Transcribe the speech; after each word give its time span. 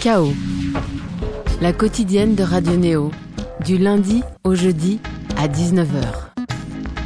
Chaos, 0.00 0.32
la 1.60 1.74
quotidienne 1.74 2.34
de 2.34 2.42
Radio 2.42 2.74
Néo, 2.74 3.10
du 3.66 3.76
lundi 3.76 4.22
au 4.44 4.54
jeudi 4.54 4.98
à 5.36 5.46
19h. 5.46 6.30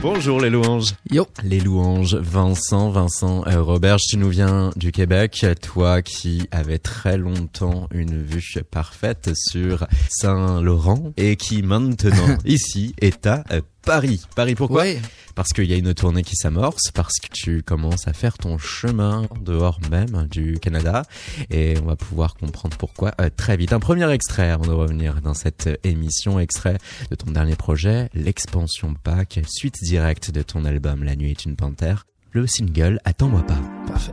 Bonjour 0.01 0.41
les 0.41 0.49
louanges. 0.49 0.95
Yo. 1.11 1.27
Les 1.43 1.59
louanges, 1.59 2.15
Vincent, 2.15 2.91
Vincent, 2.91 3.43
euh, 3.49 3.63
Robert, 3.63 3.97
tu 3.97 4.17
nous 4.17 4.29
viens 4.29 4.71
du 4.77 4.93
Québec, 4.93 5.45
toi 5.61 6.03
qui 6.03 6.47
avais 6.53 6.79
très 6.79 7.17
longtemps 7.17 7.89
une 7.91 8.23
vue 8.23 8.63
parfaite 8.71 9.31
sur 9.35 9.89
Saint-Laurent 10.09 11.13
et 11.17 11.35
qui 11.35 11.63
maintenant 11.63 12.37
ici 12.45 12.95
est 13.01 13.27
à 13.27 13.43
euh, 13.51 13.61
Paris. 13.85 14.23
Paris 14.35 14.55
pourquoi 14.55 14.83
Ouais. 14.83 15.01
Parce 15.35 15.53
qu'il 15.53 15.65
y 15.65 15.73
a 15.73 15.77
une 15.77 15.95
tournée 15.95 16.23
qui 16.23 16.37
s'amorce, 16.37 16.91
parce 16.93 17.19
que 17.21 17.27
tu 17.33 17.63
commences 17.63 18.07
à 18.07 18.13
faire 18.13 18.39
ton 18.39 18.57
chemin 18.57 19.27
dehors 19.41 19.81
même 19.91 20.29
du 20.31 20.59
Canada 20.61 21.03
et 21.51 21.75
on 21.83 21.87
va 21.87 21.97
pouvoir 21.97 22.35
comprendre 22.35 22.77
pourquoi 22.77 23.13
euh, 23.21 23.31
très 23.37 23.57
vite. 23.57 23.73
Un 23.73 23.81
premier 23.81 24.09
extrait 24.13 24.51
avant 24.51 24.67
de 24.67 24.73
revenir 24.73 25.21
dans 25.23 25.35
cette 25.35 25.69
émission, 25.83 26.39
extrait 26.39 26.79
de 27.11 27.17
ton 27.17 27.33
dernier 27.33 27.57
projet, 27.57 28.09
l'expansion 28.15 28.95
pack, 29.03 29.41
suite 29.49 29.83
directe 29.83 30.31
de 30.31 30.43
ton 30.43 30.65
album 30.65 31.03
La 31.03 31.17
nuit 31.17 31.33
est 31.33 31.45
une 31.45 31.57
panthère, 31.57 32.07
le 32.31 32.47
single 32.47 33.01
Attends-moi 33.05 33.43
pas. 33.43 33.59
Parfait. 33.89 34.13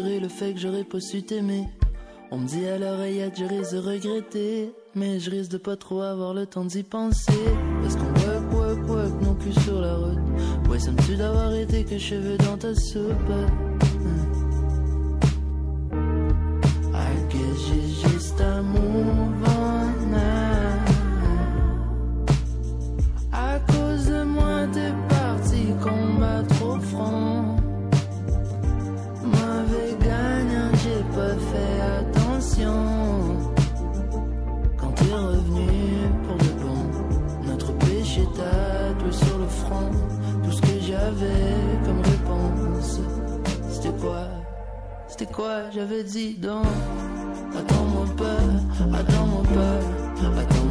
Le 0.00 0.28
fait 0.28 0.54
que 0.54 0.60
j'aurais 0.60 0.84
pas 0.84 1.00
su 1.00 1.22
t'aimer 1.22 1.66
on 2.34 2.38
me 2.38 2.46
dit 2.46 2.66
à 2.66 2.78
l'oreillette, 2.78 3.34
je 3.38 3.44
risque 3.44 3.74
de 3.74 3.78
regretter. 3.78 4.72
Mais 4.94 5.20
je 5.20 5.30
risque 5.30 5.50
de 5.50 5.58
pas 5.58 5.76
trop 5.76 6.00
avoir 6.00 6.32
le 6.32 6.46
temps 6.46 6.64
d'y 6.64 6.82
penser. 6.82 7.30
Parce 7.82 7.94
qu'on 7.94 8.06
work, 8.06 8.52
work, 8.54 8.88
work, 8.88 9.22
non 9.22 9.34
plus 9.34 9.52
sur 9.60 9.78
la 9.78 9.96
route. 9.96 10.18
Ouais, 10.66 10.78
ça 10.78 10.92
me 10.92 11.02
tue 11.02 11.16
d'avoir 11.16 11.54
été 11.54 11.84
que 11.84 11.98
cheveux 11.98 12.38
dans 12.38 12.56
ta 12.56 12.74
soupe. 12.74 13.32
Quoi 45.32 45.70
J'avais 45.74 46.04
dit 46.04 46.34
donc. 46.34 46.64
Attends-moi 47.58 48.06
pas, 48.16 48.96
attends-moi 48.98 49.42
pas, 49.42 50.20
attends-moi 50.20 50.44
pas. 50.48 50.61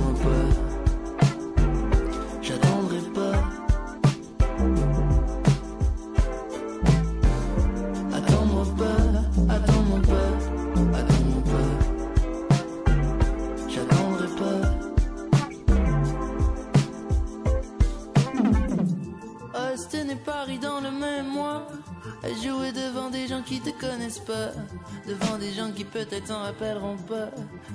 Devant 25.08 25.38
des 25.38 25.52
gens 25.52 25.72
qui 25.72 25.84
peut-être 25.84 26.28
s'en 26.28 26.42
rappelleront 26.42 26.98
pas. 26.98 27.30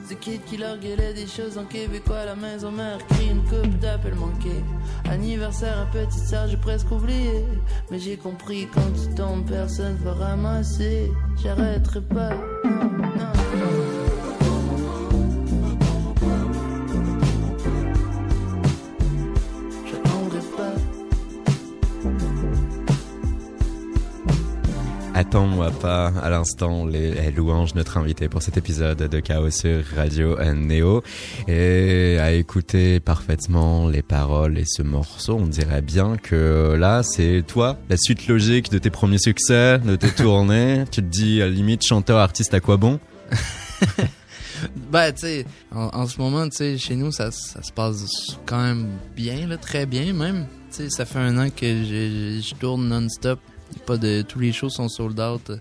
Ce 0.08 0.14
kid 0.14 0.44
qui 0.44 0.56
leur 0.56 0.78
gueulait 0.78 1.14
des 1.14 1.26
choses 1.26 1.58
en 1.58 1.64
québécois. 1.64 2.24
La 2.24 2.36
maison 2.36 2.70
mère 2.70 2.98
crie 3.08 3.30
une 3.30 3.44
coupe 3.44 3.78
d'appel 3.78 4.14
manqué. 4.14 4.62
Anniversaire 5.10 5.80
à 5.80 5.86
petite 5.86 6.12
sœur, 6.12 6.48
j'ai 6.48 6.56
presque 6.56 6.90
oublié. 6.90 7.44
Mais 7.90 7.98
j'ai 7.98 8.16
compris 8.16 8.68
quand 8.72 8.92
tu 8.92 9.14
tombes, 9.14 9.46
personne 9.48 9.96
va 9.96 10.12
ramasser. 10.14 11.10
J'arrêterai 11.42 12.00
pas. 12.02 12.34
Non, 12.64 12.90
non. 12.92 13.35
Attends-moi 25.19 25.71
pas 25.71 26.09
à 26.22 26.28
l'instant 26.28 26.84
les, 26.84 27.31
louanges 27.31 27.75
notre 27.75 27.97
invité 27.97 28.28
pour 28.28 28.43
cet 28.43 28.59
épisode 28.59 28.99
de 28.99 29.21
Chaos 29.21 29.50
sur 29.50 29.82
Radio 29.97 30.37
Néo 30.53 31.03
et 31.49 32.19
à 32.21 32.32
écouter 32.32 33.00
parfaitement 33.00 33.88
les 33.88 34.03
paroles 34.03 34.59
et 34.59 34.65
ce 34.66 34.82
morceau 34.82 35.37
on 35.41 35.47
dirait 35.47 35.81
bien 35.81 36.19
que 36.19 36.77
là 36.78 37.03
c'est 37.03 37.43
toi 37.47 37.78
la 37.88 37.97
suite 37.97 38.28
logique 38.28 38.71
de 38.71 38.77
tes 38.77 38.91
premiers 38.91 39.16
succès 39.19 39.78
de 39.78 39.97
tes 39.97 40.10
tournées 40.22 40.84
tu 40.91 41.00
te 41.00 41.06
dis 41.06 41.41
à 41.41 41.47
la 41.47 41.50
limite 41.53 41.83
chanteur 41.83 42.19
artiste 42.19 42.53
à 42.53 42.60
quoi 42.60 42.77
bon? 42.77 43.00
Ben, 44.91 45.12
tu 45.12 45.21
sais, 45.21 45.44
en, 45.71 45.91
en 45.93 46.06
ce 46.06 46.19
moment, 46.19 46.48
tu 46.48 46.56
sais, 46.56 46.78
chez 46.78 46.97
nous, 46.97 47.12
ça, 47.12 47.31
ça 47.31 47.62
se 47.62 47.71
passe 47.71 48.06
quand 48.47 48.56
même 48.62 48.88
bien, 49.15 49.47
là, 49.47 49.59
très 49.59 49.84
bien 49.84 50.15
même. 50.15 50.47
Tu 50.71 50.77
sais, 50.84 50.88
ça 50.91 51.04
fait 51.04 51.19
un 51.19 51.37
an 51.37 51.50
que 51.50 51.66
je, 51.66 51.84
je- 52.41 52.41
je 52.43 52.54
tourne 52.54 52.88
non-stop. 52.88 53.38
Pas 53.87 53.97
de 53.97 54.22
tous 54.22 54.38
les 54.38 54.53
shows 54.53 54.71
sont 54.71 54.88
sold 54.88 55.19
out. 55.21 55.53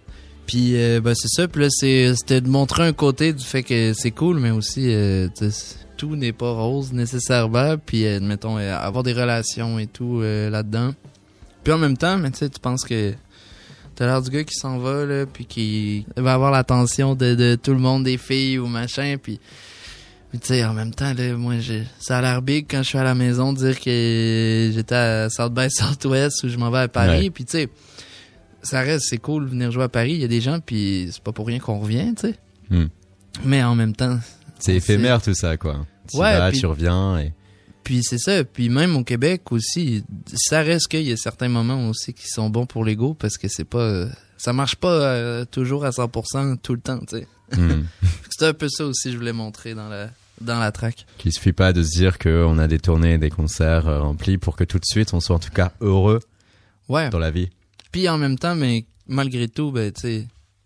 Puis, 0.45 0.75
euh, 0.75 1.01
ben, 1.01 1.15
c'est 1.15 1.27
ça. 1.29 1.47
Puis 1.47 1.61
là, 1.61 1.67
c'était 1.69 2.41
de 2.41 2.49
montrer 2.49 2.83
un 2.83 2.93
côté 2.93 3.33
du 3.33 3.43
fait 3.43 3.63
que 3.63 3.93
c'est 3.93 4.11
cool, 4.11 4.39
mais 4.39 4.51
aussi, 4.51 4.93
euh, 4.93 5.27
tout 5.97 6.15
n'est 6.15 6.33
pas 6.33 6.51
rose 6.51 6.93
nécessairement. 6.93 7.77
Puis, 7.83 8.05
euh, 8.05 8.19
mettons, 8.19 8.57
euh, 8.57 8.77
avoir 8.77 9.03
des 9.03 9.13
relations 9.13 9.79
et 9.79 9.87
tout 9.87 10.21
là-dedans. 10.21 10.93
Puis 11.63 11.73
en 11.73 11.77
même 11.77 11.97
temps, 11.97 12.17
mais 12.17 12.31
tu 12.31 12.47
penses 12.61 12.83
que 12.83 13.13
T'as 13.95 14.07
l'air 14.07 14.21
du 14.21 14.29
gars 14.29 14.43
qui 14.43 14.55
s'en 14.55 14.77
va, 14.77 15.05
là, 15.05 15.25
puis 15.25 15.45
qui 15.45 16.05
va 16.17 16.33
avoir 16.33 16.51
l'attention 16.51 17.15
de, 17.15 17.33
de 17.33 17.55
tout 17.55 17.71
le 17.71 17.79
monde, 17.79 18.03
des 18.03 18.17
filles 18.17 18.59
ou 18.59 18.67
machin, 18.67 19.15
puis... 19.21 19.39
mais 20.35 20.39
tu 20.41 20.47
sais, 20.47 20.65
en 20.65 20.73
même 20.73 20.93
temps, 20.93 21.13
là, 21.13 21.33
moi, 21.37 21.59
j'ai- 21.59 21.85
ça 21.97 22.17
a 22.17 22.21
l'air 22.21 22.41
big 22.41 22.65
quand 22.69 22.83
je 22.83 22.89
suis 22.89 22.97
à 22.97 23.03
la 23.05 23.15
maison 23.15 23.53
de 23.53 23.57
dire 23.59 23.79
que 23.79 24.71
j'étais 24.73 24.95
à 24.95 25.29
South 25.29 25.53
by 25.53 25.69
Southwest 25.71 26.43
ou 26.43 26.49
je 26.49 26.57
m'en 26.57 26.69
vais 26.71 26.79
à 26.79 26.87
Paris, 26.89 27.23
Ouais. 27.25 27.29
puis 27.29 27.45
tu 27.45 27.51
sais, 27.57 27.69
ça 28.61 28.81
reste, 28.81 29.05
c'est 29.09 29.17
cool 29.17 29.45
de 29.45 29.49
venir 29.51 29.71
jouer 29.71 29.83
à 29.85 29.89
Paris, 29.89 30.11
il 30.13 30.19
y 30.21 30.23
a 30.25 30.27
des 30.27 30.41
gens, 30.41 30.59
puis 30.59 31.07
c'est 31.11 31.23
pas 31.23 31.31
pour 31.31 31.47
rien 31.47 31.59
qu'on 31.59 31.79
revient, 31.79 32.13
tu 32.19 32.27
sais. 32.29 32.35
Hmm. 32.69 32.87
Mais 33.45 33.63
en 33.63 33.75
même 33.75 33.95
temps, 33.95 34.19
c'est 34.59 34.75
éphémère 34.75 35.21
tout 35.21 35.33
ça 35.33 35.55
quoi 35.57 35.85
tu 36.11 36.17
Ouais, 36.17 36.37
vas 36.37 36.49
puis- 36.51 36.59
tu 36.59 36.65
reviens 36.65 37.17
et 37.19 37.33
Puis 37.83 38.01
c'est 38.03 38.17
ça. 38.17 38.43
Puis 38.43 38.69
même 38.69 38.95
au 38.95 39.03
Québec 39.03 39.51
aussi, 39.51 40.03
ça 40.35 40.61
reste 40.61 40.87
qu'il 40.87 41.03
y 41.03 41.11
a 41.11 41.17
certains 41.17 41.49
moments 41.49 41.87
aussi 41.89 42.13
qui 42.13 42.27
sont 42.27 42.49
bons 42.49 42.65
pour 42.65 42.83
l'ego 42.83 43.13
parce 43.13 43.37
que 43.37 43.47
c'est 43.47 43.63
pas, 43.63 44.05
ça 44.37 44.53
marche 44.53 44.75
pas 44.75 44.91
euh, 44.91 45.45
toujours 45.45 45.85
à 45.85 45.91
100% 45.91 46.57
tout 46.57 46.73
le 46.73 46.81
temps, 46.81 46.99
tu 47.07 47.17
sais. 47.19 47.27
Hmm. 47.55 47.83
C'est 48.37 48.47
un 48.47 48.53
peu 48.53 48.67
ça 48.69 48.85
aussi 48.85 49.03
que 49.03 49.11
je 49.11 49.17
voulais 49.17 49.31
montrer 49.33 49.75
dans 49.75 49.87
la 49.87 50.09
dans 50.41 50.59
la 50.59 50.71
track. 50.71 51.05
Qu'il 51.17 51.31
suffit 51.31 51.53
pas 51.53 51.73
de 51.73 51.83
se 51.83 51.89
dire 51.97 52.17
qu'on 52.19 52.57
a 52.59 52.67
des 52.67 52.79
tournées 52.79 53.13
et 53.13 53.17
des 53.17 53.29
concerts 53.29 53.87
euh, 53.87 54.01
remplis 54.01 54.37
pour 54.37 54.55
que 54.55 54.63
tout 54.63 54.79
de 54.79 54.85
suite 54.85 55.13
on 55.13 55.19
soit 55.19 55.35
en 55.35 55.39
tout 55.39 55.51
cas 55.51 55.71
heureux 55.81 56.19
Ouais. 56.87 57.09
dans 57.09 57.19
la 57.19 57.31
vie. 57.31 57.49
Puis 57.91 58.07
en 58.09 58.17
même 58.17 58.37
temps, 58.37 58.55
mais 58.55 58.85
malgré 59.07 59.47
tout, 59.47 59.71
ben 59.71 59.91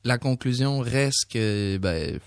la 0.04 0.18
conclusion 0.18 0.80
reste 0.80 1.32
que 1.32 1.78
ben 1.78 2.20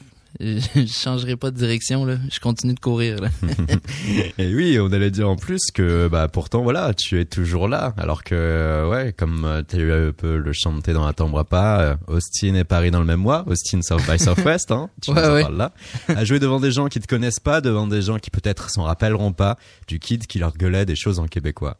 je, 0.75 0.87
changerai 0.87 1.37
pas 1.37 1.51
de 1.51 1.57
direction 1.57 2.05
là. 2.05 2.17
Je 2.31 2.41
continue 2.41 2.75
de 2.75 2.81
courir 2.81 3.21
là. 3.21 3.29
Et 4.39 4.53
oui, 4.55 4.79
on 4.81 4.93
allait 4.93 5.11
dire 5.11 5.29
en 5.29 5.37
plus 5.37 5.71
que 5.73 6.09
bah 6.09 6.27
pourtant 6.29 6.63
voilà, 6.63 6.95
tu 6.95 7.21
es 7.21 7.25
toujours 7.25 7.69
là. 7.69 7.95
Alors 7.97 8.25
que 8.25 8.89
ouais, 8.91 9.13
comme 9.17 9.45
euh, 9.45 9.63
tu 9.67 9.77
as 9.77 9.79
eu 9.79 9.93
un 9.93 10.13
peu 10.13 10.37
le 10.37 10.53
chanter 10.53 10.93
dans 10.93 11.07
la 11.07 11.13
tombe 11.13 11.41
pas, 11.45 11.81
euh, 11.83 11.95
Austin 12.09 12.55
et 12.55 12.65
Paris 12.65 12.91
dans 12.91 12.99
le 12.99 13.07
même 13.07 13.21
mois, 13.21 13.45
Austin 13.47 13.83
South 13.83 14.03
by 14.09 14.19
Southwest, 14.23 14.73
hein, 14.73 14.91
tu 15.01 15.13
Ouais, 15.13 15.29
ouais. 15.29 15.43
parles 15.43 15.57
là, 15.57 15.73
à 16.09 16.25
jouer 16.25 16.41
devant 16.41 16.59
des 16.59 16.73
gens 16.73 16.89
qui 16.89 16.99
te 16.99 17.07
connaissent 17.07 17.41
pas, 17.41 17.61
devant 17.61 17.87
des 17.87 18.03
gens 18.03 18.19
qui 18.19 18.31
peut-être 18.31 18.71
s'en 18.71 18.83
rappelleront 18.83 19.33
pas, 19.33 19.59
du 19.87 20.01
kid 20.01 20.27
qui 20.27 20.39
leur 20.41 20.57
gueulait 20.57 20.87
des 20.87 20.97
choses 20.97 21.21
en 21.21 21.27
québécois. 21.27 21.77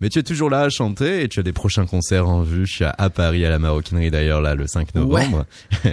Mais 0.00 0.08
tu 0.08 0.18
es 0.18 0.22
toujours 0.22 0.48
là 0.48 0.62
à 0.62 0.68
chanter 0.70 1.22
et 1.22 1.28
tu 1.28 1.40
as 1.40 1.42
des 1.42 1.52
prochains 1.52 1.84
concerts 1.86 2.28
en 2.28 2.42
vue. 2.42 2.66
Je 2.66 2.72
suis 2.72 2.84
à, 2.84 2.94
à 2.96 3.10
Paris 3.10 3.44
à 3.44 3.50
la 3.50 3.58
Maroquinerie 3.58 4.10
d'ailleurs 4.10 4.40
là 4.40 4.54
le 4.54 4.66
5 4.66 4.94
novembre. 4.94 5.44
Ça 5.82 5.90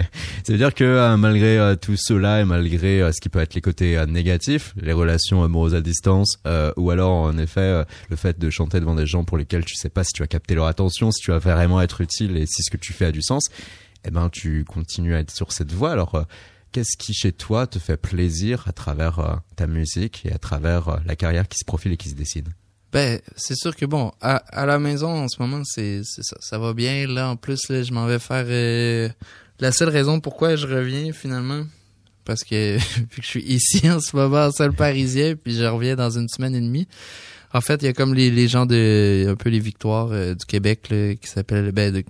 veut 0.52 0.56
dire 0.56 0.74
que 0.74 0.84
euh, 0.84 1.16
malgré 1.16 1.76
tout 1.80 1.96
cela 1.98 2.40
et 2.40 2.44
malgré 2.44 3.02
euh, 3.02 3.12
ce 3.12 3.20
qui 3.20 3.28
peut 3.28 3.40
être 3.40 3.54
les 3.54 3.60
côtés 3.60 3.98
euh, 3.98 4.06
négatifs, 4.06 4.74
les 4.76 4.92
relations 4.92 5.42
amoureuses 5.42 5.74
à 5.74 5.80
distance, 5.80 6.38
euh, 6.46 6.72
ou 6.76 6.90
alors 6.90 7.12
en 7.12 7.36
effet 7.38 7.84
le 8.08 8.16
fait 8.16 8.38
de 8.38 8.50
chanter 8.50 8.80
devant 8.80 8.94
des 8.94 9.06
gens 9.06 9.24
pour 9.24 9.36
lesquels 9.36 9.64
tu 9.64 9.74
sais 9.74 9.88
pas 9.88 10.04
si 10.04 10.12
tu 10.12 10.22
vas 10.22 10.26
capter 10.26 10.54
leur 10.54 10.66
attention, 10.66 11.10
si 11.10 11.20
tu 11.22 11.30
vas 11.30 11.38
vraiment 11.38 11.80
être 11.80 12.00
utile 12.00 12.36
et 12.36 12.46
si 12.46 12.62
ce 12.62 12.70
que 12.70 12.76
tu 12.76 12.92
fais 12.92 13.06
a 13.06 13.12
du 13.12 13.22
sens, 13.22 13.48
eh 14.04 14.10
ben 14.10 14.30
tu 14.30 14.64
continues 14.64 15.14
à 15.14 15.20
être 15.20 15.30
sur 15.30 15.52
cette 15.52 15.72
voie. 15.72 15.92
Alors 15.92 16.26
qu'est-ce 16.72 16.96
qui 16.96 17.12
chez 17.12 17.32
toi 17.32 17.66
te 17.66 17.78
fait 17.78 17.96
plaisir 17.96 18.64
à 18.66 18.72
travers 18.72 19.40
ta 19.56 19.66
musique 19.66 20.24
et 20.24 20.32
à 20.32 20.38
travers 20.38 21.00
la 21.04 21.16
carrière 21.16 21.48
qui 21.48 21.58
se 21.58 21.64
profile 21.64 21.92
et 21.92 21.96
qui 21.96 22.08
se 22.08 22.14
dessine? 22.14 22.48
Ben, 22.92 23.20
c'est 23.36 23.56
sûr 23.56 23.76
que 23.76 23.84
bon, 23.84 24.12
à, 24.22 24.64
la 24.64 24.78
maison 24.78 25.10
en 25.10 25.28
ce 25.28 25.42
moment, 25.42 25.62
c'est 25.64 26.00
ça, 26.04 26.36
ça 26.40 26.58
va 26.58 26.72
bien. 26.72 27.06
Là, 27.06 27.30
en 27.30 27.36
plus, 27.36 27.68
là, 27.68 27.82
je 27.82 27.92
m'en 27.92 28.06
vais 28.06 28.18
faire 28.18 28.46
la 29.60 29.72
seule 29.72 29.88
raison 29.88 30.20
pourquoi 30.20 30.56
je 30.56 30.66
reviens 30.66 31.12
finalement, 31.12 31.64
parce 32.28 32.44
que 32.44 32.76
vu 32.98 33.06
que 33.16 33.22
je 33.22 33.26
suis 33.26 33.42
ici 33.42 33.90
en 33.90 33.98
ce 33.98 34.14
moment 34.14 34.46
en 34.46 34.52
sol 34.52 34.72
parisien, 34.72 35.34
puis 35.34 35.54
je 35.54 35.64
reviens 35.64 35.96
dans 35.96 36.10
une 36.10 36.28
semaine 36.28 36.54
et 36.54 36.60
demie. 36.60 36.86
En 37.54 37.62
fait, 37.62 37.82
il 37.82 37.86
y 37.86 37.88
a 37.88 37.94
comme 37.94 38.12
les, 38.12 38.30
les 38.30 38.46
gens 38.46 38.66
de 38.66 39.26
un 39.26 39.34
peu 39.34 39.48
les 39.48 39.58
victoires 39.58 40.10
euh, 40.12 40.34
du 40.34 40.44
Québec 40.44 40.90
là, 40.90 41.14
qui 41.14 41.26
s'appelle 41.26 41.72
ben 41.72 41.92
de 41.92 42.04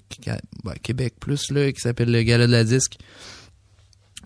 ben, 0.64 0.74
Québec 0.82 1.14
plus 1.20 1.52
là 1.52 1.70
qui 1.70 1.80
s'appelle 1.80 2.10
le 2.10 2.22
Gala 2.22 2.48
de 2.48 2.52
la 2.52 2.64
disque 2.64 2.98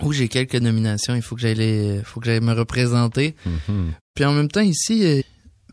où 0.01 0.13
j'ai 0.13 0.29
quelques 0.29 0.57
nominations, 0.57 1.15
il 1.15 1.21
faut 1.21 1.37
que 1.37 1.43
j'aille 1.43 2.01
faut 2.03 2.21
que 2.21 2.27
j'aille 2.27 2.41
me 2.41 2.55
représenter. 2.55 3.37
Mhm. 3.45 3.93
Puis 4.15 4.25
en 4.25 4.33
même 4.33 4.49
temps, 4.49 4.63
ici, 4.63 5.05
euh, 5.05 5.21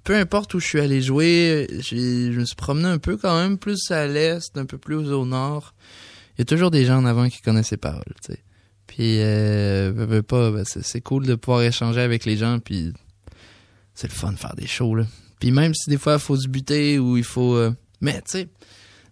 peu 0.04 0.16
importe 0.16 0.54
où 0.54 0.60
je 0.60 0.68
suis 0.68 0.82
allé 0.82 1.02
jouer, 1.02 1.68
euh, 1.72 1.82
je 1.82 2.38
me 2.38 2.46
suis 2.46 2.56
promené 2.58 2.90
un 2.90 2.98
peu 2.98 3.16
quand 3.16 3.40
même, 3.42 3.58
plus 3.58 3.90
à 3.92 4.06
l'est, 4.08 4.58
un 4.58 4.66
peu 4.66 4.78
plus 4.78 4.98
au 4.98 5.26
nord. 5.26 5.74
Il 6.38 6.40
y 6.40 6.44
a 6.44 6.46
toujours 6.46 6.72
des 6.72 6.86
gens 6.86 6.98
en 6.98 7.06
avant 7.06 7.30
qui 7.30 7.42
connaissent 7.42 7.72
les 7.72 7.78
paroles, 7.78 8.04
tu 8.26 8.34
sais. 8.34 8.40
Puis, 8.90 9.22
euh, 9.22 9.92
veux, 9.96 10.06
veux 10.06 10.24
pas, 10.24 10.50
ben, 10.52 10.64
c'est 10.66 10.84
c'est 10.84 11.00
cool 11.02 11.26
de 11.26 11.36
pouvoir 11.36 11.62
échanger 11.62 12.02
avec 12.02 12.26
les 12.26 12.36
gens, 12.38 12.58
puis 12.60 12.92
c'est 13.94 14.08
le 14.08 14.14
fun 14.14 14.32
de 14.34 14.38
faire 14.38 14.56
des 14.56 14.66
shows, 14.68 14.96
là. 14.96 15.06
Puis 15.40 15.52
même 15.52 15.74
si 15.76 15.90
des 15.90 15.98
fois, 15.98 16.14
il 16.16 16.20
faut 16.20 16.36
se 16.36 16.48
buter 16.50 17.00
ou 17.00 17.16
il 17.16 17.24
faut... 17.24 17.56
euh, 17.56 17.72
mais, 18.02 18.16
tu 18.22 18.40
sais, 18.40 18.48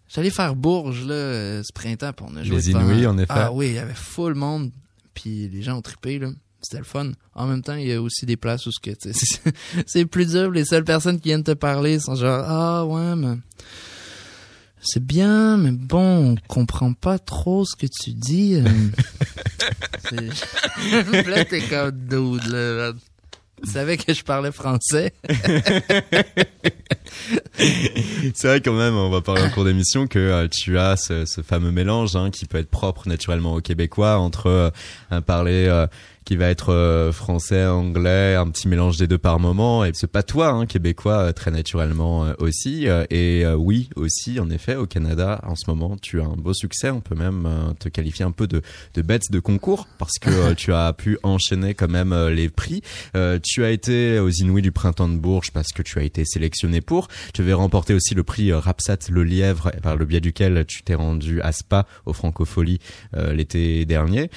j'allais 0.10 0.32
faire 0.32 0.56
Bourges, 0.56 1.06
là, 1.06 1.14
euh, 1.14 1.62
ce 1.64 1.72
printemps, 1.74 2.12
puis 2.12 2.26
on 2.28 2.36
a 2.38 2.44
joué 2.44 2.58
Les 2.58 2.74
devant- 2.74 2.82
Inouïs, 2.82 3.06
en 3.08 3.18
effet. 3.18 3.28
Ah 3.34 3.52
oui, 3.54 3.68
il 3.68 3.74
y 3.76 3.78
avait 3.80 3.94
full 3.94 4.34
monde, 4.36 4.72
puis 5.14 5.48
les 5.48 5.62
gens 5.62 5.78
ont 5.78 5.82
trippé, 5.82 6.20
là. 6.20 6.30
C'était 6.60 6.80
le 6.80 6.84
fun. 6.86 7.12
En 7.36 7.46
même 7.46 7.62
temps, 7.62 7.76
il 7.76 7.88
y 7.88 7.94
a 7.94 8.02
aussi 8.02 8.26
des 8.26 8.36
places 8.36 8.66
où 8.66 8.72
ce 8.72 8.80
que, 8.82 8.90
tu 8.90 9.14
sais, 9.14 9.14
c'est- 9.14 9.54
c'est 9.86 10.06
plus 10.08 10.26
dur. 10.26 10.50
Les 10.50 10.66
seules 10.66 10.84
personnes 10.84 11.20
qui 11.20 11.30
viennent 11.30 11.44
te 11.44 11.52
parler 11.54 12.00
sont 12.00 12.16
genre, 12.16 12.44
ah 12.46 12.84
ouais, 12.86 13.16
mais 13.16 13.38
c'est 14.82 15.04
bien, 15.04 15.58
mais 15.58 15.72
bon, 15.72 16.32
on 16.32 16.36
comprend 16.48 16.94
pas 16.94 17.20
trop 17.20 17.66
ce 17.66 17.76
que 17.76 17.88
tu 17.88 18.12
dis. 18.12 18.56
euh. 18.56 18.64
Là, 21.28 21.46
t'es 21.46 21.62
comme 21.62 21.92
dude, 21.92 22.46
là. 22.48 22.94
Tu 23.64 23.72
savais 23.72 23.98
que 23.98 24.14
je 24.14 24.24
parlais 24.24 24.52
français. 24.52 25.14
C'est 27.58 28.44
vrai 28.48 28.62
quand 28.62 28.74
même, 28.74 28.94
on 28.96 29.10
va 29.10 29.22
parler 29.22 29.42
en 29.42 29.50
cours 29.50 29.66
d'émission 29.66 30.06
que 30.06 30.20
euh, 30.20 30.48
tu 30.48 30.78
as 30.78 30.96
ce, 30.96 31.26
ce 31.26 31.42
fameux 31.42 31.72
mélange 31.72 32.16
hein, 32.16 32.30
qui 32.30 32.46
peut 32.46 32.60
être 32.60 32.70
propre 32.70 33.08
naturellement 33.08 33.56
aux 33.56 33.62
Québécois 33.62 34.20
entre 34.20 34.48
euh, 34.48 34.70
un 35.10 35.22
parler 35.22 35.66
euh, 35.68 35.88
qui 36.28 36.36
va 36.36 36.50
être 36.50 36.74
euh, 36.74 37.14
français, 37.14 37.66
anglais, 37.66 38.36
un 38.36 38.50
petit 38.50 38.68
mélange 38.68 38.98
des 38.98 39.08
deux 39.08 39.18
par 39.18 39.40
moment 39.40 39.86
et 39.86 39.94
ce 39.94 40.06
patois 40.06 40.50
hein, 40.50 40.66
québécois 40.66 41.20
euh, 41.20 41.32
très 41.32 41.52
naturellement 41.52 42.26
euh, 42.26 42.34
aussi. 42.40 42.86
et 43.10 43.46
oui 43.56 43.90
aussi, 43.96 44.38
en 44.42 44.50
effet, 44.50 44.76
au 44.76 44.86
Canada 44.86 45.40
en 45.44 45.56
ce 45.56 45.64
moment, 45.70 45.96
tu 46.02 46.20
as 46.20 46.26
un 46.26 46.36
beau 46.36 46.54
succès. 46.54 46.90
On 46.90 47.00
peut 47.00 47.16
même 47.16 47.48
te 47.80 47.88
qualifier 47.88 48.26
un 48.26 48.32
peu 48.32 48.46
de, 48.46 48.62
de 48.96 49.02
bête 49.02 49.32
de 49.32 49.40
concours 49.40 49.88
parce 50.00 50.20
que 50.20 50.54
tu 50.54 50.74
as 50.74 50.92
pu 50.92 51.18
enchaîner 51.24 51.74
quand 51.76 51.88
même 51.88 52.14
les 52.28 52.50
prix. 52.50 52.82
Tu 53.44 53.64
as 53.64 53.70
été 53.70 54.20
aux 54.20 54.30
Inouïs 54.30 54.62
du 54.62 54.74
printemps 54.74 55.08
de 55.08 55.18
Bourges 55.18 55.52
parce 55.52 55.70
que 55.70 55.82
tu 55.82 55.98
as 56.00 56.04
été 56.04 56.26
sélectionné 56.26 56.82
pour. 56.82 57.08
Tu 57.34 57.42
avais 57.42 57.54
remporté 57.54 57.94
aussi 57.94 58.16
le 58.16 58.24
prix 58.24 58.52
Rapsat 58.52 58.98
Le 59.10 59.24
Lièvre 59.24 59.72
par 59.82 59.96
le 59.96 60.06
biais 60.06 60.22
duquel 60.22 60.66
tu 60.68 60.84
t'es 60.84 60.96
rendu 60.96 61.42
à 61.42 61.52
Spa 61.54 61.88
au 62.06 62.12
Francofolie 62.14 62.80
l'été 63.14 63.86
dernier. 63.86 64.30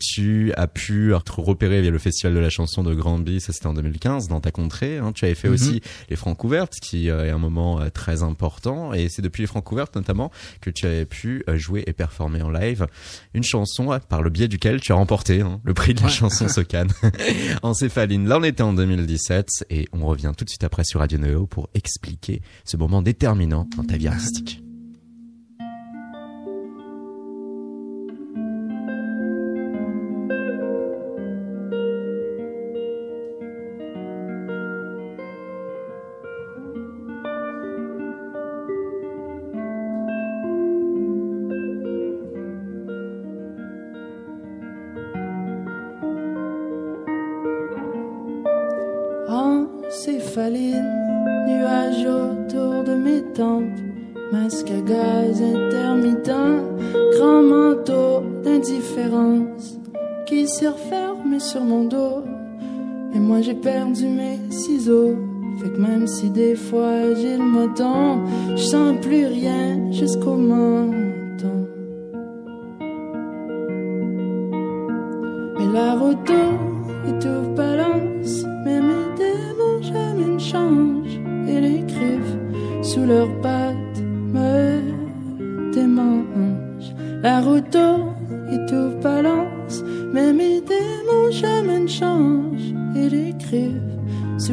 Tu 0.00 0.52
as 0.56 0.66
pu 0.66 1.14
être 1.40 1.46
repéré 1.48 1.80
via 1.82 1.90
le 1.90 1.98
festival 1.98 2.34
de 2.34 2.38
la 2.40 2.50
chanson 2.50 2.82
de 2.82 2.94
Granby, 2.94 3.40
ça 3.40 3.52
c'était 3.52 3.66
en 3.66 3.74
2015 3.74 4.28
dans 4.28 4.40
ta 4.40 4.50
contrée. 4.50 4.98
hein. 4.98 5.12
Tu 5.12 5.24
avais 5.24 5.34
fait 5.34 5.48
Mhm. 5.48 5.54
aussi 5.54 5.80
les 6.10 6.16
Francs 6.16 6.42
ouvertes 6.44 6.74
qui 6.82 7.10
euh, 7.10 7.26
est 7.26 7.30
un 7.30 7.38
moment 7.38 7.80
euh, 7.80 7.88
très 7.90 8.22
important 8.22 8.92
et 8.92 9.08
c'est 9.08 9.22
depuis 9.22 9.42
les 9.42 9.46
Francs 9.46 9.70
ouvertes 9.72 9.94
notamment 9.96 10.30
que 10.60 10.70
tu 10.70 10.86
avais 10.86 11.04
pu 11.06 11.44
euh, 11.48 11.56
jouer 11.56 11.84
et 11.86 11.92
performer 11.92 12.42
en 12.42 12.50
live 12.50 12.86
une 13.34 13.42
chanson 13.44 13.98
par 14.08 14.22
le 14.22 14.30
biais 14.30 14.48
duquel 14.48 14.80
tu 14.80 14.92
as 14.92 14.96
remporté 14.96 15.40
hein, 15.40 15.60
le 15.64 15.74
prix 15.74 15.94
de 15.94 16.00
la 16.00 16.06
Ouais. 16.06 16.12
chanson 16.12 16.48
Socan 16.48 16.86
en 17.62 17.74
céphaline. 17.74 18.26
Là, 18.28 18.38
on 18.38 18.42
était 18.44 18.62
en 18.62 18.72
2017 18.72 19.48
et 19.70 19.88
on 19.92 20.06
revient 20.06 20.32
tout 20.36 20.44
de 20.44 20.50
suite 20.50 20.64
après 20.64 20.84
sur 20.84 21.00
Radio 21.00 21.18
Neo 21.18 21.46
pour 21.46 21.68
expliquer 21.74 22.42
ce 22.64 22.76
moment 22.76 23.02
déterminant 23.02 23.68
dans 23.76 23.84
ta 23.84 23.96
vie 23.96 24.08
artistique. 24.08 24.62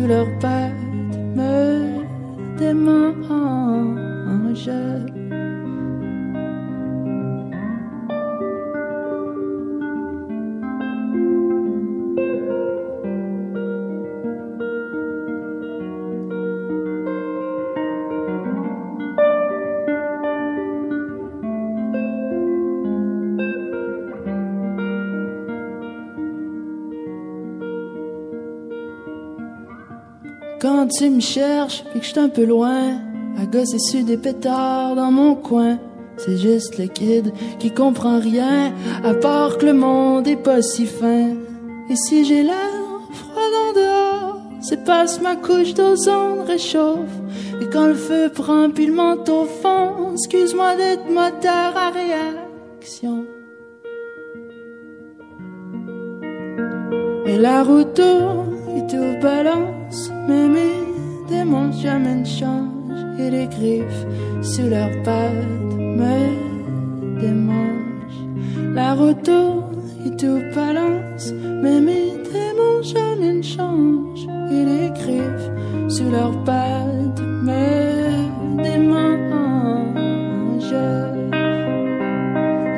Sous 0.06 0.10
leurs 0.10 0.55
Quand 30.86 30.92
tu 30.92 31.10
me 31.10 31.20
cherches 31.20 31.84
et 31.96 32.00
que 32.00 32.06
je 32.06 32.12
suis 32.12 32.20
un 32.20 32.30
peu 32.30 32.46
loin, 32.46 33.00
à 33.42 33.46
gosser 33.48 33.80
sur 33.80 34.04
des 34.04 34.18
pétards 34.18 34.96
dans 34.96 35.10
mon 35.10 35.34
coin, 35.34 35.80
C'est 36.18 36.38
juste 36.38 36.78
le 36.78 36.86
kid 36.86 37.34
qui 37.58 37.72
comprend 37.72 38.20
rien, 38.20 38.72
à 39.04 39.16
part 39.16 39.58
que 39.58 39.66
le 39.66 39.74
monde 39.74 40.28
est 40.28 40.36
pas 40.36 40.62
si 40.62 40.86
fin. 40.86 41.30
Et 41.90 41.96
si 41.96 42.24
j'ai 42.24 42.44
l'air 42.44 43.02
froid 43.14 43.50
dans 43.58 43.82
dehors, 43.82 44.42
c'est 44.62 44.84
parce 44.84 45.20
ma 45.22 45.36
couche 45.36 45.74
d'ozone 45.74 46.42
réchauffe. 46.46 47.16
Et 47.64 47.66
quand 47.74 47.88
le 47.88 47.96
feu 47.96 48.30
prend 48.30 48.70
puis 48.70 48.86
le 48.86 48.94
manteau 48.94 49.46
fond, 49.46 50.12
excuse-moi 50.14 50.76
d'être 50.76 51.10
moteur 51.10 51.74
à 51.76 51.90
réaction. 51.90 53.26
Mais 57.26 57.40
la 57.40 57.64
route 57.64 57.96
tourne 57.96 58.56
et 58.78 58.86
tout 58.88 59.20
balance, 59.22 60.12
mais 60.28 60.48
mes 60.48 60.75
jamais 61.82 62.16
ne 62.16 62.26
changent. 62.26 63.20
Et 63.20 63.30
les 63.30 63.48
griffes 63.48 64.06
sous 64.42 64.68
leurs 64.70 65.02
pattes 65.04 65.76
me 66.00 67.20
démangent. 67.22 68.24
La 68.74 68.94
route 68.94 69.24
tourne 69.24 69.82
et 70.06 70.16
tout 70.18 70.42
balance, 70.54 71.32
mais 71.64 71.80
mes 71.80 72.12
démons 72.32 72.82
jamais 72.84 73.34
ne 73.36 73.42
changent. 73.42 74.28
Et 74.52 74.66
les 74.66 74.90
griffes 74.90 75.50
sous 75.88 76.10
leurs 76.10 76.38
pattes 76.44 77.22
me 77.22 78.64
démangent. 78.64 79.16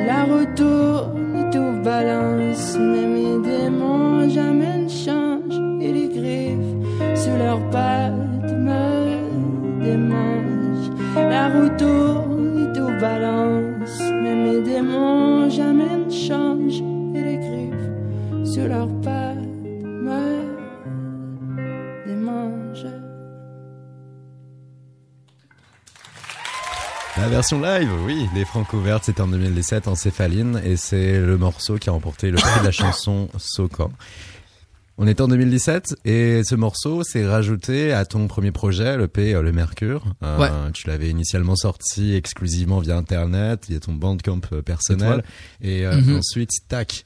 La 0.05 0.23
route 0.25 0.55
tourne 0.55 1.35
et 1.35 1.49
tout 1.49 1.83
balance, 1.83 2.77
mais 2.79 3.07
mes 3.15 3.39
démons 3.43 4.29
jamais 4.29 4.77
ne 4.83 4.89
changent. 4.89 5.81
Et 5.81 5.91
les 5.91 6.07
griffes 6.07 6.75
sous 7.15 7.37
leurs 7.37 7.69
pattes 7.71 7.96
tourne 11.77 12.69
et 12.69 12.77
tout 12.77 12.99
balance, 12.99 13.99
mais 13.99 14.35
mes 14.35 14.61
démons 14.61 15.49
jamais 15.49 15.97
ne 16.05 16.09
changent. 16.09 16.83
Et 17.15 17.23
les 17.23 17.37
griffes 17.37 18.53
sous 18.53 18.67
leurs 18.67 18.93
pattes 19.01 19.37
me. 19.37 20.47
La 27.17 27.27
version 27.29 27.59
live, 27.59 27.89
oui, 28.05 28.29
les 28.35 28.45
Franco 28.45 28.79
Vertes, 28.79 29.05
c'était 29.05 29.21
en 29.21 29.27
2017 29.27 29.87
en 29.87 29.95
Céphaline 29.95 30.61
et 30.63 30.77
c'est 30.77 31.19
le 31.19 31.35
morceau 31.35 31.77
qui 31.77 31.89
a 31.89 31.91
remporté 31.91 32.29
le 32.29 32.37
prix 32.37 32.59
de 32.59 32.65
la 32.65 32.71
chanson 32.83 33.27
Socan. 33.37 33.89
On 34.99 35.05
est 35.05 35.21
en 35.21 35.27
2017 35.27 35.95
et 36.05 36.41
ce 36.43 36.55
morceau 36.55 37.03
s'est 37.03 37.25
rajouté 37.27 37.91
à 37.93 38.03
ton 38.05 38.27
premier 38.27 38.51
projet, 38.51 38.97
le 38.97 39.07
P, 39.07 39.35
euh, 39.35 39.43
le 39.43 39.51
Mercure. 39.51 40.03
Euh, 40.23 40.37
Ouais. 40.39 40.49
Tu 40.73 40.87
l'avais 40.87 41.09
initialement 41.09 41.55
sorti 41.55 42.15
exclusivement 42.15 42.79
via 42.79 42.97
Internet, 42.97 43.67
via 43.69 43.79
ton 43.79 43.93
bandcamp 43.93 44.41
euh, 44.53 44.61
personnel. 44.63 45.23
Et 45.61 45.85
euh, 45.85 46.01
Mhm. 46.01 46.17
ensuite, 46.17 46.49
tac, 46.67 47.03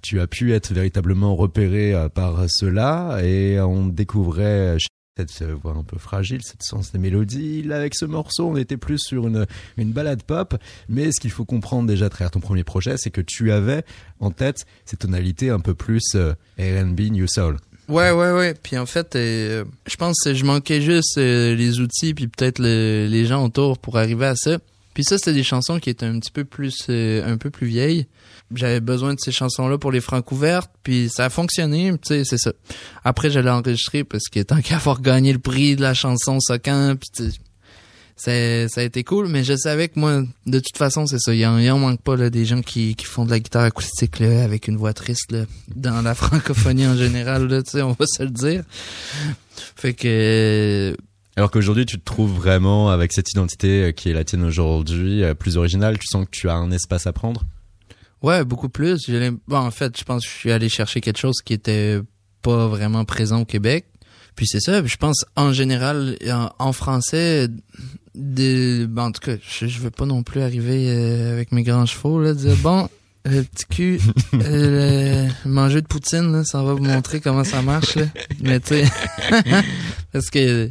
tu 0.00 0.20
as 0.20 0.26
pu 0.26 0.54
être 0.54 0.72
véritablement 0.72 1.36
repéré 1.36 1.94
par 2.14 2.44
cela 2.48 3.18
et 3.22 3.58
on 3.60 3.86
découvrait 3.86 4.76
cette 5.16 5.42
voix 5.50 5.72
un 5.76 5.84
peu 5.84 5.98
fragile, 5.98 6.40
cette 6.42 6.62
sens 6.62 6.90
des 6.92 6.98
mélodies. 6.98 7.62
Là, 7.62 7.76
avec 7.76 7.94
ce 7.94 8.04
morceau, 8.04 8.48
on 8.48 8.56
était 8.56 8.76
plus 8.76 8.98
sur 8.98 9.28
une, 9.28 9.46
une 9.76 9.92
balade 9.92 10.22
pop. 10.24 10.56
Mais 10.88 11.12
ce 11.12 11.20
qu'il 11.20 11.30
faut 11.30 11.44
comprendre 11.44 11.86
déjà 11.86 12.06
à 12.06 12.08
travers 12.08 12.30
ton 12.32 12.40
premier 12.40 12.64
projet, 12.64 12.96
c'est 12.96 13.10
que 13.10 13.20
tu 13.20 13.52
avais 13.52 13.84
en 14.18 14.30
tête 14.32 14.64
cette 14.84 15.00
tonalité 15.00 15.50
un 15.50 15.60
peu 15.60 15.74
plus 15.74 16.02
euh, 16.16 16.32
R&B 16.58 17.00
New 17.12 17.28
Soul. 17.28 17.58
Ouais, 17.88 18.10
ouais, 18.10 18.32
ouais. 18.32 18.54
Puis 18.60 18.76
en 18.76 18.86
fait, 18.86 19.14
euh, 19.14 19.64
je 19.86 19.94
pense 19.96 20.16
que 20.24 20.34
je 20.34 20.44
manquais 20.44 20.80
juste 20.80 21.18
euh, 21.18 21.54
les 21.54 21.78
outils 21.80 22.14
puis 22.14 22.26
peut-être 22.26 22.58
le- 22.58 23.06
les 23.08 23.26
gens 23.26 23.44
autour 23.44 23.78
pour 23.78 23.98
arriver 23.98 24.26
à 24.26 24.34
ça. 24.34 24.58
Puis 24.94 25.04
ça, 25.04 25.18
c'était 25.18 25.34
des 25.34 25.42
chansons 25.44 25.78
qui 25.78 25.90
étaient 25.90 26.06
un 26.06 26.18
petit 26.18 26.30
peu 26.32 26.44
plus, 26.44 26.86
euh, 26.88 27.24
un 27.24 27.36
peu 27.36 27.50
plus 27.50 27.66
vieilles. 27.66 28.06
J'avais 28.54 28.80
besoin 28.80 29.14
de 29.14 29.20
ces 29.20 29.32
chansons-là 29.32 29.78
pour 29.78 29.90
les 29.90 30.00
francs 30.00 30.30
ouvertes, 30.30 30.70
puis 30.82 31.08
ça 31.08 31.26
a 31.26 31.30
fonctionné, 31.30 31.92
tu 31.92 31.98
sais, 32.08 32.24
c'est 32.24 32.38
ça. 32.38 32.52
Après, 33.02 33.30
j'allais 33.30 33.50
enregistrer 33.50 34.04
parce 34.04 34.28
que 34.30 34.40
tant 34.40 34.60
qu'à 34.62 34.76
avoir 34.76 35.00
gagné 35.00 35.32
le 35.32 35.38
prix 35.38 35.76
de 35.76 35.82
la 35.82 35.94
chanson 35.94 36.38
Socan, 36.40 36.96
puis 36.96 37.32
ça, 38.16 38.68
ça 38.68 38.80
a 38.80 38.84
été 38.84 39.02
cool, 39.02 39.26
mais 39.26 39.42
je 39.42 39.56
savais 39.56 39.88
que 39.88 39.98
moi, 39.98 40.22
de 40.46 40.58
toute 40.60 40.76
façon, 40.76 41.06
c'est 41.06 41.18
ça. 41.18 41.34
Il 41.34 41.44
en, 41.46 41.58
en 41.58 41.78
manque 41.78 42.00
pas 42.00 42.16
là, 42.16 42.30
des 42.30 42.44
gens 42.44 42.62
qui, 42.62 42.94
qui 42.94 43.06
font 43.06 43.24
de 43.24 43.30
la 43.30 43.40
guitare 43.40 43.64
acoustique 43.64 44.20
là, 44.20 44.44
avec 44.44 44.68
une 44.68 44.76
voix 44.76 44.92
triste 44.92 45.32
là, 45.32 45.46
dans 45.74 46.00
la 46.00 46.14
francophonie 46.14 46.86
en 46.86 46.96
général, 46.96 47.48
là, 47.48 47.62
on 47.84 47.92
va 47.92 48.06
se 48.06 48.22
le 48.22 48.30
dire. 48.30 48.62
Fait 49.76 49.94
que 49.94 50.96
Alors 51.36 51.50
qu'aujourd'hui, 51.50 51.86
tu 51.86 51.98
te 51.98 52.04
trouves 52.04 52.32
vraiment 52.32 52.90
avec 52.90 53.12
cette 53.12 53.30
identité 53.30 53.84
euh, 53.84 53.92
qui 53.92 54.10
est 54.10 54.14
la 54.14 54.24
tienne 54.24 54.44
aujourd'hui, 54.44 55.24
euh, 55.24 55.34
plus 55.34 55.56
originale. 55.56 55.98
Tu 55.98 56.06
sens 56.06 56.24
que 56.26 56.30
tu 56.30 56.48
as 56.48 56.54
un 56.54 56.70
espace 56.70 57.06
à 57.08 57.12
prendre? 57.12 57.44
Ouais, 58.24 58.42
beaucoup 58.42 58.70
plus. 58.70 59.10
Bon, 59.46 59.58
en 59.58 59.70
fait, 59.70 59.98
je 59.98 60.02
pense 60.02 60.24
que 60.24 60.30
je 60.30 60.34
suis 60.34 60.50
allé 60.50 60.70
chercher 60.70 61.02
quelque 61.02 61.18
chose 61.18 61.42
qui 61.44 61.52
était 61.52 62.00
pas 62.40 62.68
vraiment 62.68 63.04
présent 63.04 63.42
au 63.42 63.44
Québec. 63.44 63.84
Puis 64.34 64.46
c'est 64.46 64.60
ça. 64.60 64.82
Je 64.82 64.96
pense 64.96 65.26
en 65.36 65.52
général 65.52 66.16
en, 66.58 66.72
français, 66.72 67.48
de, 68.14 68.86
ben, 68.86 69.02
en 69.02 69.12
tout 69.12 69.20
cas, 69.20 69.36
je, 69.46 69.78
veux 69.78 69.90
pas 69.90 70.06
non 70.06 70.22
plus 70.22 70.40
arriver 70.40 70.86
euh, 70.88 71.34
avec 71.34 71.52
mes 71.52 71.64
grands 71.64 71.84
chevaux 71.84 72.18
là, 72.18 72.32
dire 72.32 72.56
bon. 72.62 72.88
Le 73.26 73.42
petit 73.42 73.66
cul, 73.66 74.00
euh, 74.34 75.28
le 75.44 75.50
manger 75.50 75.82
de 75.82 75.86
poutine, 75.86 76.32
là, 76.32 76.44
ça 76.44 76.62
va 76.62 76.72
vous 76.72 76.82
montrer 76.82 77.20
comment 77.20 77.44
ça 77.44 77.60
marche. 77.60 77.96
Là. 77.96 78.06
Mais 78.40 78.58
tu 78.58 78.68
sais, 78.68 78.84
parce 80.12 80.30
que 80.30 80.70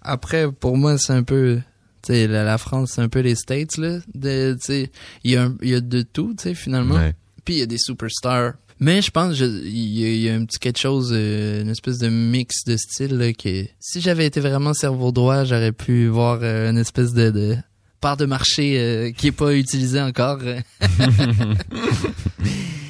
après, 0.00 0.50
pour 0.50 0.76
moi, 0.76 0.98
c'est 0.98 1.12
un 1.12 1.22
peu, 1.22 1.60
tu 2.02 2.12
sais, 2.12 2.26
la, 2.26 2.44
la 2.44 2.58
France, 2.58 2.92
c'est 2.94 3.00
un 3.02 3.08
peu 3.08 3.20
les 3.20 3.34
States 3.34 3.76
là. 3.78 3.98
De, 4.14 4.56
tu 4.60 4.66
sais, 4.66 4.90
il 5.24 5.32
y 5.32 5.36
a, 5.36 5.44
un- 5.44 5.56
y 5.62 5.74
a 5.74 5.80
de 5.80 6.02
tout, 6.02 6.34
tu 6.36 6.44
sais, 6.44 6.54
finalement. 6.54 6.96
Ouais. 6.96 7.14
Puis 7.44 7.54
il 7.54 7.58
y 7.58 7.62
a 7.62 7.66
des 7.66 7.78
superstars. 7.78 8.54
Mais 8.80 9.00
je 9.00 9.10
pense 9.12 9.38
il 9.38 9.98
y, 9.98 10.04
a- 10.04 10.08
il 10.08 10.20
y 10.22 10.28
a 10.28 10.34
un 10.34 10.44
petit 10.44 10.58
quelque 10.58 10.78
chose, 10.80 11.10
euh, 11.12 11.62
une 11.62 11.68
espèce 11.68 11.98
de 11.98 12.08
mix 12.08 12.64
de 12.66 12.76
style 12.76 13.16
là, 13.16 13.32
qui 13.32 13.68
si 13.78 14.00
j'avais 14.00 14.26
été 14.26 14.40
vraiment 14.40 14.74
cerveau 14.74 15.12
droit, 15.12 15.44
j'aurais 15.44 15.70
pu 15.72 16.08
voir 16.08 16.40
euh, 16.42 16.68
une 16.70 16.78
espèce 16.78 17.12
de, 17.12 17.30
de 17.30 17.56
part 18.00 18.16
de 18.16 18.24
marché 18.26 18.80
euh, 18.80 19.12
qui 19.12 19.28
est 19.28 19.32
pas 19.32 19.54
utilisée 19.54 20.00
encore. 20.00 20.40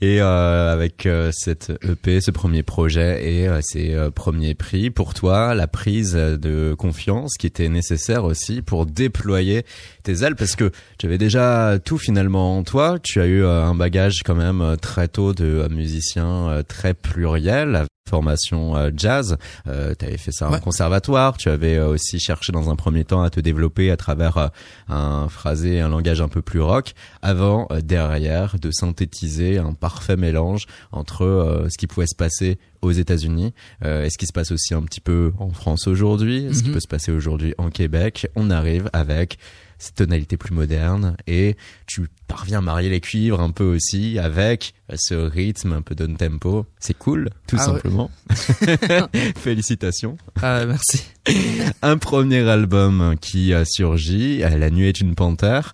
Et 0.00 0.20
euh, 0.20 0.72
avec 0.72 1.06
euh, 1.06 1.30
cette 1.32 1.72
EP, 1.82 2.20
ce 2.20 2.30
premier 2.30 2.62
projet 2.62 3.24
et 3.24 3.48
ces 3.62 3.94
euh, 3.94 4.10
premiers 4.10 4.54
prix, 4.54 4.90
pour 4.90 5.14
toi, 5.14 5.54
la 5.54 5.66
prise 5.66 6.12
de 6.14 6.74
confiance 6.74 7.36
qui 7.38 7.46
était 7.46 7.68
nécessaire 7.68 8.24
aussi 8.24 8.62
pour 8.62 8.86
déployer 8.86 9.64
tes 10.02 10.22
ailes, 10.22 10.36
parce 10.36 10.56
que 10.56 10.70
tu 10.98 11.06
avais 11.06 11.18
déjà 11.18 11.78
tout 11.84 11.98
finalement 11.98 12.58
en 12.58 12.62
toi. 12.62 12.98
Tu 13.02 13.20
as 13.20 13.26
eu 13.26 13.44
un 13.44 13.74
bagage 13.74 14.20
quand 14.24 14.34
même 14.34 14.76
très 14.80 15.08
tôt 15.08 15.32
de 15.32 15.68
musicien 15.70 16.62
très 16.66 16.94
pluriel. 16.94 17.86
Formation 18.10 18.76
euh, 18.76 18.90
jazz, 18.94 19.38
euh, 19.68 19.94
tu 19.98 20.04
avais 20.04 20.18
fait 20.18 20.32
ça 20.32 20.48
en 20.48 20.52
Ouais. 20.52 20.60
conservatoire, 20.60 21.36
tu 21.38 21.48
avais 21.48 21.76
euh, 21.76 21.88
aussi 21.88 22.18
cherché 22.18 22.52
dans 22.52 22.68
un 22.68 22.76
premier 22.76 23.04
temps 23.04 23.22
à 23.22 23.30
te 23.30 23.40
développer 23.40 23.90
à 23.90 23.96
travers 23.96 24.36
euh, 24.36 24.48
un 24.88 25.28
phrasé, 25.28 25.80
un 25.80 25.88
langage 25.88 26.20
un 26.20 26.28
peu 26.28 26.42
plus 26.42 26.60
rock, 26.60 26.92
avant 27.22 27.68
derrière 27.84 28.56
de 28.60 28.70
synthétiser 28.70 29.58
un 29.58 29.72
parfait 29.72 30.16
mélange 30.16 30.66
entre 30.92 31.24
euh, 31.24 31.68
ce 31.70 31.78
qui 31.78 31.86
pouvait 31.86 32.06
se 32.06 32.16
passer 32.16 32.58
aux 32.82 32.92
États-Unis 32.92 33.54
euh, 33.84 34.04
et 34.04 34.10
ce 34.10 34.18
qui 34.18 34.26
se 34.26 34.32
passe 34.32 34.50
aussi 34.52 34.74
un 34.74 34.82
petit 34.82 35.00
peu 35.00 35.32
en 35.38 35.50
France 35.50 35.86
aujourd'hui, 35.86 36.48
ce 36.52 36.62
qui 36.62 36.68
Mhm. 36.68 36.74
peut 36.74 36.80
se 36.80 36.88
passer 36.88 37.12
aujourd'hui 37.12 37.54
en 37.58 37.70
Québec. 37.70 38.26
On 38.36 38.50
arrive 38.50 38.90
avec 38.92 39.38
cette 39.80 39.94
tonalité 39.96 40.36
plus 40.36 40.54
moderne 40.54 41.16
et 41.26 41.56
tu 41.86 42.06
parviens 42.28 42.58
à 42.58 42.60
marier 42.60 42.90
les 42.90 43.00
cuivres 43.00 43.40
un 43.40 43.50
peu 43.50 43.64
aussi 43.64 44.18
avec 44.18 44.74
ce 44.94 45.14
rythme 45.14 45.72
un 45.72 45.82
peu 45.82 45.94
down 45.94 46.16
tempo. 46.16 46.66
C'est 46.78 46.96
cool, 46.96 47.30
tout 47.48 47.56
Ah 47.58 47.66
ouais. 47.66 47.74
simplement. 47.74 48.10
Félicitations. 49.36 50.16
Ah, 50.40 50.64
merci. 50.66 51.02
Un 51.82 51.96
premier 51.98 52.48
album 52.48 53.16
qui 53.20 53.54
a 53.54 53.64
surgi, 53.64 54.42
euh, 54.42 54.58
La 54.58 54.70
nuit 54.70 54.86
est 54.88 55.00
une 55.00 55.14
panthère. 55.14 55.72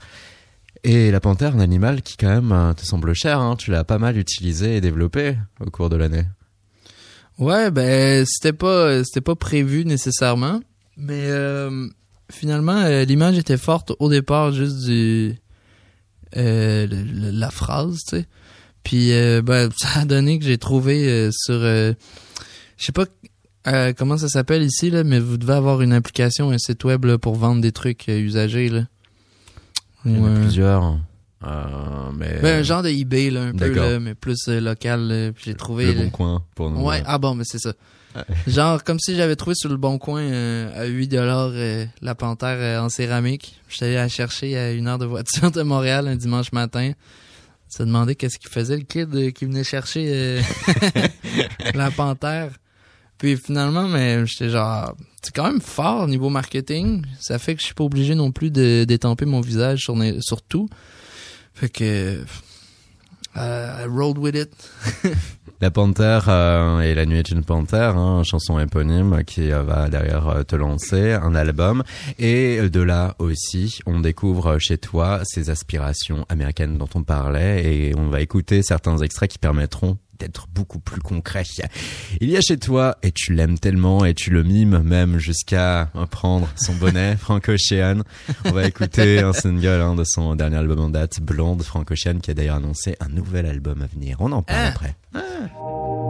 Et 0.85 1.11
la 1.11 1.21
panthère, 1.21 1.57
un 1.57 1.61
animal 1.61 2.01
qui 2.03 2.17
quand 2.17 2.29
même 2.29 2.53
euh, 2.53 2.73
te 2.73 2.85
semble 2.85 3.13
cher, 3.15 3.41
hein. 3.41 3.57
tu 3.57 3.73
l'as 3.73 3.83
pas 3.83 3.99
mal 3.99 4.17
utilisé 4.17 4.77
et 4.77 4.81
développé 4.81 5.37
au 5.61 5.69
cours 5.71 5.91
de 5.91 5.97
l'année. 5.97 6.25
Ouais, 7.39 7.71
ben 7.73 8.25
c'était 8.25 8.53
pas 8.53 9.03
c'était 9.05 9.21
pas 9.21 9.35
prévu 9.35 9.85
nécessairement, 9.85 10.61
mais 10.97 11.25
euh, 11.27 11.89
finalement 12.31 12.77
euh, 12.77 13.05
l'image 13.05 13.39
était 13.39 13.57
forte 13.57 13.93
au 13.99 14.09
départ 14.11 14.53
juste 14.53 14.85
du 14.87 15.35
euh, 16.37 16.87
le- 16.87 17.03
le- 17.03 17.31
la 17.31 17.51
phrase, 17.51 18.01
tu 18.09 18.17
sais. 18.19 18.27
Puis 18.83 19.13
euh, 19.13 19.43
ben 19.43 19.71
ça 19.77 20.01
a 20.01 20.05
donné 20.05 20.39
que 20.39 20.45
j'ai 20.45 20.59
trouvé 20.59 21.09
euh, 21.09 21.31
sur 21.33 21.55
je 21.61 21.95
sais 22.79 22.93
pas 22.93 23.07
comment 23.97 24.17
ça 24.17 24.29
s'appelle 24.29 24.63
ici 24.63 24.91
là, 24.91 25.03
mais 25.05 25.19
vous 25.19 25.39
devez 25.39 25.55
avoir 25.55 25.81
une 25.83 25.93
application, 25.93 26.51
un 26.51 26.59
site 26.59 26.85
web 26.85 27.05
là, 27.05 27.19
pour 27.19 27.35
vendre 27.37 27.61
des 27.61 27.73
trucs 27.73 28.07
usagés 28.09 28.69
là. 28.69 28.83
Il 30.05 30.17
y 30.17 30.21
en 30.21 30.37
a 30.37 30.39
plusieurs. 30.41 30.99
Euh, 31.45 32.11
mais 32.17 32.39
Ben, 32.41 32.61
un 32.61 32.63
genre 32.63 32.83
de 32.83 32.89
eBay, 32.89 33.31
là, 33.31 33.43
un 33.43 33.53
peu, 33.53 33.73
là, 33.75 33.99
mais 34.01 34.15
plus 34.15 34.39
euh, 34.49 34.61
local. 34.61 35.33
j'ai 35.45 35.55
trouvé. 35.55 35.87
le 35.87 35.93
là- 35.95 36.03
bon 36.05 36.11
coin 36.11 36.43
pour 36.55 36.71
nous. 36.71 36.81
Ouais, 36.85 37.03
ah 37.07 37.19
bon, 37.19 37.35
mais 37.35 37.43
c'est 37.45 37.59
ça. 37.59 37.73
Genre, 38.47 38.85
comme 38.85 38.99
si 38.99 39.17
j'avais 39.17 39.37
trouvé 39.37 39.55
sur 39.55 39.69
le 39.69 39.77
bon 39.77 39.99
coin 39.99 40.23
euh, 40.23 40.83
à 40.83 40.87
8 40.87 41.09
dollars 41.09 41.53
la 42.01 42.15
panthère 42.15 42.59
euh, 42.59 42.85
en 42.85 42.89
céramique. 42.89 43.61
J'étais 43.69 43.87
allé 43.87 43.95
la 43.95 44.09
chercher 44.09 44.57
à 44.57 44.73
une 44.73 44.89
heure 44.89 44.99
de 44.99 45.07
voiture 45.07 45.51
de 45.51 45.63
Montréal 45.63 46.09
un 46.09 46.17
dimanche 46.17 46.53
matin. 46.53 46.93
Se 47.69 47.83
demandait 47.83 48.15
qu'est-ce 48.15 48.39
qu'il 48.39 48.51
faisait 48.51 48.77
le 48.77 48.85
kid 48.85 49.15
euh, 49.15 49.31
qui 49.31 49.45
venait 49.45 49.65
chercher 49.65 50.07
euh, 50.09 50.43
la 51.75 51.91
panthère. 51.91 52.53
Puis 53.19 53.37
finalement, 53.37 53.89
mais 53.89 54.25
j'étais 54.27 54.51
genre, 54.51 54.95
c'est 55.23 55.35
quand 55.35 55.45
même 55.45 55.61
fort 55.61 56.05
au 56.05 56.07
niveau 56.07 56.29
marketing. 56.29 57.05
Ça 57.19 57.39
fait 57.39 57.55
que 57.55 57.61
je 57.61 57.67
suis 57.67 57.75
pas 57.75 57.85
obligé 57.85 58.15
non 58.15 58.31
plus 58.31 58.51
de 58.51 58.85
d'étamper 58.85 59.25
mon 59.25 59.41
visage 59.41 59.81
sur, 59.81 59.97
sur 60.21 60.43
tout. 60.43 60.69
Fait 61.55 61.71
que, 61.71 62.23
euh, 63.37 63.85
I 63.85 63.87
rolled 63.89 64.19
with 64.19 64.37
it. 64.37 64.51
La 65.63 65.71
panthère 65.71 66.27
euh, 66.29 66.81
et 66.81 66.95
la 66.95 67.07
nuit 67.07 67.17
est 67.17 67.31
une 67.31 67.43
panthère, 67.43 67.97
hein, 67.97 68.23
chanson 68.25 68.59
éponyme 68.59 69.25
qui 69.25 69.51
euh, 69.51 69.63
va 69.63 69.89
derrière 69.89 70.29
euh, 70.29 70.43
te 70.43 70.55
lancer 70.55 71.13
un 71.13 71.35
album. 71.35 71.83
Et 72.19 72.59
euh, 72.61 72.69
de 72.69 72.81
là 72.81 73.15
aussi, 73.19 73.79
on 73.87 74.01
découvre 74.01 74.59
chez 74.59 74.77
toi 74.77 75.21
ces 75.25 75.49
aspirations 75.49 76.27
américaines 76.29 76.77
dont 76.77 76.91
on 76.95 77.05
parlait 77.05 77.65
et 77.65 77.95
on 77.97 78.09
va 78.09 78.21
écouter 78.21 78.63
certains 78.63 78.99
extraits 78.99 79.31
qui 79.31 79.39
permettront 79.39 79.97
d'être 80.19 80.47
beaucoup 80.53 80.79
plus 80.81 81.01
concrets. 81.01 81.45
Il 82.21 82.31
y 82.31 82.37
a 82.37 82.41
chez 82.41 82.57
toi, 82.57 82.97
et 83.03 83.13
tu 83.13 83.33
l'aimes 83.35 83.59
tellement, 83.59 84.05
et 84.05 84.15
tu 84.15 84.31
le 84.31 84.43
mimes 84.43 84.79
même 84.83 85.19
jusqu'à 85.19 85.91
prendre 86.11 86.49
son 86.57 86.75
bonnet, 86.75 87.17
Frank 87.21 87.49
Ocean. 87.49 88.03
On 88.45 88.53
va 88.53 88.67
écouter 88.67 89.21
un 89.21 89.33
single 89.33 89.81
hein, 89.81 89.95
de 89.95 90.05
son 90.05 90.35
dernier 90.37 90.57
album 90.57 90.81
en 90.81 90.89
date, 90.91 91.21
Blonde, 91.21 91.63
Frank 91.63 91.91
Ocean, 91.91 92.19
qui 92.21 92.31
a 92.31 92.35
d'ailleurs 92.35 92.57
annoncé 92.57 92.97
un 93.01 93.09
nouvel 93.09 93.47
album 93.47 93.83
à 93.83 93.87
venir. 93.87 94.17
On 94.21 94.33
en 94.33 94.43
parle 94.43 94.61
Ah. 94.65 94.69
après. 94.69 94.97
These 95.13 96.06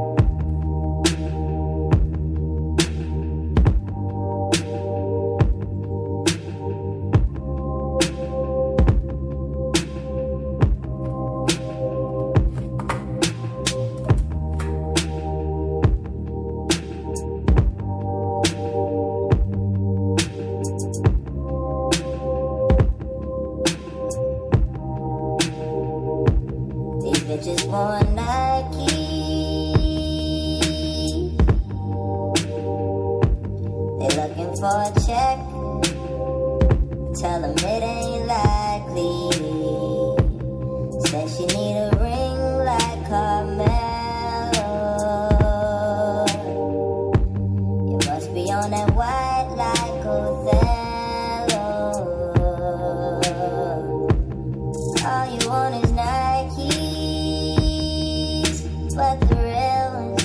The 58.96 59.02
real 59.28 59.92
ones, 59.92 60.24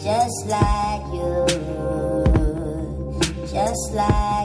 just 0.00 0.46
like 0.46 1.06
you, 1.12 1.34
just 3.50 3.86
like 3.94 4.37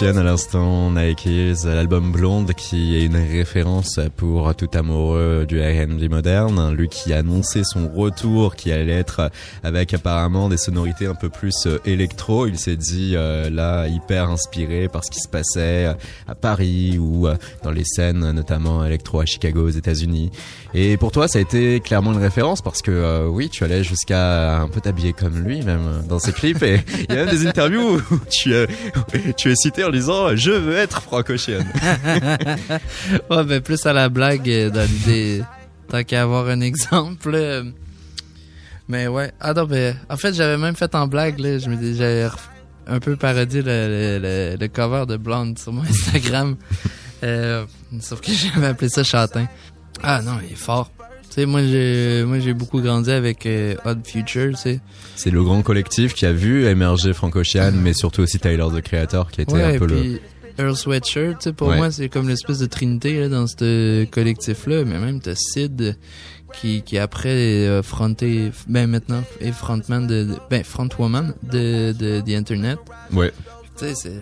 À 0.00 0.12
l'instant, 0.12 0.92
Nike's, 0.92 1.64
l'album 1.64 2.12
Blonde 2.12 2.54
qui 2.54 2.96
est 2.96 3.04
une 3.04 3.16
référence 3.16 3.98
pour 4.16 4.54
tout 4.54 4.68
amoureux 4.74 5.44
du 5.44 5.60
R&B 5.60 6.08
moderne, 6.08 6.72
lui 6.72 6.88
qui 6.88 7.12
a 7.12 7.18
annoncé 7.18 7.64
son 7.64 7.88
retour 7.88 8.54
qui 8.54 8.70
allait 8.70 8.92
être 8.92 9.32
avec 9.64 9.92
apparemment 9.94 10.48
des 10.48 10.56
sonorités 10.56 11.06
un 11.06 11.16
peu 11.16 11.30
plus 11.30 11.66
euh, 11.66 11.78
électro, 11.84 12.46
il 12.46 12.60
s'est 12.60 12.76
dit 12.76 13.14
euh, 13.16 13.50
là 13.50 13.88
hyper 13.88 14.30
inspiré 14.30 14.86
par 14.86 15.04
ce 15.04 15.10
qui 15.10 15.18
se 15.18 15.28
passait 15.28 15.86
à 16.28 16.34
Paris 16.36 16.96
ou 16.98 17.26
euh, 17.26 17.34
dans 17.64 17.72
les 17.72 17.84
scènes 17.84 18.30
notamment 18.30 18.84
électro 18.84 19.18
à 19.18 19.26
Chicago 19.26 19.66
aux 19.66 19.70
États-Unis. 19.70 20.30
Et 20.74 20.98
pour 20.98 21.12
toi, 21.12 21.28
ça 21.28 21.38
a 21.38 21.42
été 21.42 21.80
clairement 21.80 22.12
une 22.12 22.18
référence 22.18 22.60
parce 22.60 22.82
que 22.82 22.90
euh, 22.90 23.26
oui, 23.26 23.48
tu 23.48 23.64
allais 23.64 23.82
jusqu'à 23.82 24.60
un 24.60 24.68
peu 24.68 24.80
t'habiller 24.80 25.14
comme 25.14 25.38
lui 25.38 25.62
même 25.62 26.02
dans 26.08 26.18
ses 26.18 26.32
clips. 26.32 26.62
Et 26.62 26.80
il 27.08 27.14
y 27.14 27.18
a 27.18 27.24
même 27.24 27.34
des 27.34 27.46
interviews 27.46 28.02
où 28.10 28.18
tu 28.30 28.52
euh, 28.52 28.66
tu 29.36 29.50
es 29.50 29.56
cité 29.56 29.82
en 29.88 29.92
disant 29.92 30.36
je 30.36 30.50
veux 30.50 30.76
être 30.76 31.02
Frank 31.02 31.28
Ocean. 31.30 31.64
Ouais, 33.30 33.44
ben 33.44 33.60
plus 33.60 33.84
à 33.86 33.92
la 33.92 34.08
blague 34.08 34.48
euh, 34.48 34.70
dans 34.70 34.86
l'idée, 34.88 35.42
tant 35.88 36.02
qu'à 36.04 36.22
avoir 36.22 36.48
un 36.48 36.60
exemple. 36.60 37.30
là. 37.30 37.62
Mais 38.88 39.06
ouais, 39.06 39.32
ah 39.40 39.52
non, 39.52 39.64
ben, 39.64 39.96
en 40.08 40.16
fait, 40.16 40.32
j'avais 40.34 40.56
même 40.56 40.74
fait 40.76 40.94
en 40.94 41.06
blague, 41.06 41.38
là, 41.40 41.58
je 41.58 41.68
me 41.68 41.76
dis, 41.76 41.94
j'avais 41.96 42.28
un 42.86 43.00
peu 43.00 43.16
parodié 43.16 43.60
le, 43.62 44.18
le, 44.22 44.56
le- 44.58 44.68
cover 44.68 45.04
de 45.06 45.16
Blonde 45.18 45.58
sur 45.58 45.72
mon 45.72 45.82
Instagram. 45.82 46.56
Euh, 47.22 47.66
sauf 48.00 48.20
que 48.22 48.32
j'avais 48.54 48.68
appelé 48.68 48.88
ça 48.88 49.04
Châtain. 49.04 49.46
Ah 50.02 50.22
non, 50.22 50.38
il 50.46 50.52
est 50.52 50.56
fort. 50.56 50.90
Sais, 51.30 51.46
moi, 51.46 51.62
j'ai, 51.62 52.24
moi, 52.26 52.38
j'ai 52.40 52.52
beaucoup 52.54 52.80
grandi 52.80 53.10
avec 53.10 53.46
euh, 53.46 53.74
Odd 53.84 54.04
Future, 54.06 54.50
tu 54.52 54.56
sais. 54.56 54.80
C'est 55.14 55.30
le 55.30 55.42
grand 55.42 55.62
collectif 55.62 56.14
qui 56.14 56.26
a 56.26 56.32
vu 56.32 56.66
émerger 56.66 57.12
Frank 57.12 57.36
Ocean, 57.36 57.72
mais 57.80 57.92
surtout 57.92 58.22
aussi 58.22 58.38
Tyler 58.38 58.66
the 58.74 58.80
Creator 58.80 59.30
qui 59.30 59.42
était 59.42 59.52
Ouais, 59.52 59.76
un 59.76 59.78
peu 59.78 59.86
le 59.86 60.20
Earl 60.58 60.74
Sweatshirt, 60.74 61.38
tu 61.38 61.44
sais, 61.44 61.52
pour 61.52 61.68
Ouais. 61.68 61.76
moi, 61.76 61.90
c'est 61.92 62.08
comme 62.08 62.28
l'espèce 62.28 62.58
de 62.58 62.66
trinité 62.66 63.20
là, 63.20 63.28
dans 63.28 63.46
ce 63.46 64.04
collectif-là. 64.06 64.84
Mais 64.84 64.98
même, 64.98 65.20
t'as 65.20 65.34
Sid 65.36 65.96
qui, 66.60 66.82
qui 66.82 66.98
après 66.98 67.68
a 67.68 67.82
fronté, 67.82 68.50
ben 68.66 68.88
maintenant, 68.88 69.22
est 69.40 69.52
frontman 69.52 70.06
de, 70.06 70.24
de- 70.24 70.36
ben 70.50 70.64
frontwoman 70.64 71.34
de, 71.44 71.92
de 71.92 72.20
The 72.20 72.30
Internet. 72.36 72.78
ouais. 73.12 73.32
Tu 73.78 73.84
sais, 73.84 73.94
c'est 73.94 74.12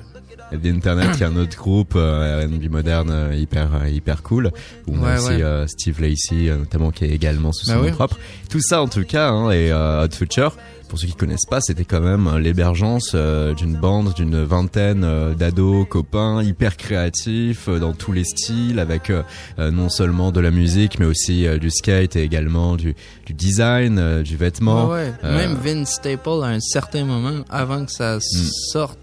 The 0.52 0.66
Internet, 0.66 1.16
qui 1.16 1.22
est 1.22 1.26
un 1.26 1.36
autre 1.36 1.56
groupe 1.56 1.94
euh, 1.96 2.46
R&B 2.46 2.70
moderne 2.70 3.10
euh, 3.10 3.34
hyper 3.34 3.68
euh, 3.82 3.88
hyper 3.88 4.22
cool. 4.22 4.50
Où 4.86 4.94
on 4.96 5.02
a 5.04 5.14
Ouais, 5.14 5.18
aussi 5.18 5.28
ouais. 5.36 5.42
euh, 5.42 5.66
Steve 5.66 6.00
Lacey, 6.00 6.56
notamment, 6.56 6.90
qui 6.90 7.04
est 7.04 7.10
également 7.10 7.52
sous 7.52 7.66
son 7.66 7.72
Bah 7.72 7.78
nom 7.78 7.84
oui. 7.86 7.92
propre. 7.92 8.18
Tout 8.48 8.60
ça, 8.60 8.80
en 8.82 8.88
tout 8.88 9.04
cas, 9.04 9.28
hein, 9.30 9.50
et 9.50 9.70
euh, 9.72 10.04
Hot 10.04 10.14
Future. 10.14 10.56
Pour 10.88 11.00
ceux 11.00 11.08
qui 11.08 11.14
connaissent 11.14 11.46
pas, 11.50 11.60
c'était 11.60 11.84
quand 11.84 12.00
même 12.00 12.38
l'hébergence 12.38 13.10
euh, 13.16 13.54
d'une 13.54 13.74
bande 13.74 14.14
d'une 14.14 14.44
vingtaine 14.44 15.34
d'ados, 15.34 15.84
copains, 15.90 16.44
hyper 16.44 16.76
créatifs 16.76 17.68
euh, 17.68 17.80
dans 17.80 17.92
tous 17.92 18.12
les 18.12 18.22
styles, 18.22 18.78
avec 18.78 19.10
non 19.58 19.88
seulement 19.88 20.30
de 20.30 20.38
la 20.38 20.52
musique, 20.52 21.00
mais 21.00 21.06
aussi 21.06 21.44
euh, 21.48 21.58
du 21.58 21.70
skate 21.70 22.14
et 22.14 22.22
également 22.22 22.76
du, 22.76 22.94
du 23.26 23.34
design, 23.34 23.98
euh, 23.98 24.22
du 24.22 24.36
vêtement. 24.36 24.88
Ouais, 24.88 25.12
ouais. 25.24 25.28
Même 25.32 25.54
Vince 25.54 25.94
Staple, 25.94 26.44
à 26.44 26.48
un 26.48 26.60
certain 26.60 27.04
moment, 27.04 27.44
avant 27.50 27.84
que 27.84 27.90
ça 27.90 28.18
Hmm. 28.18 28.48
sorte, 28.72 28.98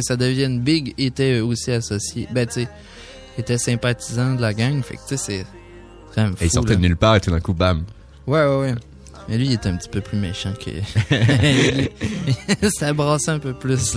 que 0.00 0.04
ça 0.04 0.16
devienne 0.16 0.60
big, 0.60 0.94
était 0.98 1.40
aussi 1.40 1.72
associé. 1.72 2.28
Ben, 2.30 2.46
tu 2.46 2.62
sais, 2.62 2.68
était 3.38 3.58
sympathisant 3.58 4.34
de 4.34 4.40
la 4.40 4.54
gang. 4.54 4.82
Fait 4.82 4.96
que, 4.96 5.00
tu 5.08 5.16
sais, 5.16 5.46
c'est 6.14 6.20
même 6.20 6.36
fou. 6.36 6.44
Et 6.44 6.46
il 6.46 6.50
sortait 6.50 6.70
là. 6.70 6.76
de 6.76 6.82
nulle 6.82 6.96
part 6.96 7.16
et 7.16 7.20
tout 7.20 7.30
d'un 7.30 7.40
coup, 7.40 7.54
bam. 7.54 7.84
Ouais, 8.26 8.44
ouais, 8.44 8.60
ouais. 8.60 8.74
Mais 9.28 9.38
lui, 9.38 9.46
il 9.46 9.52
était 9.52 9.68
un 9.68 9.76
petit 9.76 9.88
peu 9.88 10.00
plus 10.00 10.18
méchant 10.18 10.52
que. 10.52 10.70
ça 12.78 12.92
brassait 12.92 13.32
un 13.32 13.38
peu 13.38 13.54
plus. 13.54 13.78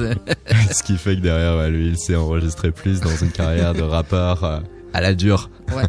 Ce 0.71 0.83
qui 0.83 0.97
fait 0.97 1.15
que 1.17 1.21
derrière, 1.21 1.55
bah, 1.55 1.69
lui, 1.69 1.89
il 1.89 1.97
s'est 1.97 2.15
enregistré 2.15 2.71
plus 2.71 2.99
dans 2.99 3.15
une 3.15 3.31
carrière 3.31 3.73
de 3.73 3.81
rappeur 3.83 4.43
euh, 4.43 4.59
à 4.93 5.01
la 5.01 5.13
dure. 5.13 5.51
Ouais. 5.75 5.83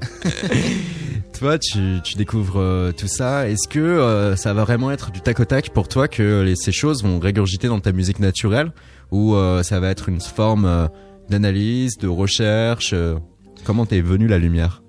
toi, 1.38 1.58
tu, 1.58 2.00
tu 2.04 2.16
découvres 2.16 2.60
euh, 2.60 2.92
tout 2.92 3.08
ça. 3.08 3.48
Est-ce 3.48 3.66
que 3.66 3.78
euh, 3.78 4.36
ça 4.36 4.52
va 4.52 4.64
vraiment 4.64 4.90
être 4.90 5.10
du 5.10 5.22
tac 5.22 5.40
au 5.40 5.46
tac 5.46 5.70
pour 5.70 5.88
toi 5.88 6.06
que 6.06 6.42
les, 6.42 6.56
ces 6.56 6.72
choses 6.72 7.02
vont 7.02 7.18
régurgiter 7.18 7.68
dans 7.68 7.80
ta 7.80 7.92
musique 7.92 8.18
naturelle 8.18 8.72
ou 9.10 9.34
euh, 9.34 9.62
ça 9.62 9.80
va 9.80 9.88
être 9.90 10.08
une 10.08 10.20
forme 10.20 10.64
euh, 10.64 10.86
d'analyse, 11.28 11.96
de 11.98 12.08
recherche 12.08 12.90
euh, 12.92 13.18
Comment 13.64 13.84
t'es 13.84 14.00
venu 14.00 14.26
la 14.26 14.38
lumière? 14.38 14.82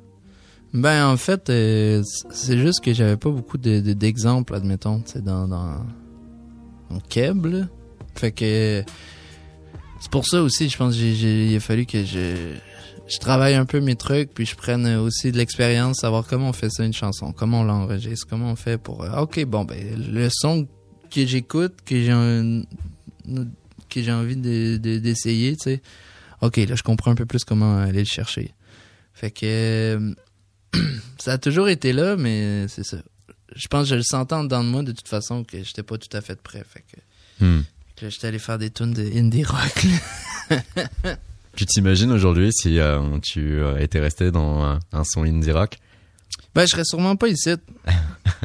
Ben, 0.73 1.05
en 1.05 1.17
fait, 1.17 1.49
euh, 1.49 2.01
c'est 2.31 2.57
juste 2.57 2.81
que 2.81 2.93
j'avais 2.93 3.17
pas 3.17 3.29
beaucoup 3.29 3.57
de- 3.57 3.81
de- 3.81 3.91
d'exemples, 3.93 4.55
admettons, 4.55 5.03
sais, 5.05 5.21
dans, 5.21 5.47
dans, 5.47 5.75
Keb, 7.09 7.45
là. 7.47 7.67
Fait 8.15 8.31
que. 8.31 8.83
C'est 9.99 10.09
pour 10.11 10.25
ça 10.25 10.41
aussi, 10.41 10.69
je 10.69 10.77
pense, 10.77 10.97
il 10.97 11.55
a 11.55 11.59
fallu 11.59 11.85
que 11.85 12.03
je, 12.03 12.55
je 13.07 13.17
travaille 13.19 13.53
un 13.55 13.65
peu 13.65 13.81
mes 13.81 13.95
trucs, 13.95 14.33
puis 14.33 14.45
je 14.45 14.55
prenne 14.55 14.87
aussi 14.95 15.31
de 15.31 15.37
l'expérience, 15.37 15.97
savoir 15.97 16.25
comment 16.25 16.49
on 16.49 16.53
fait 16.53 16.69
ça 16.71 16.83
une 16.85 16.93
chanson, 16.93 17.33
comment 17.33 17.61
on 17.61 17.63
l'enregistre, 17.63 18.25
comment 18.29 18.51
on 18.51 18.55
fait 18.55 18.77
pour. 18.77 19.05
ok, 19.17 19.45
bon, 19.45 19.63
ben, 19.65 19.77
le 19.97 20.27
son 20.31 20.67
que 21.13 21.25
j'écoute, 21.25 21.73
que 21.85 22.01
j'ai 22.01 22.63
que 23.91 24.01
j'ai 24.01 24.11
envie 24.11 24.35
de- 24.35 24.77
de- 24.77 24.97
d'essayer, 24.99 25.55
tu 25.55 25.63
sais. 25.65 25.81
Ok, 26.41 26.57
là, 26.57 26.75
je 26.75 26.81
comprends 26.83 27.11
un 27.11 27.15
peu 27.15 27.25
plus 27.25 27.43
comment 27.43 27.77
aller 27.79 27.99
le 27.99 28.05
chercher. 28.05 28.53
Fait 29.13 29.29
que. 29.31 29.45
euh, 29.45 30.13
ça 31.19 31.33
a 31.33 31.37
toujours 31.37 31.67
été 31.69 31.93
là, 31.93 32.15
mais 32.15 32.67
c'est 32.67 32.83
ça. 32.85 32.97
Je 33.55 33.67
pense 33.67 33.83
que 33.83 33.89
je 33.89 33.95
le 33.95 34.03
sentais 34.03 34.33
en 34.35 34.43
dedans 34.45 34.63
de 34.63 34.69
moi 34.69 34.81
de 34.83 34.91
toute 34.93 35.07
façon 35.09 35.43
que 35.43 35.61
j'étais 35.63 35.83
pas 35.83 35.97
tout 35.97 36.15
à 36.15 36.21
fait 36.21 36.41
prêt. 36.41 36.63
Fait 36.67 36.83
que, 36.91 37.45
Hmm. 37.45 37.63
que 37.95 38.09
j'étais 38.09 38.27
allé 38.27 38.39
faire 38.39 38.57
des 38.59 38.69
tunes 38.69 38.93
de 38.93 39.03
indie 39.17 39.43
rock. 39.43 39.85
Tu 41.55 41.65
t'imagines 41.65 42.11
aujourd'hui 42.11 42.51
si 42.53 42.79
euh, 42.79 43.19
tu 43.19 43.59
euh, 43.59 43.77
étais 43.79 43.99
resté 43.99 44.31
dans 44.31 44.61
un, 44.63 44.79
un 44.93 45.03
son 45.03 45.23
indie 45.23 45.51
rock? 45.51 45.77
Ben, 46.55 46.61
je 46.63 46.67
serais 46.67 46.83
sûrement 46.85 47.15
pas 47.15 47.27
ici, 47.29 47.49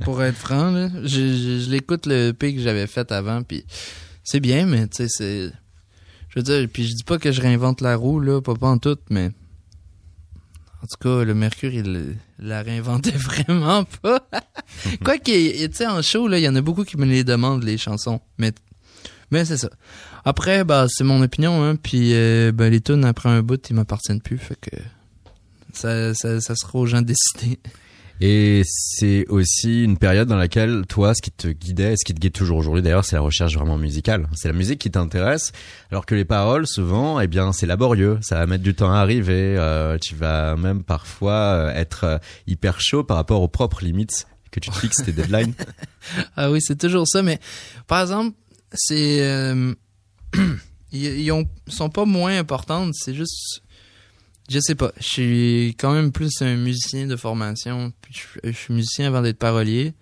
pour 0.05 0.23
être 0.23 0.37
franc. 0.37 0.71
Là. 0.71 0.89
Je, 1.03 1.09
je, 1.09 1.61
je 1.65 1.71
l'écoute 1.71 2.07
le 2.07 2.29
EP 2.29 2.55
que 2.55 2.61
j'avais 2.61 2.87
fait 2.87 3.11
avant, 3.13 3.43
puis 3.43 3.65
c'est 4.27 4.41
bien, 4.41 4.67
mais 4.67 4.89
tu 4.89 4.97
sais, 4.97 5.09
c'est... 5.09 5.53
Je 6.29 6.39
veux 6.39 6.43
dire, 6.43 6.69
puis 6.71 6.85
je 6.85 6.95
dis 6.95 7.05
pas 7.05 7.19
que 7.19 7.31
je 7.31 7.41
réinvente 7.41 7.81
la 7.81 7.95
roue, 7.97 8.19
là, 8.21 8.43
pas, 8.43 8.55
pas 8.55 8.67
en 8.67 8.79
tout, 8.79 8.99
mais... 9.09 9.31
En 10.83 10.87
tout 10.87 10.97
cas, 11.01 11.25
le 11.25 11.33
Mercure, 11.35 11.73
il 11.73 12.17
la 12.39 12.63
réinventait 12.63 13.11
vraiment 13.17 13.85
pas. 14.03 14.29
Quoi 15.05 15.19
qu'il, 15.19 15.53
tu 15.71 15.77
sais, 15.77 15.87
en 15.87 16.03
show, 16.03 16.27
là, 16.27 16.39
il 16.39 16.43
y 16.43 16.49
en 16.49 16.57
a 16.57 16.61
beaucoup 16.61 16.85
qui 16.85 16.97
me 16.97 17.07
les 17.07 17.23
demandent, 17.23 17.63
les 17.63 17.79
chansons. 17.79 18.21
Mais, 18.37 18.53
mais 19.31 19.45
c'est 19.45 19.57
ça. 19.57 19.71
Après, 20.25 20.65
bah, 20.65 20.87
c'est 20.89 21.05
mon 21.05 21.23
opinion, 21.23 21.63
hein, 21.63 21.77
puis 21.77 22.13
euh, 22.13 22.51
ben, 22.53 22.69
les 22.69 22.81
tunes, 22.81 23.05
après 23.05 23.29
un 23.29 23.43
bout, 23.43 23.65
ils 23.71 23.75
m'appartiennent 23.75 24.21
plus, 24.21 24.39
fait 24.39 24.59
que... 24.61 24.77
Ça, 25.73 26.15
ça, 26.15 26.41
ça 26.41 26.57
sera 26.57 26.79
aux 26.81 26.87
gens 26.87 27.01
de 27.01 27.13
décider. 27.13 27.61
Et 28.21 28.63
c'est 28.65 29.27
aussi 29.29 29.85
une 29.85 29.99
période 29.99 30.27
dans 30.29 30.37
laquelle 30.37 30.85
toi, 30.89 31.15
ce 31.15 31.21
qui 31.21 31.31
te 31.31 31.49
guidait, 31.49 31.97
ce 31.99 32.05
qui 32.05 32.15
te 32.15 32.19
guide 32.21 32.33
toujours 32.33 32.57
aujourd'hui 32.59 32.81
d'ailleurs, 32.83 33.05
c'est 33.05 33.17
la 33.17 33.21
recherche 33.21 33.55
vraiment 33.55 33.77
musicale. 33.77 34.27
C'est 34.35 34.49
la 34.49 34.55
musique 34.55 34.79
qui 34.81 34.91
t'intéresse, 34.91 35.53
alors 35.91 36.07
que 36.07 36.15
les 36.15 36.25
paroles, 36.25 36.67
souvent, 36.67 37.21
eh 37.21 37.27
bien, 37.27 37.53
c'est 37.53 37.67
laborieux. 37.67 38.19
Ça 38.23 38.37
va 38.37 38.47
mettre 38.47 38.63
du 38.65 38.75
temps 38.75 38.91
à 38.91 38.97
arriver. 38.99 39.57
euh, 39.59 39.99
tu 39.99 40.15
vas 40.15 40.57
même 40.57 40.83
parfois 40.83 41.33
euh, 41.33 41.75
être 41.75 42.05
euh, 42.05 42.19
hyper 42.47 42.81
chaud 42.81 43.05
par 43.05 43.19
rapport 43.19 43.43
aux 43.43 43.49
propres 43.49 43.85
limites 43.85 44.27
que 44.51 44.61
tu 44.61 44.71
te 44.71 44.77
fixes, 44.79 45.05
tes 45.05 45.13
deadlines. 45.13 45.53
Ah 46.37 46.51
oui, 46.53 46.61
c'est 46.63 46.79
toujours 46.79 47.07
ça, 47.09 47.21
mais 47.23 47.41
par 47.89 48.01
exemple, 48.01 48.35
c'est 48.73 49.23
euh, 49.29 49.75
ils, 50.93 51.05
ils 51.21 51.33
ont- 51.33 51.49
sont 51.69 51.91
pas 51.91 52.05
moins 52.05 52.39
importantes, 52.39 52.93
c'est 52.95 53.13
juste 53.15 53.63
je 54.49 54.59
sais 54.61 54.75
pas, 54.75 54.93
je 54.99 55.05
suis 55.07 55.75
quand 55.79 55.93
même 55.95 56.13
plus 56.13 56.31
un 56.41 56.57
musicien 56.57 57.07
de 57.07 57.17
formation, 57.17 57.93
puis 58.01 58.15
je, 58.45 58.51
je 58.51 58.57
suis 58.57 58.75
musicien 58.75 59.09
avant 59.09 59.23
d'être 59.23 59.39
parolier. 59.39 59.95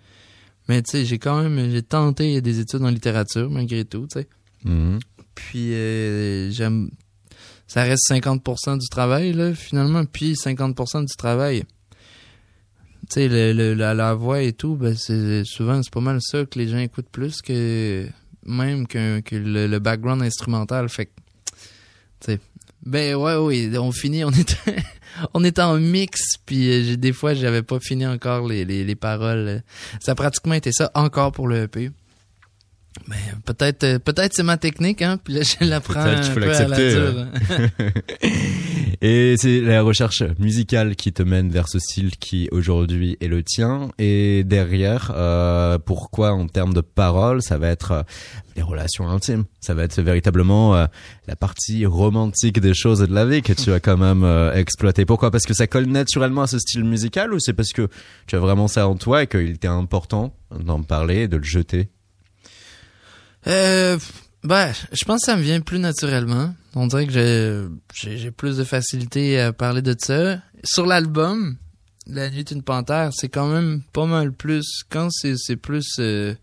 Mais 0.67 0.81
tu 0.81 0.91
sais, 0.91 1.05
j'ai 1.05 1.19
quand 1.19 1.41
même 1.43 1.71
j'ai 1.71 1.83
tenté 1.83 2.41
des 2.41 2.59
études 2.59 2.81
en 2.83 2.89
littérature 2.89 3.49
malgré 3.51 3.85
tout, 3.85 4.07
tu 4.11 4.19
sais. 4.19 4.27
Mhm. 4.63 4.99
Puis 5.35 5.73
euh, 5.73 6.49
j'aime 6.51 6.89
ça 7.67 7.83
reste 7.83 8.03
50% 8.09 8.77
du 8.79 8.87
travail 8.89 9.33
là 9.33 9.53
finalement, 9.53 10.05
puis 10.05 10.33
50% 10.33 11.01
du 11.05 11.15
travail. 11.15 11.63
Tu 13.09 13.13
sais 13.13 13.27
le, 13.27 13.53
le- 13.53 13.73
la, 13.75 13.93
la 13.93 14.13
voix 14.15 14.41
et 14.41 14.53
tout, 14.53 14.75
ben 14.75 14.95
c'est 14.95 15.43
souvent 15.45 15.81
c'est 15.83 15.93
pas 15.93 15.99
mal 16.01 16.17
ça 16.21 16.45
que 16.45 16.57
les 16.57 16.67
gens 16.67 16.79
écoutent 16.79 17.09
plus 17.11 17.41
que 17.41 18.07
même 18.43 18.87
que, 18.87 19.19
que 19.21 19.35
le, 19.35 19.67
le 19.67 19.79
background 19.79 20.21
instrumental 20.23 20.89
fait 20.89 21.07
que 21.07 21.11
tu 22.21 22.31
sais 22.33 22.39
ben 22.85 23.15
ouais 23.15 23.35
oui, 23.35 23.77
on 23.77 23.91
finit 23.91 24.23
on 24.23 24.31
est 24.31 24.57
on 25.33 25.43
est 25.43 25.59
en 25.59 25.77
mix 25.77 26.37
puis 26.45 26.91
euh, 26.93 26.97
des 26.97 27.13
fois 27.13 27.33
j'avais 27.33 27.63
pas 27.63 27.79
fini 27.79 28.05
encore 28.05 28.47
les, 28.47 28.65
les, 28.65 28.83
les 28.83 28.95
paroles. 28.95 29.63
Ça 29.99 30.11
a 30.11 30.15
pratiquement 30.15 30.53
été 30.53 30.71
ça 30.71 30.91
encore 30.93 31.31
pour 31.31 31.47
le 31.47 31.63
EP. 31.63 31.91
Mais 33.07 33.17
peut-être 33.45 33.83
euh, 33.83 33.99
peut-être 33.99 34.33
c'est 34.33 34.43
ma 34.43 34.57
technique 34.57 35.01
hein, 35.01 35.17
puis 35.23 35.33
là 35.33 35.41
je 35.41 35.65
l'apprends 35.65 35.99
un 35.99 36.33
peu 36.33 36.43
à 36.43 36.59
la 36.61 36.67
l'accepter, 36.67 36.93
dure. 36.93 37.27
Et 39.01 39.35
c'est 39.37 39.61
la 39.61 39.81
recherche 39.81 40.23
musicale 40.39 40.95
qui 40.95 41.13
te 41.13 41.23
mène 41.23 41.49
vers 41.49 41.67
ce 41.67 41.79
style 41.79 42.17
qui 42.17 42.47
aujourd'hui 42.51 43.17
est 43.21 43.27
le 43.27 43.43
tien. 43.43 43.89
Et 43.97 44.43
derrière, 44.43 45.11
euh, 45.15 45.77
pourquoi 45.79 46.33
en 46.33 46.47
termes 46.47 46.73
de 46.73 46.81
paroles, 46.81 47.41
ça 47.41 47.57
va 47.57 47.69
être 47.69 47.91
euh, 47.91 48.03
les 48.55 48.61
relations 48.61 49.07
intimes? 49.07 49.45
Ça 49.59 49.73
va 49.73 49.83
être 49.83 50.01
véritablement 50.01 50.75
euh, 50.75 50.85
la 51.27 51.35
partie 51.35 51.85
romantique 51.85 52.59
des 52.59 52.73
choses 52.73 53.01
et 53.01 53.07
de 53.07 53.13
la 53.13 53.25
vie 53.25 53.41
que 53.41 53.53
tu 53.53 53.71
as 53.71 53.79
quand 53.79 53.97
même 53.97 54.23
euh, 54.23 54.53
exploité. 54.53 55.05
Pourquoi? 55.05 55.31
Parce 55.31 55.45
que 55.45 55.53
ça 55.53 55.67
colle 55.67 55.85
naturellement 55.85 56.43
à 56.43 56.47
ce 56.47 56.59
style 56.59 56.83
musical 56.83 57.33
ou 57.33 57.39
c'est 57.39 57.53
parce 57.53 57.73
que 57.73 57.87
tu 58.27 58.35
as 58.35 58.39
vraiment 58.39 58.67
ça 58.67 58.87
en 58.87 58.95
toi 58.95 59.23
et 59.23 59.27
qu'il 59.27 59.49
était 59.49 59.67
important 59.67 60.35
d'en 60.59 60.81
parler 60.83 61.21
et 61.21 61.27
de 61.27 61.37
le 61.37 61.43
jeter? 61.43 61.89
Euh, 63.47 63.97
ben, 64.43 64.71
je 64.91 65.05
pense 65.05 65.21
que 65.21 65.25
ça 65.25 65.37
me 65.37 65.41
vient 65.41 65.59
plus 65.61 65.79
naturellement. 65.79 66.53
On 66.75 66.87
dirait 66.87 67.07
que 67.07 67.69
j'ai- 67.93 68.31
plus 68.31 68.57
de 68.57 68.63
facilité 68.65 69.39
à 69.39 69.53
parler 69.53 69.81
de 69.81 69.95
ça. 69.97 70.41
Sur 70.63 70.85
l'album, 70.85 71.57
La 72.07 72.29
nuit 72.29 72.39
est 72.41 72.51
une 72.51 72.61
panthère, 72.61 73.09
c'est 73.15 73.29
quand 73.29 73.47
même 73.47 73.81
pas 73.91 74.05
mal 74.05 74.31
plus. 74.31 74.83
Quand 74.91 75.07
c'est 75.09 75.35
c'est 75.37 75.55
plus. 75.55 75.87
euh, 75.99 76.35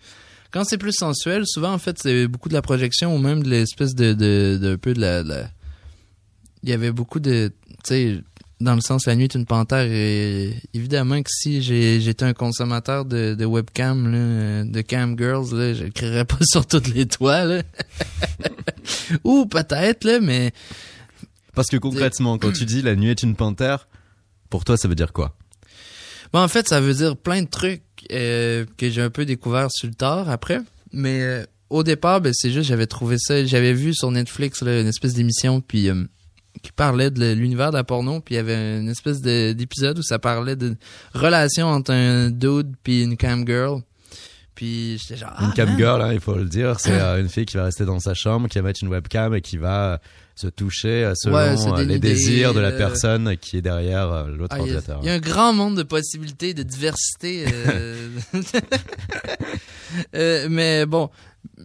quand 0.50 0.64
c'est 0.64 0.76
plus 0.78 0.92
sensuel, 0.92 1.44
souvent 1.46 1.72
en 1.72 1.78
fait 1.78 1.98
c'est 2.02 2.26
beaucoup 2.26 2.48
de 2.48 2.54
la 2.54 2.62
projection 2.62 3.14
ou 3.14 3.18
même 3.18 3.42
de 3.44 3.48
l'espèce 3.50 3.94
de, 3.94 4.12
de, 4.12 4.58
de 4.60 4.72
un 4.74 4.76
peu 4.76 4.92
de 4.92 5.00
la, 5.00 5.22
de 5.22 5.28
la- 5.28 5.50
Il 6.64 6.68
y 6.70 6.72
avait 6.72 6.90
beaucoup 6.92 7.20
de. 7.20 7.52
Tu 7.68 7.74
sais, 7.84 8.20
dans 8.62 8.75
le 8.75 8.81
sens 8.81 9.07
La 9.07 9.16
nuit 9.16 9.25
est 9.25 9.35
une 9.35 9.46
panthère, 9.46 9.87
et 9.90 10.55
évidemment 10.75 11.22
que 11.22 11.31
si 11.31 11.62
j'étais 11.62 12.25
un 12.25 12.33
consommateur 12.33 13.05
de, 13.05 13.35
de 13.35 13.44
webcam, 13.44 14.11
là, 14.11 14.64
de 14.64 14.81
cam 14.81 15.16
girls, 15.18 15.55
là, 15.55 15.75
je 15.75 15.85
le 15.85 15.90
crierais 15.90 16.25
pas 16.25 16.38
sur 16.42 16.66
toutes 16.66 16.88
les 16.88 17.07
toits. 17.07 17.44
Là. 17.44 17.62
ou 19.25 19.46
peut-être, 19.46 20.05
là, 20.05 20.20
mais. 20.20 20.53
Parce 21.55 21.68
que 21.68 21.77
concrètement, 21.77 22.38
quand 22.38 22.53
tu 22.53 22.64
dis 22.64 22.81
la 22.81 22.96
nuit 22.96 23.11
est 23.11 23.22
une 23.22 23.37
panthère, 23.37 23.87
pour 24.48 24.64
toi 24.64 24.77
ça 24.77 24.88
veut 24.88 24.94
dire 24.94 25.12
quoi? 25.12 25.37
Bon, 26.33 26.40
en 26.40 26.48
fait, 26.48 26.66
ça 26.66 26.81
veut 26.81 26.94
dire 26.94 27.16
plein 27.16 27.42
de 27.42 27.48
trucs 27.48 27.83
euh, 28.11 28.64
que 28.79 28.88
j'ai 28.88 29.03
un 29.03 29.11
peu 29.11 29.27
découvert 29.27 29.68
sur 29.70 29.87
le 29.87 29.94
tard 29.94 30.31
après. 30.31 30.61
Mais 30.92 31.20
euh, 31.20 31.44
au 31.68 31.83
départ, 31.83 32.20
ben, 32.20 32.33
c'est 32.35 32.51
juste, 32.51 32.68
j'avais 32.68 32.87
trouvé 32.87 33.16
ça, 33.18 33.44
j'avais 33.44 33.75
vu 33.75 33.94
sur 33.94 34.11
Netflix 34.11 34.62
là, 34.62 34.81
une 34.81 34.87
espèce 34.87 35.14
d'émission 35.14 35.61
puis 35.61 35.88
euh, 35.90 36.05
qui 36.60 36.70
parlait 36.72 37.10
de 37.10 37.32
l'univers 37.32 37.70
de 37.70 37.76
la 37.76 37.84
porno, 37.84 38.20
puis 38.20 38.34
il 38.34 38.36
y 38.36 38.40
avait 38.40 38.78
une 38.78 38.88
espèce 38.88 39.20
de- 39.22 39.52
d'épisode 39.52 39.98
où 39.98 40.02
ça 40.02 40.18
parlait 40.18 40.56
de 40.56 40.76
relation 41.14 41.66
entre 41.66 41.92
un 41.92 42.30
dude 42.30 42.74
puis 42.82 43.02
une 43.02 43.16
cam 43.16 43.46
girl. 43.46 43.80
Puis 44.54 44.98
j'étais 44.98 45.16
genre 45.16 45.32
Une 45.40 45.48
ah, 45.50 45.52
cam 45.56 45.76
girl, 45.78 46.02
hein, 46.02 46.12
il 46.12 46.20
faut 46.20 46.34
le 46.34 46.44
dire, 46.44 46.78
c'est 46.78 46.92
euh, 47.00 47.20
une 47.20 47.30
fille 47.30 47.46
qui 47.46 47.56
va 47.56 47.64
rester 47.64 47.86
dans 47.86 47.98
sa 48.00 48.12
chambre, 48.12 48.48
qui 48.48 48.58
va 48.58 48.62
mettre 48.64 48.80
une 48.82 48.90
webcam 48.90 49.34
et 49.34 49.40
qui 49.40 49.56
va 49.56 49.98
se 50.34 50.46
toucher 50.46 51.04
euh, 51.04 51.12
selon 51.14 51.36
Ouais, 51.36 51.56
se 51.56 51.68
euh, 51.68 51.84
les 51.84 51.98
désirs 51.98 52.52
de 52.52 52.60
la 52.60 52.68
euh, 52.68 52.78
personne 52.78 53.36
qui 53.38 53.56
est 53.56 53.62
derrière 53.62 54.10
euh, 54.12 54.26
l'autre 54.28 54.54
Ah, 54.56 54.60
ordinateur. 54.60 54.98
Il 55.02 55.06
y, 55.06 55.10
a 55.10 55.14
un 55.14 55.18
grand 55.20 55.52
monde 55.54 55.76
de 55.78 55.82
possibilités, 55.82 56.52
de 56.52 56.62
diversité. 56.62 57.46
euh, 57.48 58.08
euh, 60.14 60.46
mais 60.50 60.86
bon, 60.86 61.10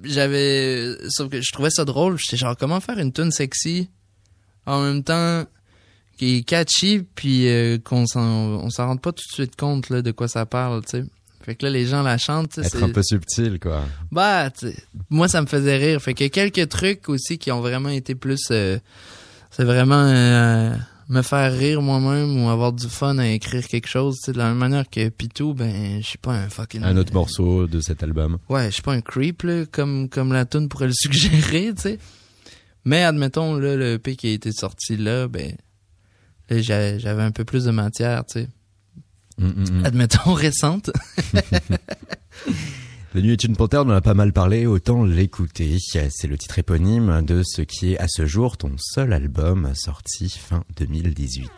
j'avais. 0.04 0.95
Sauf 1.10 1.30
que 1.30 1.41
je 1.41 1.52
trouvais 1.52 1.69
ça 1.69 1.86
drôle. 1.86 2.17
J'étais 2.17 2.38
genre, 2.38 2.56
comment 2.58 2.80
faire 2.80 3.00
une 3.00 3.12
tune 3.12 3.32
sexy 3.32 3.89
en 4.67 4.84
même 4.84 5.03
temps 5.03 5.43
qui 6.17 6.38
est 6.38 6.41
catchy, 6.43 7.03
puis 7.15 7.47
euh, 7.47 7.77
qu'on 7.84 8.06
s'en 8.08 8.21
on 8.21 8.69
s'en 8.69 8.88
rend 8.88 8.97
pas 8.97 9.12
tout 9.12 9.23
de 9.30 9.34
suite 9.34 9.56
compte 9.56 9.89
là, 9.89 10.01
de 10.01 10.12
quoi 10.12 10.27
ça 10.27 10.45
parle, 10.45 10.84
tu 10.84 10.91
sais. 10.99 11.03
Fait 11.43 11.56
que 11.56 11.65
là, 11.65 11.71
les 11.71 11.86
gens 11.86 12.03
la 12.03 12.17
chantent. 12.17 12.58
Être 12.58 12.69
c'est- 12.69 12.84
un 12.84 12.89
peu 12.89 13.01
subtil, 13.03 13.58
quoi. 13.60 13.84
bah, 14.12 14.49
moi, 15.10 15.27
ça 15.30 15.41
me 15.41 15.47
faisait 15.47 15.77
rire. 15.77 16.01
Fait 16.01 16.13
que 16.13 16.27
quelques 16.27 16.67
trucs 16.67 17.08
aussi 17.08 17.38
qui 17.38 17.51
ont 17.53 17.62
vraiment 17.62 17.88
été 17.89 18.15
plus... 18.15 18.41
euh, 18.51 18.77
c'est 19.51 19.63
vraiment 19.63 20.03
euh, 20.03 20.75
me 21.08 21.21
faire 21.21 21.53
rire 21.58 21.82
moi-même 21.82 22.43
ou 22.43 22.49
avoir 22.49 22.73
du 22.73 22.89
fun 22.89 23.17
à 23.19 23.27
écrire 23.30 23.65
quelque 23.65 23.88
chose. 23.88 24.15
Tu 24.17 24.25
sais, 24.25 24.32
de 24.34 24.39
la 24.39 24.49
même 24.49 24.58
manière 24.58 24.89
que 24.89 25.08
Pitou, 25.08 25.53
ben, 25.53 26.01
je 26.01 26.06
suis 26.06 26.17
pas 26.17 26.34
un 26.34 26.49
fucking... 26.49 26.84
Un 26.84 26.97
autre 26.97 27.13
morceau 27.13 27.65
de 27.65 27.80
cet 27.80 28.03
album. 28.03 28.39
Ouais, 28.49 28.65
je 28.65 28.71
suis 28.71 28.82
pas 28.84 28.91
un 28.93 29.01
creep, 29.01 29.43
là, 29.43 29.65
comme, 29.71 30.10
comme 30.10 30.34
la 30.34 30.43
tune 30.43 30.67
pourrait 30.67 30.88
le 30.88 30.93
suggérer, 30.95 31.71
tu 31.75 31.82
sais. 31.82 31.99
Mais 32.88 33.04
admettons, 33.04 33.56
là, 33.56 33.76
le 33.76 33.95
EP 33.95 34.15
qui 34.15 34.28
a 34.28 34.32
été 34.32 34.54
sorti 34.54 34.95
là, 34.95 35.28
ben... 35.28 35.58
Là, 36.50 36.62
j'avais 36.62 37.21
un 37.21 37.32
peu 37.32 37.43
plus 37.43 37.65
de 37.65 37.71
matière, 37.71 38.23
tu 38.26 38.39
sais. 38.39 38.47
Mm, 39.38 39.47
mm, 39.47 39.80
mm. 39.82 39.86
Admettons, 39.86 40.34
récente. 40.34 40.89
La 43.13 43.21
nuit 43.21 43.34
est 43.34 43.43
une 43.43 43.58
panthère, 43.58 43.82
on 43.82 43.89
en 43.89 43.95
a 43.95 44.00
pas 44.00 44.13
mal 44.13 44.32
parlé, 44.32 44.65
autant 44.65 45.04
l'écouter. 45.04 45.78
C'est 45.82 46.28
le 46.28 46.38
titre 46.38 46.60
éponyme 46.60 47.23
de 47.23 47.41
ce 47.43 47.62
qui 47.62 47.91
est 47.91 48.00
à 48.00 48.08
ce 48.08 48.26
jour 48.26 48.56
ton 48.56 48.71
seul 48.78 49.12
album 49.12 49.69
sorti 49.76 50.30
fin 50.30 50.63
2018. 50.78 51.52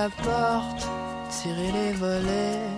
La 0.00 0.08
porte, 0.08 0.88
tiré 1.28 1.68
les 1.78 1.92
volets, 1.92 2.68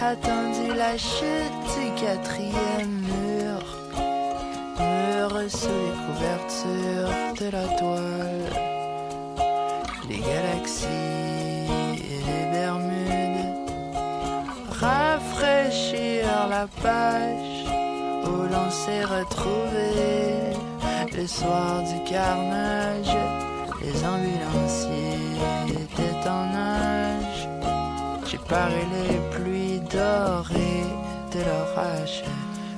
attendu 0.00 0.66
la 0.76 0.96
chute 0.96 1.62
du 1.74 1.86
quatrième 2.00 2.96
mur. 3.10 3.58
Mur 4.78 5.30
sous 5.58 5.80
les 5.84 5.96
couvertures 6.06 7.14
de 7.40 7.46
la 7.56 7.66
toile, 7.80 8.52
les 10.08 10.22
galaxies 10.30 11.66
et 12.08 12.20
les 12.28 12.44
Bermudes. 12.54 13.52
Rafraîchir 14.84 16.26
la 16.48 16.66
page 16.84 17.64
où 18.28 18.36
l'on 18.52 18.70
s'est 18.70 19.06
retrouvé 19.16 19.88
le 21.16 21.26
soir 21.26 21.82
du 21.90 21.98
carnage. 22.12 23.16
Les 23.82 23.98
ambulanciers 24.04 25.09
Paré 28.50 28.84
les 28.90 29.16
pluies 29.30 29.78
dorées 29.78 30.90
de 31.32 31.38
l'orage. 31.38 32.24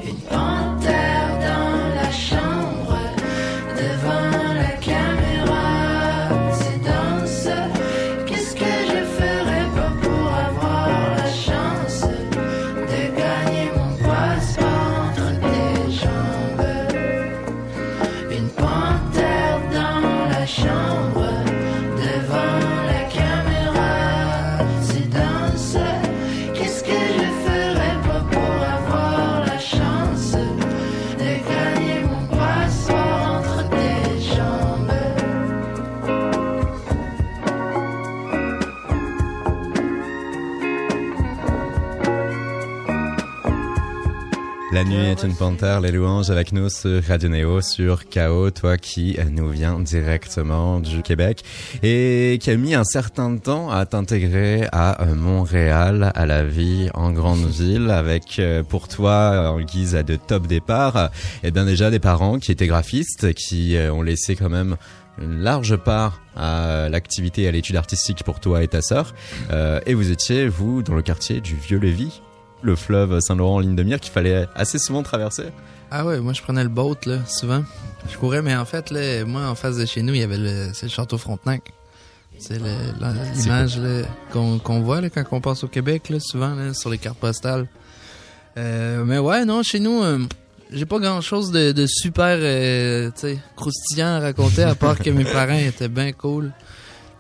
Une 0.05 0.21
panthère 0.29 1.31
dans 1.49 1.95
la 1.95 2.11
chambre, 2.13 2.99
devant 3.75 4.32
La 44.83 44.89
nuit 44.89 45.11
est 45.11 45.23
une 45.23 45.37
panthère, 45.37 45.81
les 45.81 45.93
louanges 45.93 46.31
avec 46.31 46.51
nous 46.51 46.69
sur 46.69 47.05
Radio 47.05 47.29
Néo, 47.29 47.61
sur 47.61 48.09
KO, 48.09 48.51
toi 48.51 48.77
qui 48.77 49.17
nous 49.31 49.49
viens 49.49 49.79
directement 49.79 50.81
du 50.81 51.03
Québec 51.03 51.45
et 51.85 52.37
qui 52.43 52.51
a 52.51 52.57
mis 52.57 52.75
un 52.75 52.83
certain 52.83 53.37
temps 53.37 53.71
à 53.71 53.87
t'intégrer 53.87 54.67
à 54.73 55.05
euh, 55.05 55.15
Montréal, 55.15 56.11
à 56.17 56.27
la 56.27 56.43
vie 56.43 56.89
en 56.95 57.13
grande 57.13 57.47
ville, 57.47 57.91
avec 57.91 58.41
euh, 58.41 58.65
pour 58.65 58.89
toi 58.89 59.53
en 59.53 59.61
guise 59.61 59.93
de 59.93 60.17
top 60.17 60.49
départ, 60.49 61.11
et 61.45 61.53
bien 61.53 61.65
déjà 61.65 61.89
des 61.93 62.01
parents 62.01 62.41
qui 62.41 62.51
étaient 62.51 62.67
graphistes, 62.67 63.35
qui 63.35 63.77
euh, 63.77 63.93
ont 63.93 64.03
laissé 64.03 64.35
quand 64.35 64.51
même 64.51 64.77
une 65.21 65.43
large 65.43 65.77
part 65.77 66.21
à 66.35 66.89
l'activité 66.89 67.43
et 67.43 67.49
à 67.49 67.53
l'étude 67.53 67.77
artistique 67.77 68.25
pour 68.25 68.41
toi 68.41 68.65
et 68.65 68.69
ta 68.69 68.83
sœur. 68.83 69.15
Euh, 69.53 69.79
et 69.87 69.95
vous 69.95 70.11
étiez, 70.11 70.49
vous, 70.49 70.83
dans 70.83 70.97
le 70.97 71.03
quartier 71.03 71.41
du 71.41 71.55
Vieux-Lévis, 71.55 72.21
le 72.63 72.77
fleuve 72.77 73.21
Saint-Laurent 73.21 73.57
en 73.57 73.59
ligne 73.61 73.77
de 73.77 73.83
mire 73.83 74.01
qu'il 74.01 74.13
fallait 74.13 74.47
assez 74.55 74.79
souvent 74.79 75.03
traverser. 75.03 75.47
Ah 75.91 76.05
ouais, 76.07 76.21
moi 76.21 76.33
je 76.33 76.41
prenais 76.43 76.63
le 76.63 76.69
boat 76.71 76.97
là, 77.07 77.19
souvent. 77.27 77.63
Je 78.11 78.17
courais, 78.17 78.41
mais 78.43 78.55
en 78.57 78.65
fait 78.65 78.91
là, 78.91 79.25
moi 79.25 79.47
en 79.49 79.55
face 79.55 79.77
de 79.77 79.85
chez 79.87 80.03
nous, 80.03 80.15
il 80.15 80.21
y 80.21 80.23
avait 80.23 80.39
le, 80.39 80.71
c'est 80.73 80.87
le 80.87 80.91
château 80.93 81.19
Frontenac. 81.19 81.63
C'est 82.39 82.59
la- 82.59 83.13
l'image 83.37 83.79
qu'on, 84.33 84.81
voit 84.81 85.01
là, 85.01 85.11
quand 85.11 85.23
on 85.33 85.41
passe 85.41 85.63
au 85.65 85.69
Québec 85.69 86.09
là, 86.09 86.19
souvent 86.19 86.55
là, 86.55 86.73
sur 86.75 86.89
les 86.91 86.99
cartes 86.99 87.19
postales. 87.19 87.67
Euh, 88.57 89.05
mais 89.05 89.19
ouais, 89.19 89.45
non, 89.45 89.63
chez 89.63 89.81
nous, 89.81 90.03
euh, 90.03 90.19
j'ai 90.73 90.87
pas 90.87 90.99
grand 90.99 91.21
chose 91.21 91.51
de, 91.53 91.73
de 91.73 91.87
super, 91.87 92.37
euh, 92.41 93.11
croustillant 93.57 94.17
à 94.17 94.21
raconter 94.21 94.63
à 94.65 94.75
part 94.75 94.99
que 94.99 95.11
mes 95.11 95.25
parents 95.33 95.55
étaient 95.59 95.89
bien 95.89 96.13
cool. 96.13 96.53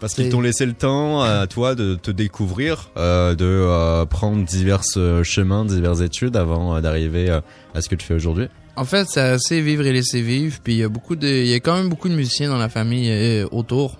Parce 0.03 0.15
qu'ils 0.15 0.31
t'ont 0.31 0.41
laissé 0.41 0.67
le 0.67 0.73
temps 0.73 1.23
à 1.23 1.47
toi 1.47 1.77
de 1.77 1.95
te 1.95 2.11
découvrir, 2.11 2.91
euh, 2.97 3.37
de 3.37 3.45
euh, 3.45 4.05
prendre 4.05 4.45
divers 4.45 4.83
euh, 4.97 5.23
chemins, 5.23 5.65
diverses 5.65 6.01
études 6.01 6.37
avant 6.37 6.81
d'arriver 6.81 7.31
à 7.31 7.81
ce 7.81 7.89
que 7.89 7.95
tu 7.95 8.05
fais 8.05 8.15
aujourd'hui. 8.15 8.49
En 8.75 8.85
fait, 8.85 9.07
c'est 9.09 9.21
assez 9.21 9.61
vivre 9.61 9.87
et 9.87 9.93
laisser 9.93 10.21
vivre. 10.21 10.59
Puis 10.65 10.73
il 10.73 10.79
y 10.81 10.83
a 10.83 10.89
beaucoup 10.89 11.15
de, 11.15 11.29
il 11.29 11.47
y 11.47 11.55
a 11.55 11.61
quand 11.61 11.77
même 11.77 11.89
beaucoup 11.89 12.09
de 12.09 12.17
musiciens 12.17 12.49
dans 12.49 12.59
la 12.59 12.69
famille 12.69 13.45
autour. 13.53 13.97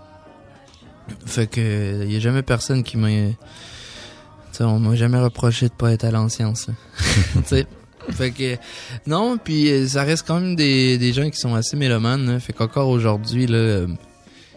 Fait 1.25 1.47
que 1.47 2.03
il 2.03 2.13
y 2.13 2.17
a 2.17 2.21
jamais 2.21 2.43
personne 2.43 2.83
qui 2.83 2.97
m'a, 2.97 3.09
on 4.59 4.81
m'a 4.81 4.97
jamais 4.97 5.21
reproché 5.21 5.69
de 5.69 5.73
pas 5.73 5.93
être 5.93 6.05
à 6.05 6.29
sais. 6.29 7.67
Fait 8.11 8.33
que 8.33 8.57
non, 9.07 9.39
puis 9.39 9.89
ça 9.89 10.03
reste 10.03 10.27
quand 10.27 10.41
même 10.41 10.57
des, 10.57 10.99
des 10.99 11.13
gens 11.13 11.31
qui 11.31 11.39
sont 11.39 11.55
assez 11.55 11.77
mélomanes. 11.77 12.27
là. 12.29 12.41
Fait 12.41 12.53
qu'encore 12.53 12.89
aujourd'hui 12.89 13.47
là, 13.47 13.87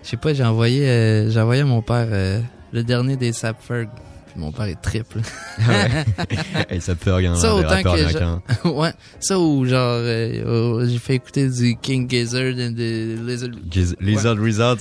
je 0.05 0.09
sais 0.11 0.17
pas, 0.17 0.33
j'ai 0.33 0.43
envoyé, 0.45 0.87
euh, 0.87 1.29
j'ai 1.31 1.39
envoyé 1.41 1.61
à 1.63 1.65
mon 1.65 1.81
père 1.81 2.07
euh, 2.11 2.39
le 2.71 2.83
dernier 2.83 3.17
des 3.17 3.33
Sapferg. 3.33 3.89
Puis 4.27 4.39
mon 4.39 4.51
père 4.51 4.65
est 4.65 4.79
triple. 4.81 5.19
et 6.69 6.79
ça 6.79 6.95
peut 6.95 7.13
regarder 7.13 7.39
Ça, 7.41 7.55
autant 7.55 7.81
que 7.83 7.97
je- 7.97 8.67
ouais, 8.69 8.91
ça 9.19 9.39
ou 9.39 9.65
genre 9.65 9.97
euh, 9.99 10.43
euh, 10.81 10.87
j'ai 10.87 10.99
fait 10.99 11.15
écouter 11.15 11.49
du 11.49 11.75
King 11.81 12.09
Gizzard 12.09 12.41
et 12.43 12.69
de 12.71 13.17
Lizard. 13.25 13.49
Giz- 13.69 13.95
Lizard 13.99 14.35
Wizard, 14.37 14.77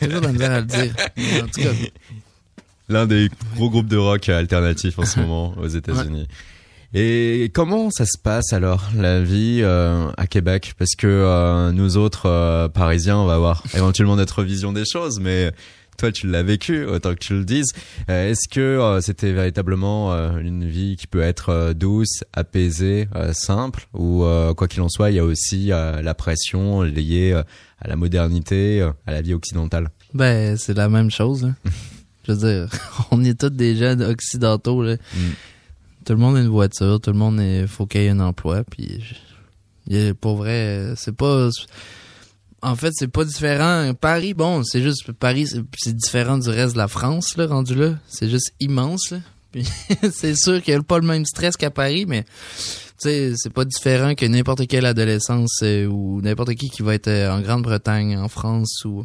Toujours 0.00 0.20
de 0.20 0.26
la 0.26 0.32
misère 0.32 0.52
à 0.52 0.60
le 0.60 0.66
dire. 0.66 0.94
En 1.42 1.46
tout 1.46 1.60
cas, 1.60 1.72
l'un 2.88 3.06
des 3.06 3.28
gros 3.56 3.68
groupes 3.70 3.88
de 3.88 3.96
rock 3.98 4.28
alternatifs 4.28 4.98
en 4.98 5.04
ce 5.04 5.20
moment 5.20 5.54
aux 5.58 5.68
États-Unis. 5.68 6.26
Et 6.96 7.50
comment 7.52 7.90
ça 7.90 8.04
se 8.06 8.16
passe 8.16 8.52
alors 8.52 8.88
la 8.96 9.20
vie 9.20 9.60
euh, 9.62 10.12
à 10.16 10.28
Québec? 10.28 10.74
Parce 10.78 10.94
que 10.96 11.08
euh, 11.08 11.72
nous 11.72 11.96
autres 11.96 12.26
euh, 12.26 12.68
Parisiens, 12.68 13.18
on 13.18 13.26
va 13.26 13.34
avoir 13.34 13.64
éventuellement 13.74 14.14
notre 14.14 14.44
vision 14.44 14.72
des 14.72 14.84
choses, 14.84 15.18
mais 15.18 15.50
toi 15.98 16.12
tu 16.12 16.28
l'as 16.28 16.44
vécu, 16.44 16.84
autant 16.84 17.10
que 17.14 17.18
tu 17.18 17.34
le 17.34 17.44
dises. 17.44 17.72
Euh, 18.08 18.30
Est-ce 18.30 18.48
que 18.48 18.60
euh, 18.60 19.00
c'était 19.00 19.32
véritablement 19.32 20.12
euh, 20.12 20.36
une 20.38 20.64
vie 20.68 20.94
qui 20.96 21.08
peut 21.08 21.20
être 21.20 21.48
euh, 21.48 21.74
douce, 21.74 22.22
apaisée, 22.32 23.08
euh, 23.16 23.32
simple, 23.32 23.88
ou 23.92 24.22
euh, 24.22 24.54
quoi 24.54 24.68
qu'il 24.68 24.80
en 24.80 24.88
soit, 24.88 25.10
il 25.10 25.16
y 25.16 25.20
a 25.20 25.24
aussi 25.24 25.72
euh, 25.72 26.00
la 26.00 26.14
pression 26.14 26.82
liée 26.82 27.32
euh, 27.32 27.42
à 27.80 27.88
la 27.88 27.96
modernité, 27.96 28.80
euh, 28.82 28.92
à 29.08 29.10
la 29.12 29.20
vie 29.20 29.34
occidentale? 29.34 29.88
Ben 30.12 30.56
c'est 30.56 30.74
la 30.74 30.88
même 30.88 31.10
chose. 31.10 31.42
là. 31.42 31.50
Je 32.26 32.32
veux 32.32 32.38
dire, 32.38 32.68
on 33.10 33.22
est 33.24 33.38
tous 33.38 33.50
des 33.50 33.74
jeunes 33.74 34.02
occidentaux. 34.02 34.82
Là. 34.82 34.94
Mm. 34.94 35.18
Tout 36.04 36.12
le 36.12 36.18
monde 36.18 36.36
a 36.36 36.40
une 36.40 36.48
voiture, 36.48 37.00
tout 37.00 37.10
le 37.10 37.18
monde 37.18 37.40
est, 37.40 37.66
faut 37.66 37.86
qu'il 37.86 38.02
y 38.02 38.04
ait 38.04 38.10
un 38.10 38.20
emploi. 38.20 38.62
Puis 38.64 39.00
pour 40.20 40.36
vrai, 40.36 40.94
c'est 40.96 41.14
pas. 41.16 41.48
En 42.62 42.76
fait, 42.76 42.92
c'est 42.94 43.08
pas 43.08 43.24
différent. 43.24 43.92
Paris, 44.00 44.32
bon, 44.32 44.62
c'est 44.64 44.82
juste 44.82 45.12
Paris, 45.12 45.46
c'est- 45.46 45.92
différent 45.92 46.38
du 46.38 46.48
reste 46.48 46.72
de 46.72 46.78
la 46.78 46.88
France, 46.88 47.36
là, 47.36 47.46
rendu 47.46 47.74
là. 47.74 47.98
C'est 48.08 48.30
juste 48.30 48.54
immense. 48.58 49.10
Là. 49.10 49.18
Puis 49.52 49.66
c'est 50.12 50.34
sûr 50.34 50.62
qu'il 50.62 50.72
y 50.72 50.76
a 50.76 50.82
pas 50.82 50.98
le 50.98 51.06
même 51.06 51.26
stress 51.26 51.56
qu'à 51.58 51.70
Paris, 51.70 52.06
mais 52.06 52.24
tu 52.24 52.30
sais, 52.96 53.32
c'est 53.36 53.52
pas 53.52 53.64
différent 53.66 54.14
que 54.14 54.24
n'importe 54.24 54.66
quelle 54.66 54.86
adolescence 54.86 55.60
euh, 55.62 55.86
ou 55.86 56.22
n'importe 56.22 56.54
qui 56.54 56.70
qui 56.70 56.82
va 56.82 56.94
être 56.94 57.08
euh, 57.08 57.30
en 57.30 57.40
Grande-Bretagne, 57.42 58.16
en 58.16 58.28
France 58.28 58.84
ou 58.86 59.04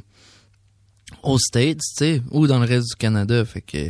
aux 1.23 1.39
States, 1.39 1.79
tu 1.97 2.05
sais, 2.05 2.21
ou 2.31 2.47
dans 2.47 2.59
le 2.59 2.65
reste 2.65 2.87
du 2.91 2.95
Canada. 2.95 3.43
Fait 3.43 3.61
que 3.61 3.89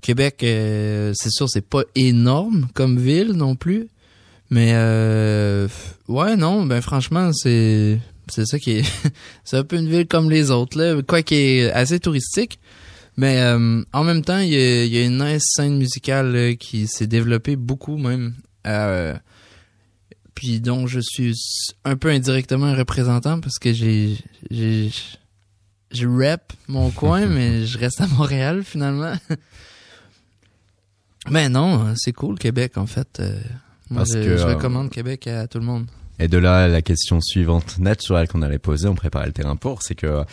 Québec, 0.00 0.42
euh, 0.42 1.12
c'est 1.14 1.30
sûr, 1.30 1.48
c'est 1.48 1.66
pas 1.66 1.82
énorme 1.94 2.68
comme 2.74 2.98
ville 2.98 3.32
non 3.32 3.56
plus. 3.56 3.88
Mais 4.50 4.72
euh, 4.74 5.68
ouais, 6.08 6.36
non, 6.36 6.66
ben 6.66 6.80
franchement, 6.80 7.32
c'est 7.32 8.00
c'est 8.28 8.46
ça 8.46 8.58
qui 8.58 8.72
est 8.78 8.92
c'est 9.44 9.56
un 9.56 9.64
peu 9.64 9.76
une 9.76 9.88
ville 9.88 10.06
comme 10.06 10.30
les 10.30 10.50
autres 10.50 10.78
là, 10.78 11.00
quoi 11.02 11.22
qui 11.22 11.34
est 11.36 11.70
assez 11.70 12.00
touristique. 12.00 12.58
Mais 13.16 13.40
euh, 13.40 13.82
en 13.92 14.04
même 14.04 14.22
temps, 14.22 14.38
il 14.38 14.50
y 14.50 14.88
y 14.88 14.98
a 14.98 15.04
une 15.04 15.22
nice 15.22 15.44
scène 15.54 15.76
musicale 15.76 16.32
là, 16.32 16.54
qui 16.54 16.86
s'est 16.86 17.06
développée 17.06 17.56
beaucoup 17.56 17.96
même. 17.96 18.34
Euh, 18.66 19.14
puis 20.34 20.60
dont 20.60 20.86
je 20.86 21.00
suis 21.00 21.34
un 21.84 21.96
peu 21.96 22.08
indirectement 22.08 22.66
un 22.66 22.74
représentant 22.74 23.40
parce 23.40 23.58
que 23.58 23.72
j'ai 23.72 24.16
j'ai 24.50 24.90
je 25.92 26.06
rap 26.06 26.52
mon 26.68 26.90
coin 26.90 27.26
mais 27.26 27.66
je 27.66 27.78
reste 27.78 28.00
à 28.00 28.06
Montréal 28.08 28.62
finalement. 28.64 29.14
Mais 31.28 31.48
non, 31.48 31.94
c'est 31.96 32.12
cool 32.12 32.38
Québec 32.38 32.78
en 32.78 32.86
fait. 32.86 33.18
Euh, 33.20 33.38
moi, 33.90 34.00
Parce 34.00 34.12
je, 34.12 34.18
que, 34.18 34.36
je 34.36 34.42
euh, 34.42 34.54
recommande 34.54 34.90
Québec 34.90 35.26
à 35.26 35.46
tout 35.46 35.58
le 35.58 35.64
monde. 35.64 35.86
Et 36.22 36.28
de 36.28 36.36
là, 36.36 36.68
la 36.68 36.82
question 36.82 37.18
suivante 37.22 37.78
naturelle 37.78 38.28
qu'on 38.28 38.42
allait 38.42 38.58
poser, 38.58 38.86
on 38.88 38.94
préparait 38.94 39.26
le 39.26 39.32
terrain 39.32 39.56
pour, 39.56 39.82
c'est 39.82 39.94
que 39.94 40.06
euh, 40.06 40.24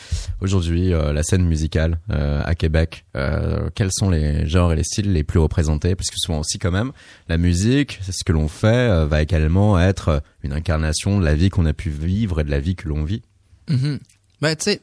aujourd'hui, 0.41 0.93
euh, 0.93 1.13
la 1.13 1.23
scène 1.23 1.45
musicale 1.45 1.99
euh, 2.11 2.41
à 2.43 2.55
Québec, 2.55 3.05
euh, 3.15 3.69
quels 3.73 3.91
sont 3.93 4.09
les 4.09 4.45
genres 4.47 4.73
et 4.73 4.75
les 4.75 4.83
styles 4.83 5.13
les 5.13 5.23
plus 5.23 5.39
représentés? 5.39 5.95
Parce 5.95 6.09
que 6.09 6.17
souvent 6.17 6.39
aussi, 6.39 6.59
quand 6.59 6.71
même, 6.71 6.91
la 7.29 7.37
musique, 7.37 8.01
ce 8.03 8.23
que 8.25 8.33
l'on 8.33 8.49
fait, 8.49 8.67
euh, 8.67 9.05
va 9.05 9.21
également 9.21 9.79
être 9.79 10.09
euh, 10.09 10.19
une 10.43 10.51
incarnation 10.51 11.19
de 11.19 11.23
la 11.23 11.35
vie 11.35 11.49
qu'on 11.49 11.65
a 11.65 11.73
pu 11.73 11.89
vivre 11.89 12.41
et 12.41 12.43
de 12.43 12.51
la 12.51 12.59
vie 12.59 12.75
que 12.75 12.89
l'on 12.89 13.05
vit. 13.05 13.21
Mhm. 13.69 13.99
Ben, 14.41 14.55
tu 14.57 14.63
sais, 14.65 14.81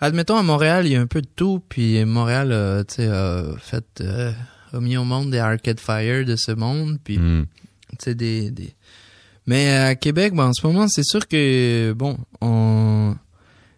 admettons 0.00 0.36
à 0.36 0.42
Montréal, 0.42 0.84
il 0.84 0.92
y 0.92 0.96
a 0.96 1.00
un 1.00 1.06
peu 1.06 1.22
de 1.22 1.28
tout, 1.34 1.62
puis 1.66 2.04
Montréal, 2.04 2.52
euh, 2.52 2.84
tu 2.84 2.96
sais, 2.96 3.10
fait, 3.58 4.04
euh, 4.76 4.78
a 4.78 4.80
mis 4.80 4.96
au 4.96 5.04
monde 5.04 5.30
des 5.30 5.38
Arcade 5.38 5.80
Fire 5.80 6.24
de 6.24 6.36
ce 6.36 6.52
monde, 6.52 6.98
puis 7.02 7.16
tu 7.16 7.96
sais, 7.98 8.14
des, 8.14 8.50
des... 8.50 8.74
Mais 9.46 9.76
à 9.76 9.94
Québec, 9.94 10.34
ben, 10.34 10.46
en 10.46 10.52
ce 10.52 10.66
moment, 10.66 10.86
c'est 10.88 11.04
sûr 11.04 11.26
que, 11.28 11.92
bon, 11.92 12.18
on... 12.40 13.14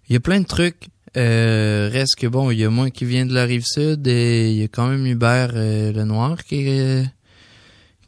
Il 0.08 0.14
y 0.14 0.16
a 0.16 0.20
plein 0.20 0.40
de 0.40 0.46
trucs. 0.46 0.88
Euh, 1.16 1.90
reste 1.92 2.16
que, 2.16 2.26
bon, 2.26 2.50
il 2.50 2.58
y 2.58 2.64
a 2.64 2.70
moi 2.70 2.90
qui 2.90 3.04
viens 3.04 3.26
de 3.26 3.34
la 3.34 3.44
Rive-Sud 3.44 4.06
et 4.06 4.50
il 4.50 4.56
y 4.58 4.62
a 4.62 4.68
quand 4.68 4.88
même 4.88 5.06
Hubert 5.06 5.50
euh, 5.54 5.92
Lenoir 5.92 6.42
qui 6.44 6.68
est... 6.68 7.04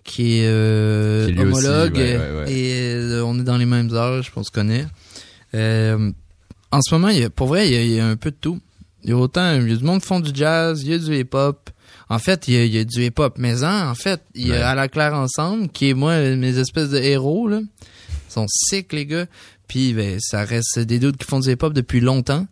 qui 0.05 0.38
est 0.38 0.46
euh, 0.46 1.26
Qui 1.26 1.33
lui 1.33 1.44
aussi, 1.44 1.66
homologue 1.66 1.96
ouais, 1.96 2.16
ouais, 2.16 2.44
ouais. 2.44 2.53
et 2.53 2.94
euh, 2.94 3.24
on 3.24 3.38
est 3.38 3.42
dans 3.42 3.59
les 3.59 3.66
mêmes 3.66 3.94
âges, 3.94 4.26
je 4.26 4.31
pense 4.31 4.35
qu'on 4.35 4.42
se 4.44 4.50
connaît. 4.50 4.87
Euh, 5.55 6.11
en 6.72 6.81
ce 6.81 6.94
moment, 6.94 7.09
il 7.09 7.18
y 7.18 7.24
a, 7.24 7.31
pour 7.31 7.48
vrai, 7.48 7.68
il 7.68 7.74
y, 7.74 7.76
a, 7.76 7.83
il 7.83 7.90
y 7.90 8.00
a 8.00 8.07
un 8.07 8.16
peu 8.16 8.31
de 8.31 8.37
tout. 8.40 8.61
Il 9.03 9.11
y 9.11 9.12
a 9.12 9.16
autant, 9.16 9.55
il 9.55 9.68
y 9.68 9.72
a 9.72 9.76
du 9.76 9.85
monde 9.85 10.00
qui 10.00 10.07
font 10.07 10.20
du 10.20 10.31
jazz, 10.33 10.83
il 10.83 10.90
y 10.90 10.94
a 10.94 10.98
du 10.98 11.14
hip-hop. 11.14 11.70
En 12.10 12.18
fait, 12.18 12.48
il 12.48 12.54
y 12.54 12.56
a, 12.58 12.64
il 12.64 12.74
y 12.74 12.78
a 12.78 12.84
du 12.84 13.04
hip-hop 13.04 13.38
maison. 13.38 13.68
En 13.68 13.94
fait, 13.94 14.20
il 14.34 14.48
y 14.48 14.52
a 14.52 14.56
Ouais. 14.56 14.62
à 14.62 14.74
la 14.74 14.88
claire 14.88 15.14
ensemble, 15.14 15.68
qui 15.68 15.88
est 15.90 15.94
moi, 15.94 16.18
mes 16.36 16.58
espèces 16.58 16.90
de 16.90 16.98
héros, 16.98 17.48
là. 17.48 17.60
Ils 17.60 18.32
sont 18.32 18.46
sick, 18.48 18.92
les 18.92 19.06
gars. 19.06 19.26
Puis, 19.68 19.94
ben, 19.94 20.18
ça 20.20 20.44
reste 20.44 20.80
des 20.80 20.98
doutes 20.98 21.16
qui 21.16 21.24
font 21.26 21.38
du 21.40 21.50
hip-hop 21.50 21.72
depuis 21.72 22.00
longtemps. 22.00 22.46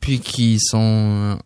Puis 0.00 0.18
qui 0.20 0.58
sont 0.60 1.38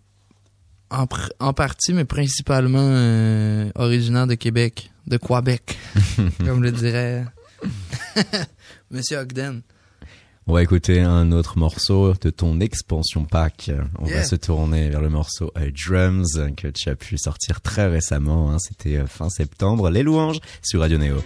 en, 0.91 1.05
pr- 1.05 1.31
en 1.39 1.53
partie, 1.53 1.93
mais 1.93 2.05
principalement 2.05 2.79
euh, 2.83 3.71
originaires 3.77 4.27
de 4.27 4.35
Québec. 4.35 4.91
De 5.07 5.19
Québec. 5.19 5.79
comme 6.45 6.63
le 6.63 6.73
dirait 6.73 7.25
Monsieur 8.91 9.19
Ogden. 9.19 9.61
On 10.51 10.53
va 10.53 10.65
écouter 10.65 10.99
un 11.01 11.31
autre 11.31 11.59
morceau 11.59 12.13
de 12.21 12.29
ton 12.29 12.59
expansion 12.59 13.25
pack. 13.25 13.71
On 14.01 14.05
va 14.07 14.11
Yeah. 14.11 14.25
se 14.25 14.35
tourner 14.35 14.89
vers 14.89 15.01
le 15.01 15.09
morceau 15.09 15.53
euh, 15.57 15.71
Drums 15.87 16.27
que 16.57 16.67
tu 16.67 16.89
as 16.89 16.97
pu 16.97 17.19
sortir 17.19 17.61
très 17.61 17.87
récemment. 17.87 18.51
hein. 18.51 18.59
C'était 18.59 18.97
euh, 18.97 19.07
fin 19.07 19.31
septembre. 19.31 19.91
Les 19.91 20.03
louanges 20.03 20.41
sur 20.61 20.81
Radio 20.81 20.99
Néo. 20.99 21.19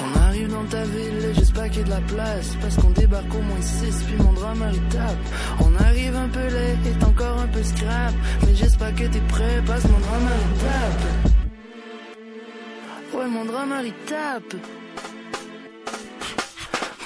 On 0.00 0.18
arrive 0.18 0.48
dans 0.50 0.64
ta 0.64 0.84
ville 0.84 1.24
et 1.30 1.34
j'espère 1.34 1.68
qu'il 1.70 1.80
y 1.80 1.82
a 1.82 1.84
de 1.84 1.90
la 1.90 2.00
place 2.00 2.56
Parce 2.60 2.76
qu'on 2.76 2.90
débarque 2.90 3.34
au 3.34 3.42
moins 3.42 3.60
6 3.60 4.04
puis 4.06 4.16
mon 4.24 4.32
drummer 4.32 4.70
il 4.72 4.82
tape 4.88 5.18
tape 13.90 14.54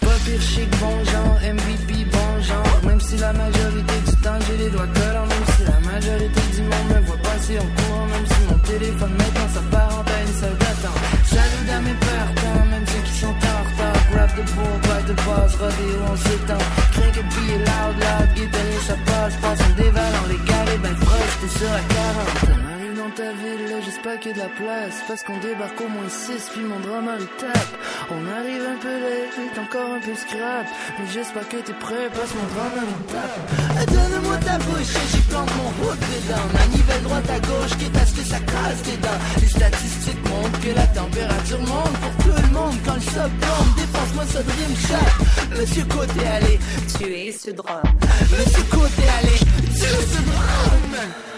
Pas 0.00 0.40
chic, 0.40 0.68
bon 0.78 1.04
genre, 1.04 1.38
MVP, 1.40 2.04
bon 2.10 2.42
genre. 2.42 2.80
Même 2.84 3.00
si 3.00 3.16
la 3.16 3.32
majorité 3.32 3.94
du 4.06 4.16
temps 4.16 4.38
j'ai 4.46 4.56
les 4.56 4.70
doigts 4.70 4.86
collants 4.86 5.26
Même 5.26 5.46
si 5.56 5.64
la 5.64 5.92
majorité 5.92 6.40
du 6.54 6.62
monde 6.62 6.88
me 6.94 7.00
voit 7.06 7.16
passer 7.18 7.58
en 7.58 7.68
courant 7.76 8.06
Même 8.06 8.26
si 8.26 8.40
mon 8.50 8.58
téléphone 8.58 9.12
maintenant 9.16 9.48
s'apparente 9.54 10.08
à 10.10 10.22
une 10.22 10.34
salle 10.34 10.58
d'attente 10.58 11.00
Salut 11.24 11.70
à 11.70 11.80
mes 11.80 11.94
partants, 11.94 12.64
même 12.70 12.86
ceux 12.86 13.02
qui 13.04 13.18
sont 13.20 13.26
en 13.28 13.58
retard. 13.66 14.02
Grab 14.12 14.30
de 14.36 14.42
bourre, 14.52 14.80
back 14.88 15.04
de 15.06 15.14
base, 15.14 15.54
rodéo 15.56 15.98
on 16.10 16.16
s'étend. 16.16 16.64
Crank 16.92 17.16
et 17.16 17.26
billet 17.34 17.58
loud, 17.58 17.96
loud, 18.04 18.28
guitare 18.34 18.82
ça 18.86 18.96
passe 19.06 19.34
Passe 19.40 19.60
en 19.60 19.82
dévalant 19.82 20.26
les 20.28 20.40
carrés, 20.48 20.78
ben 20.82 20.94
proche, 20.96 21.34
t'es 21.40 21.58
sur 21.58 21.70
la 21.70 21.80
40 21.80 21.96
On 22.44 22.66
arrive 22.66 22.70
dans 22.70 22.75
ta 23.16 23.32
ville, 23.32 23.64
là, 23.70 23.80
j'espère 23.82 24.20
qu'il 24.20 24.32
y 24.32 24.34
a 24.34 24.36
de 24.36 24.42
la 24.44 24.52
place. 24.60 24.96
Parce 25.08 25.22
qu'on 25.22 25.38
débarque 25.38 25.80
au 25.80 25.88
moins 25.88 26.08
6 26.08 26.50
puis 26.52 26.62
mon 26.62 26.78
drummer 26.80 27.16
il 27.18 27.26
tape. 27.40 27.72
On 28.12 28.20
arrive 28.28 28.62
un 28.62 28.76
peu 28.76 28.92
est 28.92 29.58
encore 29.58 29.90
un 29.96 30.00
peu 30.00 30.14
scrap. 30.14 30.66
Mais 30.98 31.08
j'espère 31.12 31.48
que 31.48 31.56
t'es 31.56 31.72
prêt 31.72 32.08
parce 32.12 32.30
que 32.30 32.36
mon 32.36 32.48
drummer 32.52 32.84
il 32.92 33.02
tape. 33.12 33.40
Donne-moi 33.88 34.36
ta 34.44 34.58
bouche 34.58 34.92
et 35.00 35.06
j'y 35.10 35.22
plante 35.32 35.50
mon 35.56 35.70
hook 35.80 35.98
dedans. 36.12 36.46
Manivelle 36.52 37.02
droite 37.08 37.30
à 37.30 37.40
gauche, 37.40 37.74
quitte 37.78 37.96
à 37.96 38.04
ce 38.04 38.14
que 38.20 38.24
ça 38.32 38.40
casse 38.40 38.82
tes 38.84 38.98
dents. 39.00 39.20
Les 39.40 39.48
statistiques 39.48 40.24
montrent 40.28 40.60
que 40.60 40.72
la 40.76 40.86
température 40.88 41.60
monte 41.60 41.96
Pour 42.02 42.14
tout 42.24 42.36
le 42.36 42.48
monde 42.52 42.76
quand 42.84 42.94
le 43.00 43.06
sub 43.16 43.32
tombe 43.40 43.70
Dépense-moi 43.80 44.24
ça 44.28 44.42
de 44.42 44.52
rime 44.60 44.76
chat 44.88 45.08
Monsieur 45.56 45.84
Côté, 45.84 46.20
allez. 46.36 46.58
Tuer 46.98 47.32
ce 47.32 47.50
drum. 47.50 47.86
Monsieur 48.32 48.64
Côté, 48.70 49.04
allez. 49.18 49.40
Tue 49.72 50.04
ce 50.12 50.20
drum 50.28 51.35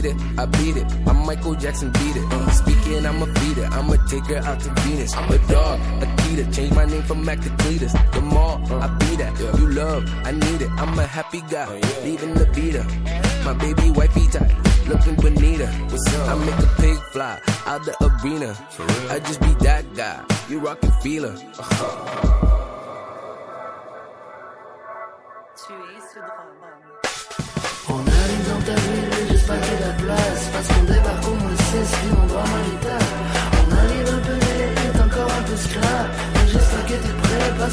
Beat 0.00 0.12
it, 0.12 0.38
I 0.38 0.46
beat 0.46 0.76
it. 0.78 0.86
I'm 1.06 1.26
Michael 1.26 1.54
Jackson, 1.56 1.92
beat 1.92 2.16
it. 2.16 2.24
Uh, 2.32 2.50
speaking, 2.52 3.04
I'ma 3.04 3.26
beat 3.26 3.58
it. 3.58 3.70
I'ma 3.70 3.96
take 4.08 4.24
her 4.26 4.38
out 4.38 4.58
to 4.60 4.70
Venus. 4.80 5.14
I'm 5.14 5.30
a 5.30 5.36
dog, 5.46 5.78
a 6.02 6.06
Akita. 6.06 6.54
Change 6.54 6.72
my 6.74 6.86
name 6.86 7.02
from 7.02 7.22
Mac 7.22 7.38
to 7.40 7.50
Cletus. 7.50 7.92
The 8.14 8.22
mall, 8.22 8.62
I 8.80 8.88
be 8.96 9.16
that. 9.16 9.38
You 9.58 9.68
love, 9.68 10.10
I 10.24 10.30
need 10.32 10.62
it. 10.62 10.70
I'm 10.70 10.98
a 10.98 11.06
happy 11.06 11.42
guy, 11.50 11.68
leaving 12.02 12.32
the 12.32 12.46
beater. 12.46 12.86
My 13.44 13.52
baby 13.52 13.90
wifey 13.90 14.26
tight, 14.28 14.56
looking 14.88 15.16
bonita. 15.16 15.66
What's 15.66 16.14
up? 16.14 16.28
I 16.30 16.44
make 16.46 16.58
a 16.58 16.80
pig 16.80 16.96
fly 17.12 17.38
out 17.66 17.84
the 17.84 17.94
arena. 18.24 18.56
I 19.10 19.18
just 19.18 19.40
be 19.42 19.52
that 19.64 19.84
guy. 19.94 20.24
You 20.48 20.60
rockin' 20.60 20.92
feeler. 21.02 21.36
Tuer 21.36 22.46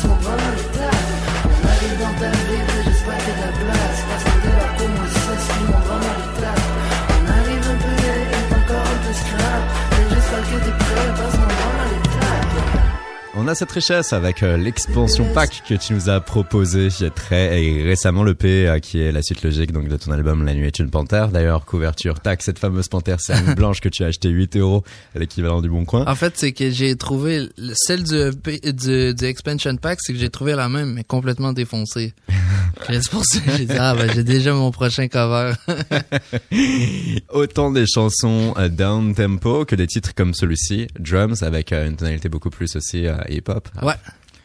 t'es 0.01 0.07
prêt 0.07 0.37
parce 0.37 0.66
On 13.47 13.49
a 13.51 13.55
cette 13.55 13.71
richesse 13.71 14.11
avec 14.11 14.43
euh, 14.43 14.57
l'expansion 14.57 15.25
pack 15.33 15.63
que 15.65 15.75
tu 15.75 15.93
nous 15.93 16.09
as 16.09 16.19
proposé 16.19 16.89
très 17.15 17.63
et 17.63 17.81
récemment 17.81 18.23
le 18.23 18.35
P 18.35 18.67
euh, 18.67 18.79
qui 18.79 18.99
est 18.99 19.13
la 19.13 19.21
suite 19.21 19.41
logique 19.41 19.71
donc 19.71 19.87
de 19.87 19.95
ton 19.95 20.11
album 20.11 20.43
La 20.43 20.53
nuit 20.53 20.67
est 20.67 20.79
une 20.79 20.89
panthère. 20.89 21.29
D'ailleurs 21.29 21.63
couverture 21.63 22.19
tac 22.19 22.41
cette 22.43 22.59
fameuse 22.59 22.89
panthère 22.89 23.21
cerne 23.21 23.55
blanche 23.55 23.79
que 23.79 23.87
tu 23.87 24.03
as 24.03 24.07
acheté 24.07 24.27
8 24.27 24.57
euros 24.57 24.83
l'équivalent 25.15 25.61
du 25.61 25.69
bon 25.69 25.85
coin. 25.85 26.03
En 26.07 26.15
fait, 26.15 26.33
c'est 26.35 26.51
que 26.51 26.69
j'ai 26.71 26.97
trouvé 26.97 27.47
le- 27.57 27.73
celle 27.73 28.03
du, 28.03 28.17
EP 28.17 28.59
du, 28.73 29.13
du 29.15 29.23
expansion 29.25 29.77
pack, 29.77 29.99
c'est 30.01 30.11
que 30.11 30.19
j'ai 30.19 30.29
trouvé 30.29 30.53
la 30.53 30.67
même 30.67 30.91
mais 30.95 31.05
complètement 31.05 31.53
défoncée. 31.53 32.13
C'est 32.89 33.09
pour 33.09 33.23
ça 33.25 33.39
que 33.39 33.51
j'ai 33.57 33.65
dit 33.65 33.73
ah 33.79 33.95
ben 33.95 34.09
j'ai 34.13 34.23
déjà 34.23 34.53
mon 34.53 34.69
prochain 34.71 35.07
cover. 35.07 35.53
Autant 37.29 37.71
des 37.71 37.85
chansons 37.87 38.53
euh, 38.57 38.69
down 38.69 39.15
tempo 39.15 39.65
que 39.65 39.75
des 39.75 39.87
titres 39.87 40.13
comme 40.13 40.33
celui-ci, 40.35 40.87
Drums 40.99 41.41
avec 41.41 41.73
une 41.73 41.95
tonalité 41.95 42.29
beaucoup 42.29 42.51
plus 42.51 42.75
aussi 42.75 43.07
hip-hop. 43.37 43.69
Ouais. 43.81 43.93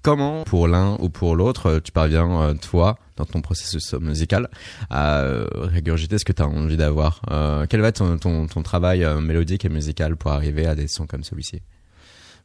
Comment, 0.03 0.43
pour 0.45 0.67
l'un 0.67 0.97
ou 0.99 1.09
pour 1.11 1.37
l'autre, 1.37 1.67
euh, 1.67 1.81
tu 1.81 1.93
parviens, 1.93 2.29
euh, 2.43 2.55
toi, 2.55 2.99
dans 3.17 3.25
ton 3.25 3.41
processus 3.41 3.93
musical, 3.95 4.49
à 4.91 5.21
euh, 5.21 5.47
régurgiter 5.55 6.19
ce 6.19 6.25
que 6.25 6.33
tu 6.33 6.43
as 6.43 6.49
envie 6.49 6.77
d'avoir 6.77 7.23
Euh, 7.31 7.67
Quel 7.69 7.81
va 7.83 7.89
être 7.89 7.99
ton, 7.99 8.19
ton, 8.19 8.47
ton 8.49 8.63
travail 8.63 9.05
euh, 9.05 9.21
mélodique 9.21 9.65
et 9.65 9.69
musical 9.69 10.17
pour 10.17 10.33
arriver 10.33 10.67
à 10.67 10.75
des 10.75 10.89
sons 10.89 11.07
comme 11.07 11.23
celui-ci? 11.23 11.63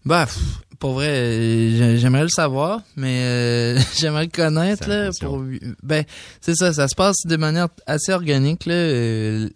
Bah, 0.06 0.28
pff, 0.28 0.40
pour 0.78 0.94
vrai, 0.94 1.08
euh, 1.10 1.70
j'ai- 1.76 1.98
j'aimerais 1.98 2.22
le 2.22 2.30
savoir, 2.30 2.82
mais 2.96 3.22
euh, 3.24 3.80
j'aimerais 4.00 4.26
le 4.26 4.32
connaître 4.32 4.84
C'est 4.86 4.90
là. 4.90 5.10
Pour, 5.20 5.44
ben, 5.82 6.04
c'est 6.42 6.54
ça, 6.56 6.72
ça 6.74 6.88
se 6.88 6.94
passe 6.96 7.18
de 7.26 7.38
manière 7.38 7.70
assez 7.88 8.12
organique 8.14 8.68
là. 8.68 8.76
euh, 8.76 9.50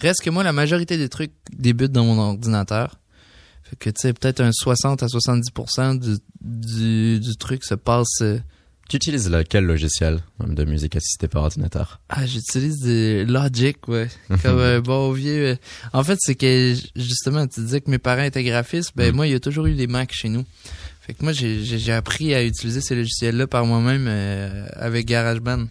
reste 0.00 0.20
que 0.22 0.28
moi, 0.30 0.42
la 0.44 0.52
majorité 0.52 0.98
des 0.98 1.08
trucs 1.08 1.32
débutent 1.56 1.92
dans 1.92 2.04
mon 2.04 2.18
ordinateur. 2.20 2.96
Fait 3.70 3.76
que 3.76 3.90
tu 3.90 4.00
sais, 4.00 4.12
peut-être 4.12 4.40
un 4.40 4.50
60 4.52 5.02
à 5.02 5.06
70% 5.06 5.98
du, 5.98 6.16
du, 6.40 7.20
du 7.20 7.36
truc 7.36 7.64
se 7.64 7.74
passe. 7.74 8.20
euh, 8.22 8.38
Tu 8.88 8.96
utilises 8.96 9.30
lequel 9.30 9.64
logiciel 9.64 10.20
de 10.44 10.64
musique 10.64 10.96
assistée 10.96 11.28
par 11.28 11.44
ordinateur? 11.44 12.00
Ah, 12.08 12.26
j'utilise 12.26 12.78
des 12.80 13.24
Logic, 13.24 13.86
ouais. 13.88 14.08
Comme 14.42 14.58
un 14.58 14.80
bon 14.80 15.12
vieux. 15.12 15.46
euh, 15.50 15.56
En 15.92 16.02
fait, 16.02 16.18
c'est 16.20 16.34
que 16.34 16.74
justement, 16.96 17.46
tu 17.46 17.60
disais 17.60 17.80
que 17.80 17.90
mes 17.90 17.98
parents 17.98 18.24
étaient 18.24 18.42
graphistes. 18.44 18.90
Ben 18.96 19.12
Mm. 19.12 19.16
moi, 19.16 19.26
il 19.28 19.30
y 19.32 19.36
a 19.36 19.40
toujours 19.40 19.66
eu 19.66 19.74
des 19.74 19.86
Macs 19.86 20.12
chez 20.12 20.28
nous. 20.28 20.44
Fait 21.00 21.14
que 21.14 21.22
moi, 21.22 21.32
j'ai 21.32 21.62
j'ai- 21.64 21.78
j'ai 21.78 21.92
appris 21.92 22.34
à 22.34 22.42
utiliser 22.44 22.80
ces 22.80 22.94
logiciels-là 22.96 23.46
par 23.46 23.64
moi-même 23.66 24.06
euh, 24.08 24.66
avec 24.74 25.06
GarageBand. 25.06 25.66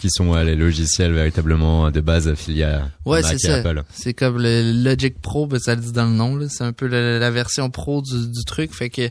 Qui 0.00 0.08
sont 0.10 0.34
euh, 0.34 0.42
les 0.42 0.56
logiciels 0.56 1.12
véritablement 1.12 1.90
de 1.90 2.00
base 2.00 2.26
affiliés 2.26 2.64
à 2.64 2.90
Ouais, 3.04 3.22
c'est 3.22 3.38
ça. 3.38 3.56
Apple 3.56 3.82
C'est 3.92 4.14
comme 4.14 4.38
le 4.38 4.72
Logic 4.82 5.20
Pro, 5.20 5.46
ben, 5.46 5.58
ça 5.58 5.74
le 5.74 5.82
dit 5.82 5.92
dans 5.92 6.06
le 6.06 6.14
nom. 6.14 6.38
C'est 6.48 6.64
un 6.64 6.72
peu 6.72 6.86
la, 6.86 7.18
la 7.18 7.30
version 7.30 7.68
pro 7.70 8.02
du, 8.02 8.28
du 8.28 8.44
truc. 8.44 8.72
Fait 8.74 8.88
que 8.90 9.10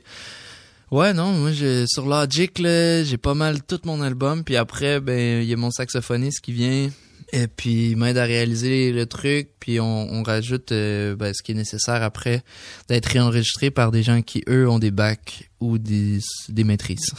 ouais, 0.92 1.14
non, 1.14 1.32
moi 1.34 1.52
j'ai 1.52 1.86
sur 1.88 2.08
Logic 2.08 2.58
là, 2.60 3.04
j'ai 3.04 3.18
pas 3.18 3.36
mal 3.36 3.62
tout 3.64 3.80
mon 3.86 4.02
album. 4.02 4.44
Puis 4.44 4.58
après, 4.58 5.00
ben 5.00 5.42
il 5.42 5.48
y 5.48 5.54
a 5.54 5.58
mon 5.58 5.72
saxophoniste 5.72 6.42
qui 6.42 6.54
vient 6.54 6.90
et 7.32 7.48
puis 7.48 7.92
il 7.92 7.98
m'aide 7.98 8.18
à 8.18 8.24
réaliser 8.24 8.92
le 8.92 9.06
truc. 9.06 9.50
Puis 9.60 9.80
on, 9.80 10.12
on 10.12 10.24
rajoute 10.24 10.72
euh, 10.72 11.16
ben, 11.16 11.34
ce 11.34 11.44
qui 11.44 11.52
est 11.52 11.56
nécessaire 11.56 12.02
après 12.02 12.44
d'être 12.88 13.08
réenregistré 13.08 13.72
par 13.72 13.92
des 13.92 14.04
gens 14.04 14.22
qui 14.22 14.44
eux 14.50 14.70
ont 14.70 14.80
des 14.80 14.92
bacs 14.92 15.50
ou 15.60 15.78
des 15.78 16.20
des 16.50 16.64
maîtrises. 16.64 17.12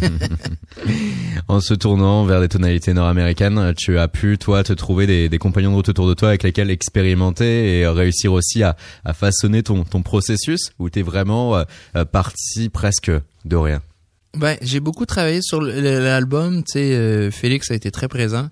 En 1.48 1.60
se 1.60 1.74
tournant 1.74 2.24
vers 2.24 2.40
des 2.40 2.48
tonalités 2.48 2.94
nord-américaines, 2.94 3.74
tu 3.76 3.98
as 3.98 4.08
pu, 4.08 4.38
toi, 4.38 4.64
te 4.64 4.72
trouver 4.72 5.06
des, 5.06 5.28
des 5.28 5.38
compagnons 5.38 5.70
de 5.70 5.76
route 5.76 5.88
autour 5.90 6.08
de 6.08 6.14
toi 6.14 6.28
avec 6.28 6.42
lesquels 6.42 6.70
expérimenter 6.70 7.80
et 7.80 7.86
réussir 7.86 8.32
aussi 8.32 8.62
à, 8.62 8.76
à 9.04 9.12
façonner 9.12 9.62
ton, 9.62 9.84
ton 9.84 10.02
processus 10.02 10.72
où 10.78 10.88
tu 10.88 11.00
es 11.00 11.02
vraiment 11.02 11.56
euh, 11.56 12.04
parti 12.06 12.70
presque 12.70 13.12
de 13.44 13.56
rien? 13.56 13.82
Ben, 14.36 14.56
j'ai 14.62 14.80
beaucoup 14.80 15.06
travaillé 15.06 15.40
sur 15.42 15.60
l'album, 15.60 16.64
tu 16.64 16.72
sais, 16.72 16.94
euh, 16.94 17.30
Félix 17.30 17.70
a 17.70 17.74
été 17.74 17.90
très 17.90 18.08
présent. 18.08 18.48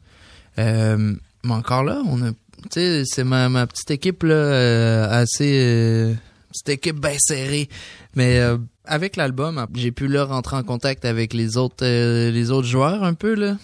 Euh, 0.58 1.14
mais 1.44 1.52
encore 1.52 1.84
là, 1.84 2.02
on 2.06 2.22
a, 2.22 2.30
tu 2.30 2.68
sais, 2.70 3.02
c'est 3.04 3.24
ma, 3.24 3.48
ma 3.48 3.66
petite 3.66 3.90
équipe 3.90 4.22
là, 4.22 4.34
euh, 4.34 5.22
assez, 5.22 5.60
euh, 5.64 6.14
petite 6.50 6.68
équipe 6.68 7.00
bien 7.00 7.16
serrée. 7.18 7.68
Mais 8.14 8.40
avec 8.84 9.16
l'album, 9.16 9.66
j'ai 9.74 9.90
pu 9.90 10.06
là 10.06 10.24
rentrer 10.24 10.56
en 10.56 10.62
contact 10.62 11.04
avec 11.04 11.32
les 11.32 11.56
autres, 11.56 11.86
les 11.86 12.50
autres 12.50 12.68
joueurs 12.68 13.04
un 13.04 13.14
peu 13.14 13.34
là 13.34 13.56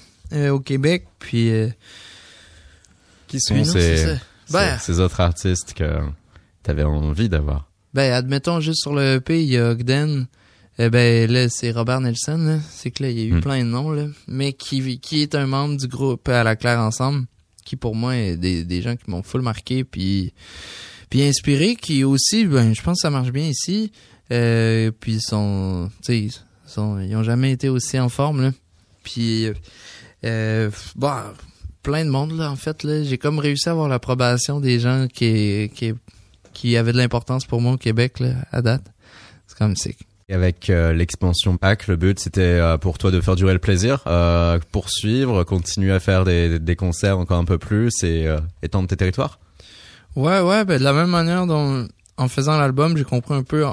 au 0.51 0.61
Québec. 0.61 1.07
Puis, 1.19 1.51
Qui 3.27 3.41
sont 3.41 3.55
non, 3.55 3.65
ces. 3.65 4.17
Ben, 4.51 4.79
ces, 4.79 4.95
ces 4.95 5.01
autres 5.01 5.21
artistes 5.21 5.75
que 5.75 6.01
tu 6.65 6.71
avais 6.71 6.83
envie 6.83 7.29
d'avoir? 7.29 7.69
Ben, 7.93 8.11
admettons, 8.13 8.61
juste 8.61 8.81
sur 8.81 8.95
le 8.95 9.17
EP, 9.17 9.43
il 9.43 9.51
y 9.51 9.59
a 9.59 9.71
Ogden. 9.71 10.27
Eh 10.81 10.91
ben, 10.91 11.31
là, 11.31 11.49
c'est 11.49 11.73
Robert 11.73 12.01
Nelson, 12.01 12.37
là. 12.39 12.59
C'est 12.71 12.91
que 12.93 13.03
là, 13.03 13.11
il 13.11 13.19
y 13.19 13.23
a 13.23 13.25
eu 13.27 13.33
Hmm. 13.35 13.41
plein 13.41 13.59
de 13.65 13.69
noms, 13.71 13.91
là. 13.91 14.07
Mais 14.29 14.53
qui, 14.53 15.01
qui 15.01 15.23
est 15.23 15.35
un 15.35 15.47
membre 15.47 15.77
du 15.77 15.89
groupe 15.89 16.29
à 16.29 16.45
la 16.45 16.55
Claire 16.57 16.79
Ensemble. 16.79 17.27
Qui, 17.65 17.77
pour 17.77 17.95
moi, 17.95 18.17
est 18.17 18.37
des, 18.37 18.65
des 18.65 18.81
gens 18.81 18.97
qui 18.97 19.11
m'ont 19.11 19.23
full 19.23 19.43
marqué, 19.43 19.85
puis, 19.85 20.33
puis 21.11 21.23
inspiré, 21.23 21.77
qui 21.77 22.03
aussi, 22.05 22.47
ben, 22.47 22.75
je 22.75 22.81
pense 22.83 22.99
que 22.99 23.03
ça 23.03 23.11
marche 23.11 23.31
bien 23.31 23.45
ici. 23.49 23.93
Euh, 24.33 24.91
puis 24.99 25.15
ils 25.15 25.21
sont, 25.21 25.91
tu 26.03 26.07
sais, 26.07 26.19
ils 26.21 26.33
sont, 26.67 26.99
ils 27.01 27.15
ont 27.17 27.23
jamais 27.25 27.51
été 27.53 27.69
aussi 27.69 27.99
en 27.99 28.09
forme, 28.09 28.43
là. 28.43 28.53
Puis, 29.03 29.49
euh, 30.25 30.71
bah, 30.97 31.35
plein 31.83 32.05
de 32.05 32.11
monde, 32.11 32.33
là, 32.39 32.51
en 32.51 32.57
fait, 32.57 32.85
là. 32.85 33.03
J'ai 33.03 33.19
comme 33.19 33.39
réussi 33.39 33.69
à 33.69 33.73
avoir 33.73 33.89
l'approbation 33.89 34.61
des 34.61 34.79
gens 34.81 35.07
qui, 35.13 35.71
qui, 35.75 35.93
qui 36.55 36.77
avaient 36.77 36.93
de 36.93 36.99
l'importance 36.99 37.45
pour 37.45 37.61
moi 37.61 37.73
au 37.73 37.79
Québec, 37.79 38.21
là, 38.21 38.35
à 38.53 38.63
date. 38.63 38.85
C'est 39.47 39.59
comme 39.59 39.77
sick. 39.77 39.99
Et 40.31 40.35
Avec 40.35 40.69
euh, 40.69 40.93
l'expansion 40.93 41.57
pack, 41.57 41.87
le 41.87 41.97
but 41.97 42.19
c'était 42.19 42.43
euh, 42.43 42.77
pour 42.77 42.99
toi 42.99 43.11
de 43.11 43.19
faire 43.21 43.35
durer 43.35 43.55
le 43.55 43.59
plaisir, 43.59 44.03
euh, 44.07 44.59
poursuivre, 44.73 45.43
continuer 45.45 45.91
à 45.91 46.01
faire 46.01 46.25
des, 46.25 46.59
des 46.59 46.77
concerts 46.77 47.19
encore 47.19 47.39
un 47.39 47.47
peu 47.47 47.57
plus 47.57 48.03
et 48.03 48.27
euh, 48.27 48.39
étendre 48.63 48.89
tes 48.89 48.97
territoires? 48.97 49.39
Ouais, 50.17 50.41
ouais, 50.41 50.67
ben 50.67 50.79
de 50.79 50.85
la 50.85 50.93
même 50.93 51.09
manière 51.09 51.47
dont 51.47 51.89
en 52.19 52.29
faisant 52.29 52.59
l'album, 52.59 52.97
j'ai 52.97 53.05
compris 53.05 53.35
un 53.35 53.43
peu 53.43 53.65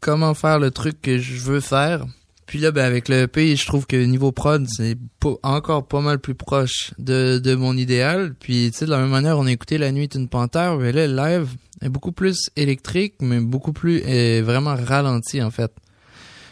comment 0.00 0.34
faire 0.34 0.58
le 0.58 0.70
truc 0.72 1.00
que 1.00 1.18
je 1.18 1.38
veux 1.40 1.60
faire. 1.60 2.04
Puis 2.52 2.60
là, 2.60 2.70
ben 2.70 2.84
avec 2.84 3.08
le 3.08 3.22
EP, 3.22 3.56
je 3.56 3.64
trouve 3.64 3.86
que 3.86 3.96
niveau 3.96 4.30
prod, 4.30 4.66
c'est 4.76 4.98
encore 5.42 5.88
pas 5.88 6.02
mal 6.02 6.18
plus 6.18 6.34
proche 6.34 6.92
de, 6.98 7.38
de 7.38 7.54
mon 7.54 7.74
idéal. 7.78 8.34
Puis 8.38 8.70
tu 8.70 8.76
sais, 8.76 8.84
de 8.84 8.90
la 8.90 8.98
même 8.98 9.08
manière, 9.08 9.38
on 9.38 9.46
a 9.46 9.50
écouté 9.50 9.78
La 9.78 9.90
Nuit 9.90 10.02
est 10.02 10.16
une 10.16 10.28
panthère, 10.28 10.76
mais 10.76 10.92
là, 10.92 11.06
le 11.06 11.16
live 11.16 11.48
est 11.80 11.88
beaucoup 11.88 12.12
plus 12.12 12.50
électrique, 12.56 13.14
mais 13.20 13.40
beaucoup 13.40 13.72
plus 13.72 14.02
euh, 14.06 14.42
vraiment 14.44 14.74
ralenti 14.76 15.40
en 15.42 15.50
fait. 15.50 15.72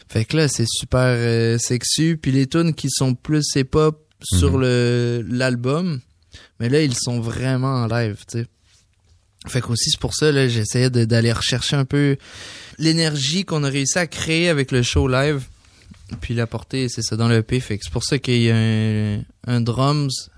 Fait 0.09 0.25
que 0.25 0.39
là, 0.39 0.49
c'est 0.49 0.65
super 0.67 1.03
euh, 1.05 1.59
sexy. 1.59 2.17
Puis 2.17 2.33
les 2.33 2.47
tunes 2.47 2.73
qui 2.73 2.89
sont 2.89 3.15
plus 3.15 3.45
hip-hop 3.55 4.03
sur 4.23 4.53
Mhm. 4.53 4.61
le 4.63 5.27
l'album, 5.29 6.01
mais 6.61 6.71
là, 6.71 6.81
ils 6.81 6.97
sont 6.97 7.21
vraiment 7.21 7.83
en 7.83 7.87
live, 7.89 8.25
tu 8.27 8.39
sais. 8.39 8.47
Fait 9.49 9.61
qu'aussi, 9.61 9.91
c'est 9.91 10.01
pour 10.01 10.15
ça, 10.15 10.33
là, 10.33 10.49
j'essayais 10.49 10.89
d'aller 10.89 11.33
rechercher 11.33 11.77
un 11.77 11.85
peu 11.85 12.17
l'énergie 12.79 13.45
qu'on 13.45 13.65
a 13.65 13.69
réussi 13.69 13.99
à 13.99 14.07
créer 14.07 14.49
avec 14.49 14.73
le 14.73 14.81
show 14.83 15.07
live. 15.07 15.43
Puis 16.21 16.35
l'apporter, 16.35 16.89
c'est 16.89 17.03
ça, 17.03 17.17
dans 17.17 17.29
le 17.29 17.37
EP. 17.37 17.61
Fait 17.61 17.79
que 17.79 17.85
c'est 17.85 17.93
pour 17.93 18.05
ça 18.05 18.19
qu'il 18.19 18.43
y 18.43 18.51
a 18.51 18.57
un, 18.57 19.23
un 19.47 19.61
drums 19.61 20.31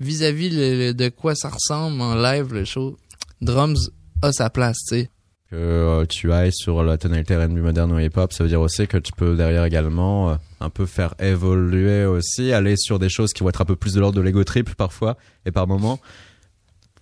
vis-à-vis 0.00 0.50
de 0.94 1.08
quoi 1.08 1.34
ça 1.34 1.50
ressemble 1.50 2.00
en 2.00 2.14
live, 2.14 2.52
le 2.52 2.64
show. 2.64 2.96
Drums 3.40 3.90
a 4.22 4.32
sa 4.32 4.50
place, 4.50 4.78
tu 4.88 4.96
sais. 4.96 5.10
Que 5.50 5.56
euh, 5.56 6.06
tu 6.06 6.32
ailles 6.32 6.52
sur 6.52 6.82
la 6.82 6.98
tonalité 6.98 7.36
R&B 7.36 7.58
moderne 7.58 7.92
ou 7.92 7.98
hip-hop, 7.98 8.32
ça 8.32 8.42
veut 8.42 8.48
dire 8.48 8.60
aussi 8.60 8.88
que 8.88 8.96
tu 8.96 9.12
peux 9.12 9.36
derrière 9.36 9.64
également 9.64 10.30
euh, 10.30 10.34
un 10.60 10.70
peu 10.70 10.86
faire 10.86 11.14
évoluer 11.20 12.06
aussi, 12.06 12.52
aller 12.52 12.76
sur 12.76 12.98
des 12.98 13.08
choses 13.08 13.32
qui 13.32 13.42
vont 13.42 13.50
être 13.50 13.60
un 13.60 13.66
peu 13.66 13.76
plus 13.76 13.92
de 13.92 14.00
l'ordre 14.00 14.16
de 14.16 14.22
l'ego 14.22 14.42
trip 14.42 14.74
parfois 14.74 15.16
et 15.46 15.52
par 15.52 15.66
moments. 15.66 16.00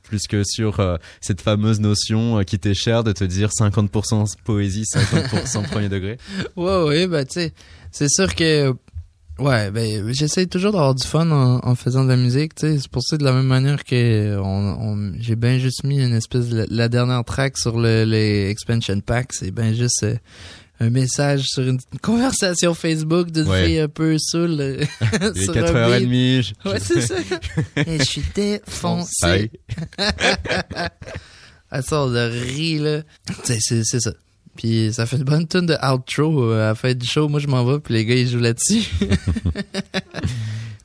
Plus 0.03 0.27
que 0.27 0.43
sur 0.45 0.81
euh, 0.81 0.97
cette 1.21 1.41
fameuse 1.41 1.81
notion 1.81 2.41
euh, 2.41 2.43
qui 2.43 2.59
t'est 2.59 2.75
chère 2.75 3.05
de 3.05 3.13
te 3.13 3.25
dire 3.25 3.51
50% 3.51 4.35
poésie, 4.45 4.83
50% 4.83 5.71
premier 5.71 5.89
degré. 5.89 6.19
Ouais, 6.57 6.83
ouais, 6.83 7.07
bah, 7.07 7.25
tu 7.25 7.35
sais, 7.35 7.53
c'est 7.93 8.09
sûr 8.09 8.35
que, 8.35 8.73
ouais, 9.39 9.71
ben, 9.71 10.13
j'essaie 10.13 10.47
toujours 10.47 10.73
d'avoir 10.73 10.95
du 10.95 11.07
fun 11.07 11.31
en, 11.31 11.61
en 11.63 11.75
faisant 11.77 12.03
de 12.05 12.09
la 12.09 12.17
musique, 12.17 12.55
tu 12.57 12.67
sais. 12.67 12.79
C'est 12.81 12.91
pour 12.91 13.03
ça, 13.03 13.17
de 13.17 13.25
la 13.25 13.33
même 13.33 13.47
manière 13.47 13.85
que 13.85 14.37
on, 14.39 14.43
on- 14.81 15.13
j'ai 15.21 15.37
bien 15.37 15.59
juste 15.59 15.85
mis 15.85 16.03
une 16.03 16.15
espèce 16.15 16.49
de, 16.49 16.67
la 16.71 16.89
dernière 16.89 17.23
track 17.25 17.57
sur 17.59 17.79
le, 17.79 18.05
les 18.05 18.49
expansion 18.51 18.99
packs, 19.01 19.33
c'est 19.35 19.51
ben 19.53 19.73
juste 19.75 20.03
euh, 20.03 20.17
un 20.81 20.91
message 20.91 21.45
sur 21.45 21.63
une 21.69 21.79
conversation 22.03 22.75
Facebook 22.75 23.31
d'une 23.31 23.47
Ouais. 23.47 23.67
fille 23.67 23.79
un 23.79 23.89
peu 23.89 24.17
saoule. 24.19 24.57
euh, 24.61 24.85
Il 25.37 25.43
est 25.43 25.45
sur 25.45 25.57
un 25.57 25.61
4h30. 26.01 26.07
beat. 26.09 26.43
je- 26.65 26.69
Ouais, 26.71 26.81
c'est 26.81 27.01
ça. 27.03 27.15
Et 27.87 27.99
je 27.99 28.05
suis 28.05 28.25
défoncé. 28.35 29.51
Elle 31.71 31.83
sort 31.85 32.11
de 32.11 32.19
rire, 32.19 32.83
là. 32.83 33.03
C'est 33.45 33.61
ça. 34.01 34.13
Puis 34.57 34.93
ça 34.93 35.07
fait 35.07 35.17
une 35.17 35.25
bonne 35.25 35.47
tune 35.47 35.67
de 35.67 35.77
outro 35.83 36.45
euh, 36.45 36.65
à 36.65 36.69
la 36.69 36.75
fin 36.75 36.93
du 36.95 37.07
show. 37.07 37.29
Moi, 37.29 37.41
je 37.41 37.47
m'en 37.47 37.65
vais, 37.65 37.79
puis 37.81 37.95
les 37.95 38.05
gars, 38.05 38.15
ils 38.15 38.29
jouent 38.29 38.39
là-dessus. 38.39 38.91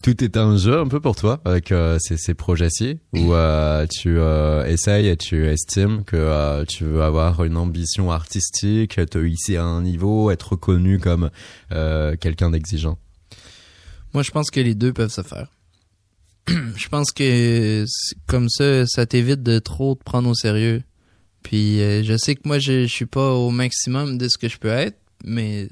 Tout 0.08 0.24
est 0.24 0.38
un 0.38 0.56
jeu 0.56 0.80
un 0.80 0.88
peu 0.88 1.02
pour 1.02 1.18
toi 1.18 1.42
avec 1.44 1.74
euh, 1.74 1.98
ces, 2.00 2.16
ces 2.16 2.34
projets-ci 2.34 3.00
où 3.14 3.34
euh, 3.34 3.86
tu 3.90 4.20
euh, 4.20 4.66
essayes 4.66 5.08
et 5.08 5.18
tu 5.18 5.46
estimes 5.48 6.06
que 6.06 6.16
euh, 6.16 6.64
tu 6.64 6.86
veux 6.86 7.02
avoir 7.02 7.44
une 7.44 7.58
ambition 7.58 8.10
artistique, 8.10 9.02
te 9.10 9.18
hisser 9.18 9.58
à 9.58 9.66
un 9.66 9.82
niveau, 9.82 10.32
être 10.32 10.52
reconnu 10.54 11.00
comme 11.00 11.30
euh, 11.74 12.16
quelqu'un 12.16 12.52
d'exigeant. 12.52 12.98
Moi, 14.14 14.24
je 14.24 14.32
pense 14.32 14.50
que 14.50 14.62
les 14.62 14.76
deux 14.76 14.94
peuvent 14.94 15.12
se 15.12 15.24
faire. 15.24 15.50
je 16.48 16.88
pense 16.88 17.12
que 17.12 17.84
comme 18.28 18.48
ça, 18.48 18.86
ça 18.88 19.06
t'évite 19.06 19.44
de 19.44 19.60
trop 19.60 19.96
te 19.96 20.04
prendre 20.06 20.30
au 20.30 20.36
sérieux. 20.36 20.84
Puis 21.48 21.82
euh, 21.82 22.04
je 22.04 22.18
sais 22.18 22.36
que 22.36 22.42
moi, 22.44 22.60
je, 22.60 22.88
suis 22.88 23.06
pas 23.06 23.32
au 23.32 23.52
maximum 23.52 24.18
de 24.18 24.28
ce 24.28 24.38
que 24.38 24.50
je 24.50 24.58
peux 24.58 24.68
être, 24.68 24.98
mais 25.24 25.70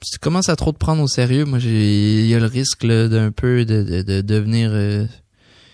tu 0.00 0.16
commences 0.20 0.48
à 0.48 0.54
trop 0.54 0.70
te 0.70 0.78
prendre 0.78 1.02
au 1.02 1.08
sérieux, 1.08 1.44
moi, 1.44 1.58
il 1.58 2.26
y 2.26 2.34
a 2.36 2.38
le 2.38 2.46
risque 2.46 2.86
d'un 2.86 3.32
peu 3.32 3.64
de, 3.64 3.82
de, 3.82 4.02
de 4.02 4.20
devenir, 4.20 4.70
euh, 4.72 5.04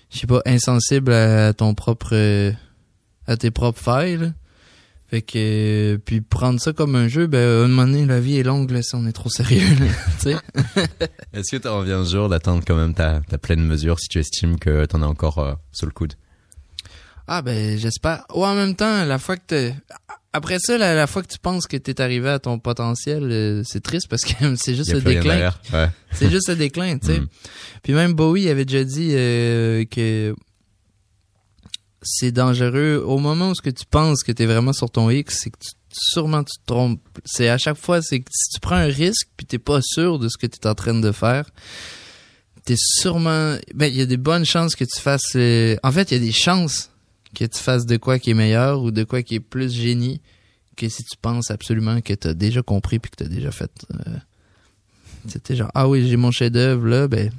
je 0.09 0.21
sais 0.21 0.27
pas, 0.27 0.41
insensible 0.47 1.13
à 1.13 1.53
ton 1.53 1.75
propre, 1.75 2.13
euh, 2.15 2.53
à 3.27 3.37
tes 3.37 3.51
propres 3.51 3.79
failles. 3.79 4.33
Fait 5.09 5.21
que 5.21 6.01
puis 6.07 6.23
prendre 6.23 6.59
ça 6.59 6.73
comme 6.73 6.95
un 6.95 7.09
jeu, 7.09 7.27
ben 7.27 7.39
à 7.39 7.65
un 7.65 7.69
moment 7.69 7.87
donné, 7.87 8.07
la 8.07 8.21
vie 8.21 8.39
est 8.39 8.43
longue 8.43 8.71
là, 8.71 8.81
si 8.81 8.95
on 8.95 9.07
est 9.07 9.13
trop 9.13 9.29
sérieux. 9.29 9.61
Est-ce 11.35 11.51
que 11.51 11.59
tu 11.59 11.69
envie 11.69 11.93
un 11.93 12.05
jour 12.05 12.31
d'atteindre 12.31 12.63
quand 12.67 12.77
même 12.77 12.95
ta, 12.95 13.21
pleine 13.43 13.61
mesure 13.61 14.01
si 14.01 14.09
tu 14.09 14.21
estimes 14.21 14.59
que 14.59 14.87
t'en 14.87 15.03
as 15.03 15.07
encore 15.07 15.59
sous 15.71 15.85
le 15.85 15.93
coude? 15.93 16.15
Ah 17.29 17.43
ben 17.43 17.79
j'espère. 17.79 18.25
Ou 18.35 18.45
en 18.45 18.55
même 18.55 18.75
temps, 18.75 19.05
la 19.05 19.19
fois 19.19 19.37
que 19.37 19.43
t'es... 19.47 19.75
Après 20.33 20.59
ça, 20.59 20.77
la, 20.79 20.95
la 20.95 21.07
fois 21.07 21.23
que 21.23 21.29
tu 21.29 21.39
penses 21.39 21.67
que 21.67 21.77
t'es 21.77 22.01
arrivé 22.01 22.29
à 22.29 22.39
ton 22.39 22.59
potentiel, 22.59 23.25
euh, 23.25 23.63
c'est 23.65 23.83
triste 23.83 24.09
parce 24.09 24.23
que 24.23 24.33
c'est 24.57 24.75
juste 24.75 24.91
a 24.91 24.95
le 24.95 25.01
déclin. 25.01 25.53
Ouais. 25.73 25.89
C'est 26.13 26.31
juste 26.31 26.49
le 26.49 26.57
déclin, 26.57 26.99
tu 26.99 27.07
sais. 27.07 27.21
Mm. 27.21 27.29
Puis 27.83 27.93
même 27.93 28.13
Bowie 28.15 28.49
avait 28.49 28.65
déjà 28.65 28.85
dit 28.85 29.11
euh, 29.13 29.85
que 29.85 30.35
c'est 32.03 32.33
dangereux 32.33 33.03
au 33.05 33.19
moment 33.19 33.51
où 33.51 33.55
ce 33.55 33.63
que 33.63 33.71
tu 33.71 33.85
penses 33.85 34.23
que 34.23 34.33
t'es 34.33 34.47
vraiment 34.47 34.73
sur 34.73 34.91
ton 34.91 35.11
X, 35.11 35.41
c'est 35.43 35.51
que 35.51 35.59
tu, 35.59 35.71
sûrement 35.93 36.45
tu 36.45 36.57
te 36.59 36.67
trompes. 36.67 37.01
C'est 37.25 37.49
à 37.49 37.59
chaque 37.59 37.77
fois, 37.77 38.01
c'est 38.03 38.21
que 38.21 38.31
si 38.33 38.51
tu 38.55 38.61
prends 38.61 38.77
un 38.77 38.87
risque 38.87 39.29
puis 39.37 39.47
t'es 39.47 39.59
pas 39.59 39.81
sûr 39.83 40.19
de 40.19 40.29
ce 40.29 40.39
que 40.39 40.47
t'es 40.47 40.67
en 40.67 40.75
train 40.75 40.95
de 40.95 41.13
faire, 41.13 41.51
t'es 42.65 42.77
sûrement, 42.77 43.57
ben 43.75 43.87
il 43.87 43.97
y 43.97 44.03
a 44.03 44.07
des 44.07 44.17
bonnes 44.17 44.45
chances 44.45 44.75
que 44.75 44.85
tu 44.85 45.01
fasses. 45.01 45.35
euh, 45.37 45.77
en 45.83 45.93
fait, 45.93 46.11
il 46.11 46.15
y 46.15 46.21
a 46.21 46.25
des 46.25 46.33
chances 46.33 46.91
que 47.35 47.45
tu 47.45 47.59
fasses 47.59 47.87
de 47.87 47.97
quoi 47.97 48.19
qui 48.19 48.31
est 48.31 48.35
meilleur 48.35 48.83
ou 48.83 48.91
de 48.91 49.05
quoi 49.05 49.23
qui 49.23 49.37
est 49.37 49.41
plus 49.41 49.73
génie 49.73 50.21
que 50.77 50.89
si 50.89 51.03
tu 51.03 51.17
penses 51.21 51.51
absolument 51.51 52.01
que 52.01 52.15
t'as 52.15 52.35
déjà 52.35 52.63
compris 52.63 52.99
puis 52.99 53.11
que 53.11 53.17
t'as 53.17 53.29
déjà 53.29 53.51
fait. 53.51 53.71
euh, 54.07 54.17
c'était 55.29 55.57
genre 55.57 55.71
ah 55.75 55.89
oui 55.89 56.09
j'ai 56.09 56.17
mon 56.17 56.31
chef 56.31 56.51
d'œuvre 56.53 56.87
là 56.87 57.09
ben 57.09 57.31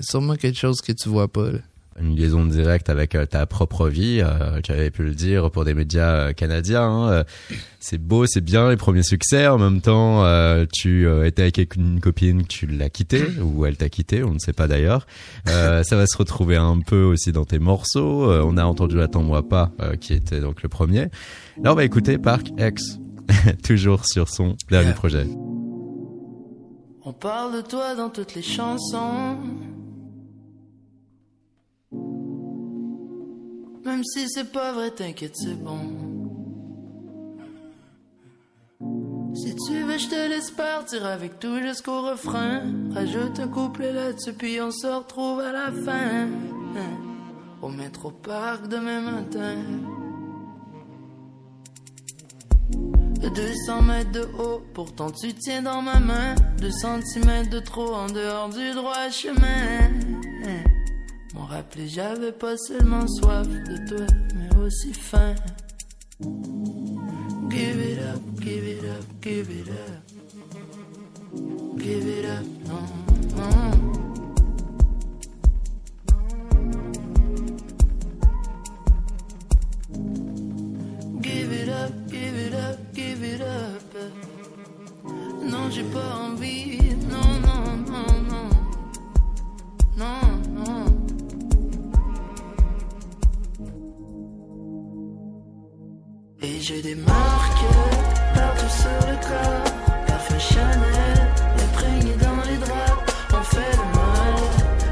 sûrement 0.00 0.36
quelque 0.36 0.58
chose 0.58 0.80
que 0.80 0.92
tu 0.92 1.08
vois 1.08 1.28
pas 1.28 1.50
là. 1.50 1.58
Une 2.00 2.16
liaison 2.16 2.44
directe 2.44 2.90
avec 2.90 3.14
euh, 3.14 3.26
ta 3.26 3.46
propre 3.46 3.88
vie. 3.88 4.20
Euh, 4.22 4.60
tu 4.62 4.72
avais 4.72 4.90
pu 4.90 5.02
le 5.04 5.14
dire 5.14 5.50
pour 5.50 5.64
des 5.64 5.74
médias 5.74 6.10
euh, 6.28 6.32
canadiens. 6.32 6.82
hein, 6.82 7.08
euh, 7.10 7.24
c'est 7.80 7.98
beau, 7.98 8.26
c'est 8.26 8.40
bien 8.40 8.70
les 8.70 8.76
premiers 8.76 9.02
succès. 9.02 9.46
En 9.46 9.58
même 9.58 9.80
temps, 9.80 10.24
euh, 10.24 10.64
tu 10.72 11.06
euh, 11.06 11.26
étais 11.26 11.42
avec 11.42 11.76
une 11.76 12.00
copine, 12.00 12.46
tu 12.46 12.66
l'as 12.66 12.90
quittée 12.90 13.24
ou 13.42 13.66
elle 13.66 13.76
t'a 13.76 13.88
quitté, 13.88 14.24
on 14.24 14.32
ne 14.32 14.38
sait 14.38 14.52
pas 14.54 14.66
d'ailleurs. 14.66 15.06
Euh, 15.48 15.82
ça 15.82 15.96
va 15.96 16.06
se 16.06 16.16
retrouver 16.16 16.56
un 16.56 16.80
peu 16.80 17.02
aussi 17.02 17.30
dans 17.32 17.44
tes 17.44 17.58
morceaux. 17.58 18.30
Euh, 18.30 18.42
on 18.44 18.56
a 18.56 18.64
entendu 18.64 19.00
Attends-moi 19.00 19.48
pas, 19.48 19.70
euh, 19.80 19.96
qui 19.96 20.14
était 20.14 20.40
donc 20.40 20.62
le 20.62 20.68
premier. 20.68 21.08
Là, 21.62 21.72
on 21.72 21.74
va 21.74 21.84
écouter 21.84 22.16
Park 22.18 22.48
X, 22.58 22.98
toujours 23.62 24.06
sur 24.06 24.28
son 24.28 24.56
dernier 24.70 24.92
projet. 24.92 25.26
On 27.04 27.12
parle 27.12 27.56
de 27.56 27.60
toi 27.60 27.94
dans 27.94 28.08
toutes 28.08 28.34
les 28.34 28.42
chansons. 28.42 29.36
Même 33.94 34.02
si 34.02 34.28
c'est 34.28 34.50
pas 34.50 34.72
vrai, 34.72 34.90
t'inquiète, 34.90 35.36
c'est 35.36 35.54
bon. 35.54 35.78
Si 39.32 39.54
tu 39.54 39.84
veux, 39.84 39.98
je 39.98 40.08
te 40.08 40.28
laisse 40.28 40.50
partir 40.50 41.06
avec 41.06 41.38
tout 41.38 41.60
jusqu'au 41.60 42.02
refrain. 42.02 42.62
Rajoute 42.92 43.38
un 43.38 43.46
couplet 43.46 43.92
là-dessus, 43.92 44.32
puis 44.32 44.60
on 44.60 44.72
se 44.72 44.88
retrouve 44.88 45.38
à 45.38 45.52
la 45.52 45.70
fin. 45.70 46.26
Au 47.62 47.68
métro 47.68 48.10
parc 48.10 48.66
demain 48.66 49.00
matin. 49.00 49.58
200 53.32 53.82
mètres 53.82 54.10
de 54.10 54.26
haut, 54.40 54.60
pourtant 54.74 55.12
tu 55.12 55.32
tiens 55.34 55.62
dans 55.62 55.82
ma 55.82 56.00
main. 56.00 56.34
2 56.60 56.68
centimètres 56.72 57.50
de 57.50 57.60
trop 57.60 57.94
en 57.94 58.08
dehors 58.08 58.48
du 58.48 58.72
droit 58.72 59.08
chemin. 59.08 60.13
Rappelé, 61.54 61.86
j'avais 61.86 62.32
pas 62.32 62.56
seulement 62.56 63.06
soif 63.06 63.46
de 63.46 63.88
toi, 63.88 64.06
mais 64.34 64.56
aussi 64.58 64.92
faim. 64.92 65.36
Give 67.48 67.78
it 67.80 68.00
up, 68.00 68.20
give 68.40 68.66
it 68.66 68.82
up, 68.82 69.04
give 69.22 69.48
it 69.48 69.68
up. 69.68 70.02
Give 71.78 72.08
it 72.08 72.24
up, 72.24 72.44
non, 72.66 72.88
non. 73.36 73.70
Give 81.20 81.52
it 81.52 81.68
up, 81.68 81.92
give 82.08 82.36
it 82.36 82.54
up, 82.54 82.78
give 82.92 83.22
it 83.22 83.40
up. 83.40 83.94
Non, 85.40 85.70
j'ai 85.70 85.84
pas 85.84 86.16
envie. 86.16 86.80
Non, 87.08 87.38
non, 87.46 87.76
non, 87.86 88.22
non. 88.28 88.48
Non, 89.96 90.43
j'ai 96.66 96.80
des 96.80 96.94
marques 96.94 97.66
partout 98.34 98.70
sur 98.70 99.00
le 99.10 99.16
corps. 99.28 100.06
Parfum 100.06 100.38
Chanel, 100.38 101.18
imprégné 101.62 102.14
dans 102.16 102.40
les 102.48 102.56
draps. 102.56 103.12
On 103.32 103.42
fait 103.42 103.72
le 103.80 103.86
mal. 103.98 104.34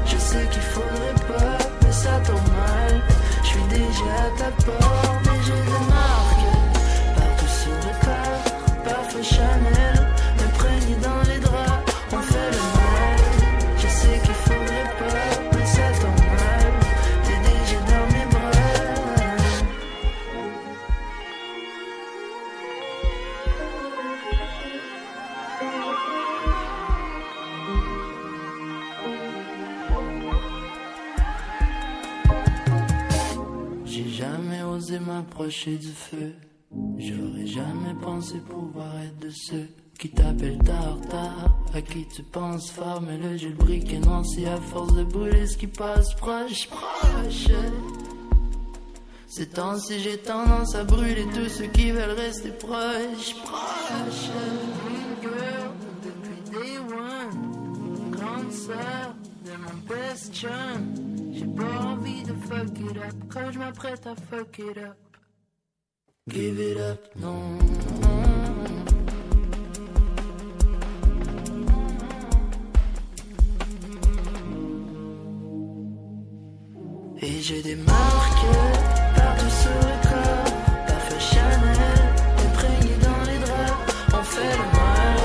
Je 0.05 0.17
sais 0.17 0.45
qu'il 0.51 0.61
faudrait 0.61 1.19
pas, 1.27 1.57
mais 1.81 1.91
ça 1.91 2.19
tombe 2.27 2.47
mal. 2.61 3.01
Je 3.41 3.47
suis 3.47 3.67
déjà 3.69 4.13
à 4.27 4.39
ta 4.39 4.51
porte, 4.63 5.02
J'aurais 35.65 37.45
jamais 37.45 37.93
pensé 38.01 38.37
pouvoir 38.39 38.99
être 39.01 39.19
de 39.19 39.29
ceux 39.29 39.69
qui 39.97 40.09
t'appellent 40.09 40.61
tard, 40.61 40.99
tard. 41.09 41.57
À 41.73 41.81
qui 41.81 42.05
tu 42.07 42.21
penses 42.21 42.69
fort, 42.69 43.01
mais 43.01 43.17
le 43.17 43.37
jeu 43.37 43.49
le 43.49 43.55
briquet 43.55 43.99
non, 43.99 44.25
c'est 44.25 44.45
à 44.45 44.57
force 44.57 44.93
de 44.93 45.03
brûler 45.05 45.47
ce 45.47 45.57
qui 45.57 45.67
passe 45.67 46.13
proche, 46.15 46.67
proche. 46.67 47.47
Ces 49.27 49.47
temps-ci, 49.47 50.01
j'ai 50.01 50.17
tendance 50.17 50.75
à 50.75 50.83
brûler 50.83 51.25
tous 51.33 51.47
ceux 51.47 51.67
qui 51.67 51.91
veulent 51.91 52.11
rester 52.11 52.49
proches, 52.49 53.33
proches. 53.45 54.31
Girl, 55.21 55.71
depuis 56.03 56.51
day 56.51 56.77
one, 56.79 58.11
grande 58.11 58.51
sœur 58.51 59.15
de 59.45 59.51
mon 59.51 59.77
best 59.87 60.35
chum. 60.35 61.31
J'ai 61.31 61.45
pas 61.45 61.85
envie 61.85 62.23
de 62.23 62.33
fuck 62.33 62.79
it 62.79 62.97
up 62.97 63.15
quand 63.29 63.49
je 63.49 63.59
m'apprête 63.59 64.05
à 64.05 64.15
fuck 64.15 64.59
it 64.59 64.77
up. 64.77 65.12
Give 66.29 66.57
it 66.57 66.77
up. 66.77 66.99
Et 77.21 77.41
j'ai 77.41 77.61
des 77.61 77.75
marques 77.75 78.39
sur 79.49 79.69
le 79.69 79.95
corps. 80.01 80.53
Parfum 80.87 81.19
Chanel, 81.19 81.75
imprégné 82.37 82.95
dans 83.01 83.23
les 83.29 83.39
draps. 83.39 83.95
On 84.13 84.23
fait 84.23 84.51
le 84.51 84.65
mal. 84.71 85.19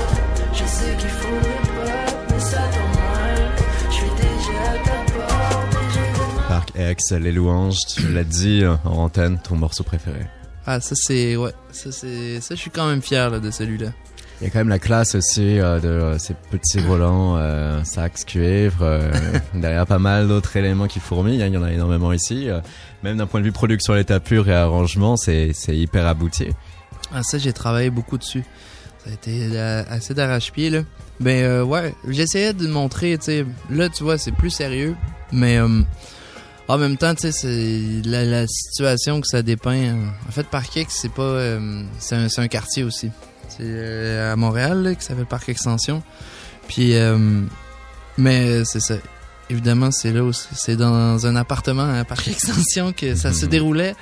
Je 0.51 0.65
sais 0.65 0.97
qu'il 0.97 1.09
faudrait 1.09 1.63
pas, 1.77 2.11
mais 2.29 2.39
ça 2.41 2.57
tombe 2.57 2.95
mal. 2.99 3.51
Je 3.89 3.95
suis 3.95 4.11
déjà 4.17 4.61
à 4.69 4.77
ta 4.83 5.13
porte. 5.13 6.47
Park 6.49 6.71
X, 6.77 7.13
les 7.13 7.31
louanges, 7.31 7.85
tu 7.87 8.09
l'as 8.09 8.25
dit 8.25 8.65
euh, 8.65 8.75
en 8.83 8.97
antenne, 8.97 9.39
ton 9.41 9.55
morceau 9.55 9.85
préféré. 9.85 10.25
Ah 10.71 10.79
ça 10.81 10.93
c'est 10.95 11.35
ouais, 11.35 11.51
ça 11.71 11.91
c'est 11.91 12.39
ça 12.41 12.53
je 12.53 12.59
suis 12.59 12.69
quand 12.69 12.87
même 12.87 13.01
fier 13.01 13.29
là, 13.31 13.39
de 13.39 13.49
celui-là. 13.49 13.87
Il 14.39 14.43
y 14.45 14.47
a 14.47 14.51
quand 14.51 14.59
même 14.59 14.69
la 14.69 14.77
classe 14.79 15.15
aussi 15.15 15.59
euh, 15.59 15.79
de 15.79 15.87
euh, 15.89 16.17
ces 16.19 16.33
petits 16.51 16.77
volants 16.79 17.35
euh, 17.37 17.83
sax 17.83 18.23
cuivre. 18.23 18.77
euh, 18.83 19.11
derrière 19.55 19.85
pas 19.87 19.97
mal 19.99 20.27
d'autres 20.27 20.55
éléments 20.55 20.87
qui 20.87 20.99
fourmillent. 20.99 21.41
hein, 21.41 21.47
Il 21.47 21.53
y 21.55 21.57
en 21.57 21.63
a 21.63 21.71
énormément 21.73 22.13
ici. 22.13 22.49
euh, 22.49 22.61
même 23.03 23.17
d'un 23.17 23.25
point 23.25 23.39
de 23.41 23.45
vue 23.45 23.51
production 23.51 23.93
à 23.93 23.97
l'état 23.97 24.19
pur 24.19 24.47
et 24.47 24.53
arrangement, 24.53 25.17
c'est 25.17 25.51
hyper 25.69 26.05
abouti. 26.07 26.47
Ah, 27.13 27.23
ça, 27.23 27.37
j'ai 27.39 27.51
travaillé 27.51 27.89
beaucoup 27.89 28.17
dessus. 28.19 28.43
Ça 29.03 29.09
a 29.09 29.13
été 29.13 29.49
euh, 29.51 29.83
assez 29.89 30.13
d'arrache-pied, 30.13 30.69
là. 30.69 30.81
Ben, 31.19 31.63
ouais, 31.63 31.93
j'essayais 32.07 32.53
de 32.53 32.67
montrer, 32.67 33.17
tu 33.17 33.25
sais, 33.25 33.45
là, 33.69 33.89
tu 33.89 34.03
vois, 34.03 34.17
c'est 34.17 34.31
plus 34.31 34.51
sérieux, 34.51 34.95
mais 35.33 35.57
en 36.69 36.77
même 36.77 36.95
temps, 36.97 37.13
tu 37.15 37.21
sais, 37.23 37.31
c'est 37.33 38.07
la, 38.07 38.23
la 38.23 38.47
situation 38.47 39.19
que 39.19 39.27
ça 39.27 39.41
dépeint. 39.41 39.75
euh, 39.75 40.05
en 40.27 40.31
fait, 40.31 40.47
Parc 40.47 40.79
c'est 40.89 41.11
pas... 41.11 41.21
euh, 41.23 41.83
c'est 41.99 42.15
un, 42.39 42.47
quartier 42.47 42.83
aussi. 42.83 43.11
C'est 43.49 43.57
euh, 43.63 44.31
à 44.31 44.35
Montréal, 44.35 44.83
là, 44.83 44.95
qui 44.95 45.03
s'appelle 45.03 45.25
Parc 45.25 45.49
Extension. 45.49 46.01
Puis, 46.67 46.95
euh, 46.95 47.41
mais 48.17 48.63
c'est 48.65 48.79
ça. 48.79 48.95
Évidemment, 49.49 49.89
c'est 49.89 50.11
là 50.13 50.23
aussi. 50.23 50.47
C'est 50.53 50.75
dans 50.75 51.25
un 51.25 51.35
appartement 51.35 51.91
à 51.99 52.05
Parc 52.05 52.27
Extension 52.27 52.93
que 52.93 53.15
ça 53.15 53.33
se 53.33 53.45
Mhm. 53.45 53.51
déroulait. 53.51 53.95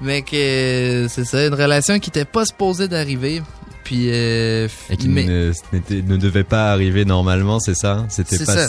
Mais 0.00 0.22
que 0.22 1.06
c'est 1.08 1.24
ça, 1.24 1.46
une 1.46 1.54
relation 1.54 2.00
qui 2.00 2.10
était 2.10 2.24
pas 2.24 2.44
supposée 2.44 2.88
d'arriver. 2.88 3.40
Puis, 3.84 4.08
euh, 4.10 4.66
Et 4.90 4.96
qui 4.96 5.08
mais 5.08 5.24
ne, 5.24 5.52
n'était- 5.72 6.02
ne 6.02 6.16
devait 6.16 6.42
pas 6.44 6.72
arriver 6.72 7.04
normalement, 7.04 7.60
c'est 7.60 7.76
ça? 7.76 8.04
C'était 8.08 8.36
C'est 8.38 8.44
pas. 8.44 8.66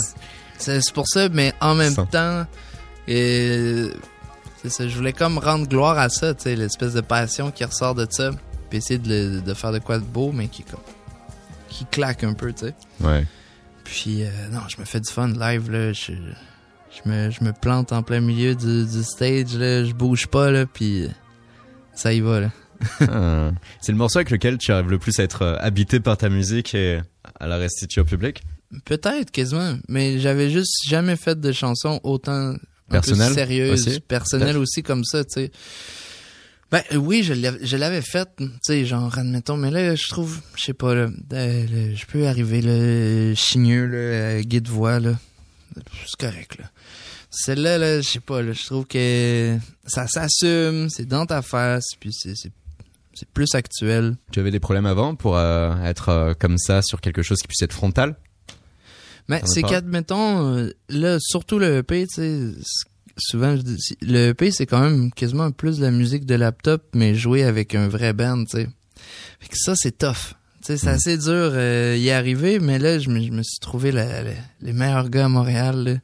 c'est 0.56 0.92
pour 0.94 1.08
ça, 1.08 1.28
mais 1.30 1.52
en 1.60 1.74
même 1.74 1.94
Ça. 1.94 2.06
temps, 2.10 2.46
euh, 3.08 3.90
c'est 4.62 4.70
ça, 4.70 4.86
je 4.88 4.96
voulais 4.96 5.12
comme 5.12 5.38
rendre 5.38 5.66
gloire 5.66 5.98
à 5.98 6.08
ça, 6.08 6.34
tu 6.34 6.42
sais, 6.44 6.56
l'espèce 6.56 6.92
de 6.92 7.00
passion 7.00 7.50
qui 7.50 7.64
ressort 7.64 7.94
de 7.94 8.06
ça. 8.08 8.30
Puis 8.68 8.78
essayer 8.78 8.98
de, 8.98 9.54
faire 9.54 9.72
de 9.72 9.78
quoi 9.80 9.98
de 9.98 10.04
beau, 10.04 10.30
mais 10.32 10.46
qui, 10.48 10.62
comme- 10.62 10.80
qui 11.68 11.86
claque 11.86 12.22
un 12.24 12.34
peu, 12.34 12.52
tu 12.52 12.66
sais. 12.66 12.74
Ouais. 13.00 13.26
Puis, 13.84 14.22
euh, 14.22 14.28
non, 14.52 14.60
je 14.68 14.78
me 14.80 14.84
fais 14.84 15.00
du 15.00 15.10
fun 15.10 15.28
live, 15.28 15.70
là. 15.70 15.92
Je, 15.92 16.12
je, 16.12 17.08
me, 17.10 17.30
je 17.30 17.42
me 17.42 17.52
plante 17.52 17.92
en 17.92 18.02
plein 18.04 18.20
milieu 18.20 18.54
du, 18.54 18.86
du 18.86 19.02
stage, 19.02 19.54
là. 19.56 19.84
Je 19.84 19.92
bouge 19.92 20.28
pas, 20.28 20.50
là. 20.52 20.66
Puis, 20.66 21.08
ça 21.94 22.12
y 22.12 22.20
va, 22.20 22.40
là. 22.40 22.50
Ah. 23.00 23.50
c'est 23.80 23.92
le 23.92 23.98
morceau 23.98 24.18
avec 24.20 24.30
lequel 24.30 24.56
tu 24.56 24.72
arrives 24.72 24.88
le 24.90 24.98
plus 24.98 25.18
à 25.20 25.24
être 25.24 25.42
euh, 25.42 25.56
habité 25.60 26.00
par 26.00 26.16
ta 26.16 26.30
musique 26.30 26.74
et 26.74 27.00
à 27.38 27.46
la 27.46 27.56
restituer 27.58 28.00
au 28.00 28.04
public. 28.04 28.42
Peut-être, 28.84 29.30
quasiment. 29.30 29.74
Mais 29.88 30.18
j'avais 30.18 30.48
juste 30.48 30.88
jamais 30.88 31.16
fait 31.16 31.38
de 31.38 31.52
chansons 31.52 32.00
autant 32.04 32.54
peu 32.90 33.14
sérieuses, 33.14 33.86
aussi, 33.86 34.00
personnelles 34.00 34.56
aussi 34.56 34.82
comme 34.82 35.04
ça, 35.04 35.24
tu 35.24 35.32
sais. 35.32 35.50
Ben 36.70 36.82
euh, 36.92 36.96
oui, 36.96 37.24
je 37.24 37.76
l'avais, 37.76 38.02
faite, 38.02 38.30
tu 38.38 38.48
sais, 38.62 38.84
genre 38.84 39.18
admettons, 39.18 39.56
mais 39.56 39.70
là 39.72 39.94
je 39.96 40.08
trouve, 40.08 40.40
je 40.56 40.66
sais 40.66 40.72
pas 40.72 40.94
là, 40.94 41.08
euh, 41.32 41.92
je 41.94 42.06
peux 42.06 42.26
arriver 42.28 42.62
là, 42.62 43.34
chigneux 43.34 43.86
là, 43.86 43.96
euh, 43.96 44.40
guide 44.42 44.68
voix 44.68 45.00
là, 45.00 45.18
c'est 45.74 46.26
correct 46.26 46.58
là. 46.58 46.66
Celle-là 47.30 47.78
là, 47.78 48.00
je 48.00 48.08
sais 48.08 48.20
pas 48.20 48.42
là, 48.42 48.52
je 48.52 48.64
trouve 48.64 48.86
que 48.86 49.56
ça 49.86 50.06
s'assume, 50.06 50.88
c'est 50.90 51.06
dans 51.06 51.26
ta 51.26 51.42
face, 51.42 51.86
puis 51.98 52.12
c'est 52.12 52.52
plus 53.34 53.54
actuel. 53.54 54.16
Tu 54.32 54.40
avais 54.40 54.50
des 54.50 54.60
problèmes 54.60 54.86
avant 54.86 55.14
pour 55.14 55.36
euh, 55.36 55.74
être 55.84 56.08
euh, 56.08 56.34
comme 56.38 56.58
ça 56.58 56.82
sur 56.82 57.00
quelque 57.00 57.22
chose 57.22 57.38
qui 57.38 57.48
puisse 57.48 57.62
être 57.62 57.72
frontal? 57.72 58.16
Mais 59.30 59.42
c'est 59.46 59.62
qu'admettons, 59.62 60.56
euh, 60.56 60.70
là, 60.88 61.18
surtout 61.20 61.58
le 61.58 61.78
EP, 61.78 62.06
tu 62.06 62.14
sais, 62.14 62.40
souvent, 63.18 63.56
je 63.56 63.62
dis, 63.62 63.76
le 64.02 64.28
EP, 64.28 64.50
c'est 64.50 64.66
quand 64.66 64.80
même 64.80 65.10
quasiment 65.12 65.50
plus 65.50 65.78
de 65.78 65.82
la 65.82 65.90
musique 65.90 66.26
de 66.26 66.34
laptop, 66.34 66.82
mais 66.94 67.14
joué 67.14 67.42
avec 67.44 67.74
un 67.74 67.88
vrai 67.88 68.12
band, 68.12 68.44
tu 68.44 68.58
sais. 68.58 68.68
Fait 69.40 69.48
que 69.48 69.56
ça, 69.56 69.74
c'est 69.76 69.96
tough. 69.96 70.34
Tu 70.62 70.66
sais, 70.66 70.76
c'est 70.76 70.90
Mm. 70.90 70.94
assez 70.94 71.16
dur 71.18 71.50
euh, 71.54 71.96
y 71.98 72.10
arriver, 72.10 72.58
mais 72.60 72.78
là, 72.78 72.98
je 72.98 73.08
me, 73.08 73.20
je 73.22 73.30
me 73.30 73.42
suis 73.42 73.58
trouvé 73.60 73.92
la- 73.92 74.22
la- 74.22 74.30
les 74.60 74.72
meilleurs 74.74 75.08
gars 75.08 75.24
à 75.24 75.28
Montréal, 75.28 75.84
là. 75.84 75.94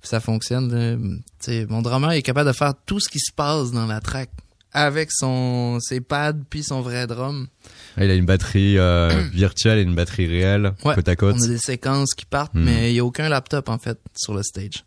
Puis 0.00 0.08
ça 0.08 0.20
fonctionne, 0.20 0.72
là. 0.72 0.96
Tu 0.96 1.52
sais, 1.52 1.66
mon 1.68 1.82
drummer 1.82 2.12
est 2.12 2.22
capable 2.22 2.48
de 2.48 2.54
faire 2.56 2.74
tout 2.86 3.00
ce 3.00 3.08
qui 3.08 3.18
se 3.18 3.32
passe 3.32 3.72
dans 3.72 3.86
la 3.86 4.00
track 4.00 4.30
avec 4.72 5.10
son 5.12 5.78
ses 5.80 6.00
pads 6.00 6.34
puis 6.48 6.62
son 6.62 6.80
vrai 6.80 7.06
drum. 7.06 7.48
Ah, 7.96 8.04
Il 8.04 8.10
a 8.10 8.14
une 8.14 8.26
batterie 8.26 8.78
euh, 8.78 9.10
virtuelle 9.32 9.78
et 9.78 9.82
une 9.82 9.94
batterie 9.94 10.26
réelle 10.26 10.72
Ouais, 10.84 10.94
côte 10.94 11.08
à 11.08 11.16
côte. 11.16 11.36
On 11.38 11.42
a 11.42 11.48
des 11.48 11.58
séquences 11.58 12.14
qui 12.14 12.26
partent, 12.26 12.54
Hmm. 12.54 12.64
mais 12.64 12.90
il 12.90 12.94
n'y 12.94 13.00
a 13.00 13.04
aucun 13.04 13.28
laptop, 13.28 13.68
en 13.68 13.78
fait, 13.78 13.98
sur 14.16 14.34
le 14.34 14.42
stage. 14.42 14.84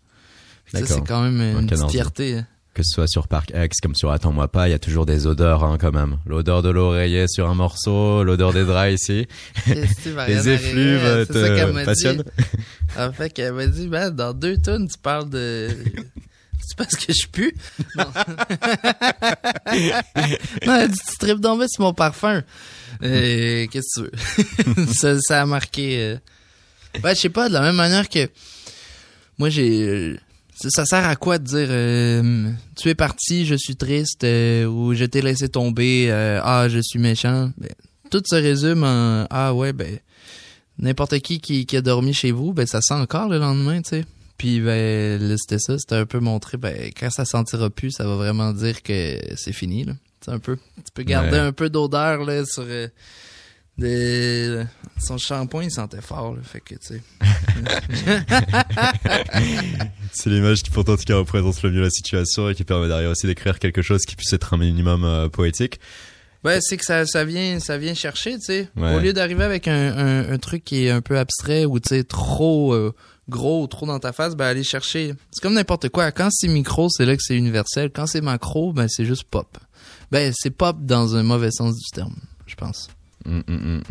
Ça, 0.72 0.86
c'est 0.86 1.06
quand 1.06 1.22
même 1.24 1.42
une 1.60 1.68
petite 1.68 1.90
fierté. 1.90 2.42
Que 2.74 2.82
ce 2.82 2.90
soit 2.96 3.08
sur 3.08 3.28
Parc 3.28 3.52
X 3.56 3.78
comme 3.82 3.94
sur 3.94 4.10
Attends-moi 4.10 4.48
pas, 4.48 4.68
il 4.68 4.72
y 4.72 4.74
a 4.74 4.80
toujours 4.80 5.06
des 5.06 5.28
odeurs 5.28 5.64
hein, 5.64 5.78
quand 5.80 5.92
même. 5.92 6.18
L'odeur 6.26 6.64
de 6.64 6.70
l'oreiller 6.70 7.28
sur 7.28 7.48
un 7.48 7.54
morceau, 7.54 8.24
l'odeur 8.24 8.52
des 8.52 8.66
draps 8.66 8.94
ici. 9.00 9.28
Les 9.68 9.84
effluves 10.50 11.06
euh, 11.06 11.20
m'a 11.72 11.82
te 11.82 11.86
passionnent. 11.86 12.24
En 12.98 13.12
fait, 13.12 13.30
qu'elle 13.32 13.54
m'a 13.54 13.68
dit, 13.68 13.88
ben, 13.88 14.10
dans 14.10 14.34
deux 14.34 14.58
tonnes, 14.58 14.88
tu 14.88 14.98
parles 14.98 15.30
de... 15.30 15.68
C'est 16.66 16.78
parce 16.78 16.95
que 16.95 17.11
je 17.14 17.28
pue? 17.28 17.55
Non. 17.95 18.05
non, 20.66 20.76
elle 20.76 20.89
dit, 20.91 20.99
tu 21.09 21.18
tripes 21.20 21.39
d'en 21.39 21.57
sur 21.68 21.84
mon 21.84 21.93
parfum. 21.93 22.43
Euh, 23.03 23.68
Qu'est-ce 23.68 24.01
que 24.01 24.09
tu 24.09 24.72
veux? 24.72 24.86
ça, 24.93 25.20
ça 25.20 25.41
a 25.41 25.45
marqué... 25.45 25.97
euh. 25.99 26.18
Ouais, 27.03 27.16
je 27.16 27.22
sais 27.22 27.30
pas, 27.30 27.47
de 27.49 27.53
la 27.53 27.61
même 27.61 27.76
manière 27.76 28.07
que... 28.07 28.30
Moi, 29.38 29.49
j'ai... 29.49 29.82
euh, 29.88 30.18
Ça, 30.55 30.86
sert 30.86 31.05
à 31.05 31.16
quoi 31.16 31.38
de 31.39 31.43
dire 31.43 31.68
euh, 31.70 32.51
tu 32.78 32.89
es 32.89 32.95
parti, 32.95 33.45
je 33.45 33.55
suis 33.55 33.76
triste 33.76 34.24
ou 34.24 34.93
je 34.93 35.05
t'ai 35.05 35.22
laissé 35.22 35.49
tomber, 35.49 36.09
ah 36.11 36.68
je 36.70 36.80
suis 36.80 36.99
méchant. 36.99 37.51
Ben, 37.57 37.70
tout 38.09 38.22
se 38.26 38.36
résume 38.36 38.84
en 38.84 39.26
ah 39.32 39.55
ouais 39.55 39.74
ben 39.74 39.97
n'importe 40.78 41.18
qui, 41.20 41.39
qui 41.39 41.66
qui 41.66 41.78
a 41.78 41.82
dormi 41.82 42.14
chez 42.14 42.32
vous, 42.32 42.53
ben 42.53 42.68
ça 42.68 42.80
sent 42.80 42.93
encore 42.93 43.28
le 43.28 43.39
lendemain, 43.39 43.82
tu 43.82 43.89
sais. 43.89 44.05
Puis 44.38 44.60
ben 44.60 45.22
là, 45.22 45.36
c'était 45.38 45.60
ça, 45.60 45.78
c'était 45.78 45.96
un 45.96 46.06
peu 46.06 46.20
montré 46.20 46.58
ben 46.58 46.92
quand 47.00 47.10
ça 47.10 47.24
sentira 47.26 47.70
plus, 47.70 47.92
ça 47.92 48.06
va 48.06 48.16
vraiment 48.16 48.52
dire 48.54 48.82
que 48.82 49.18
c'est 49.36 49.54
fini 49.54 49.84
là. 49.86 49.94
C'est 50.26 50.32
un 50.32 50.40
peu 50.40 50.56
tu 50.58 50.92
peux 50.94 51.04
garder 51.04 51.32
Ouais. 51.32 51.38
un 51.40 51.52
peu 51.52 51.70
d'odeur 51.70 52.24
là 52.26 52.44
sur 52.46 52.64
euh, 52.66 52.88
des 53.78 54.64
son 55.00 55.18
shampoing 55.18 55.64
il 55.66 55.72
sentait 55.72 56.02
fort 56.02 56.36
là, 56.36 56.42
fait 56.44 56.62
que 56.62 56.76
tu 56.76 56.80
sais. 56.82 57.02
C'est 60.12 60.30
l'image 60.30 60.62
qui 60.64 60.70
pourtant 60.72 60.96
qui 60.96 61.12
représente 61.14 61.62
le 61.64 61.72
mieux 61.72 61.82
la 61.82 61.90
situation 61.90 62.50
et 62.50 62.56
qui 62.56 62.64
permet 62.64 62.88
derrière 62.88 63.10
aussi 63.12 63.28
d'écrire 63.28 63.60
quelque 63.60 63.82
chose 63.82 64.02
qui 64.06 64.16
puisse 64.16 64.32
être 64.34 64.54
un 64.54 64.58
minimum 64.58 65.04
euh, 65.04 65.30
poétique. 65.30 65.80
Ouais, 66.44 66.60
c'est 66.62 66.76
que 66.78 66.84
ça, 66.84 67.06
ça 67.06 67.24
vient, 67.24 67.60
ça 67.60 67.78
vient 67.78 67.94
chercher, 67.94 68.34
tu 68.34 68.42
sais. 68.42 68.70
Ouais. 68.76 68.96
Au 68.96 69.00
lieu 69.00 69.14
d'arriver 69.14 69.44
avec 69.46 69.68
un, 69.70 69.98
un, 69.98 70.34
un 70.34 70.38
truc 70.38 70.64
qui 70.66 70.86
est 70.86 70.90
un 70.90 71.02
peu 71.02 71.18
abstrait 71.18 71.64
ou 71.66 71.80
tu 71.80 71.90
sais 71.90 72.04
trop 72.04 72.74
euh, 72.74 72.94
gros, 73.30 73.68
trop 73.68 73.86
dans 73.86 74.00
ta 74.00 74.12
face, 74.12 74.36
ben 74.36 74.46
aller 74.46 74.64
chercher. 74.64 75.14
C'est 75.32 75.42
comme 75.42 75.54
n'importe 75.54 75.90
quoi. 75.90 76.12
Quand 76.12 76.30
c'est 76.32 76.48
micro, 76.48 76.90
c'est 76.90 77.06
là 77.06 77.16
que 77.16 77.24
c'est 77.24 77.36
universel. 77.36 77.92
Quand 77.94 78.08
c'est 78.08 78.22
macro, 78.22 78.74
ben 78.74 78.88
c'est 78.90 79.06
juste 79.06 79.24
pop. 79.24 79.58
Ben 80.12 80.34
c'est 80.36 80.52
pop 80.52 80.78
dans 80.82 81.16
un 81.16 81.24
mauvais 81.24 81.52
sens 81.52 81.76
du 81.76 81.90
terme, 81.94 82.16
je 82.46 82.56
pense. 82.56 82.90
Hum, 83.26 83.44
hum, 83.48 83.56
hum. 83.56 83.84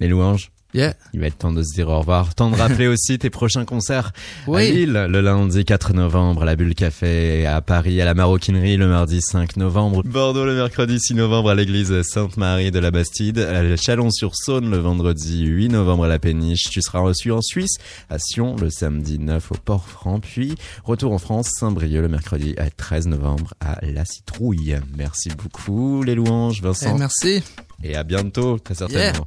Les 0.00 0.08
louanges? 0.08 0.50
Yeah. 0.76 0.94
Il 1.14 1.20
va 1.20 1.26
être 1.28 1.38
temps 1.38 1.52
de 1.52 1.62
se 1.62 1.74
dire 1.74 1.88
au 1.88 1.98
revoir. 2.00 2.34
Temps 2.34 2.50
de 2.50 2.56
rappeler 2.56 2.86
aussi 2.88 3.18
tes 3.18 3.30
prochains 3.30 3.64
concerts 3.64 4.08
à 4.46 4.50
Oui. 4.50 4.70
Lille, 4.70 5.06
le 5.08 5.20
lundi 5.22 5.64
4 5.64 5.94
novembre, 5.94 6.42
à 6.42 6.44
la 6.44 6.54
Bulle 6.54 6.74
Café, 6.74 7.46
à 7.46 7.62
Paris, 7.62 8.00
à 8.02 8.04
la 8.04 8.12
Maroquinerie, 8.14 8.76
le 8.76 8.86
mardi 8.86 9.20
5 9.22 9.56
novembre, 9.56 10.02
Bordeaux 10.04 10.44
le 10.44 10.54
mercredi 10.54 11.00
6 11.00 11.14
novembre, 11.14 11.48
à 11.50 11.54
l'église 11.54 12.02
Sainte-Marie 12.02 12.70
de 12.70 12.78
la 12.78 12.90
Bastide, 12.90 13.38
à 13.38 13.74
Chalon-sur-Saône 13.76 14.70
le 14.70 14.76
vendredi 14.76 15.44
8 15.46 15.70
novembre 15.70 16.04
à 16.04 16.08
la 16.08 16.18
Péniche. 16.18 16.64
Tu 16.70 16.82
seras 16.82 16.98
reçu 17.00 17.32
en 17.32 17.40
Suisse, 17.40 17.76
à 18.10 18.18
Sion 18.18 18.54
le 18.56 18.68
samedi 18.68 19.18
9 19.18 19.52
au 19.52 19.54
Port-Franc, 19.54 20.20
puis 20.20 20.56
retour 20.84 21.12
en 21.12 21.18
France, 21.18 21.48
Saint-Brieuc 21.58 22.02
le 22.02 22.08
mercredi 22.08 22.54
13 22.76 23.06
novembre 23.06 23.54
à 23.60 23.78
La 23.82 24.04
Citrouille. 24.04 24.76
Merci 24.96 25.30
beaucoup 25.30 26.02
les 26.02 26.14
louanges, 26.14 26.58
Eh, 26.60 26.64
Vincent, 26.66 26.98
merci. 26.98 27.42
et 27.82 27.96
à 27.96 28.02
bientôt, 28.04 28.58
très 28.58 28.74
certainement. 28.74 29.26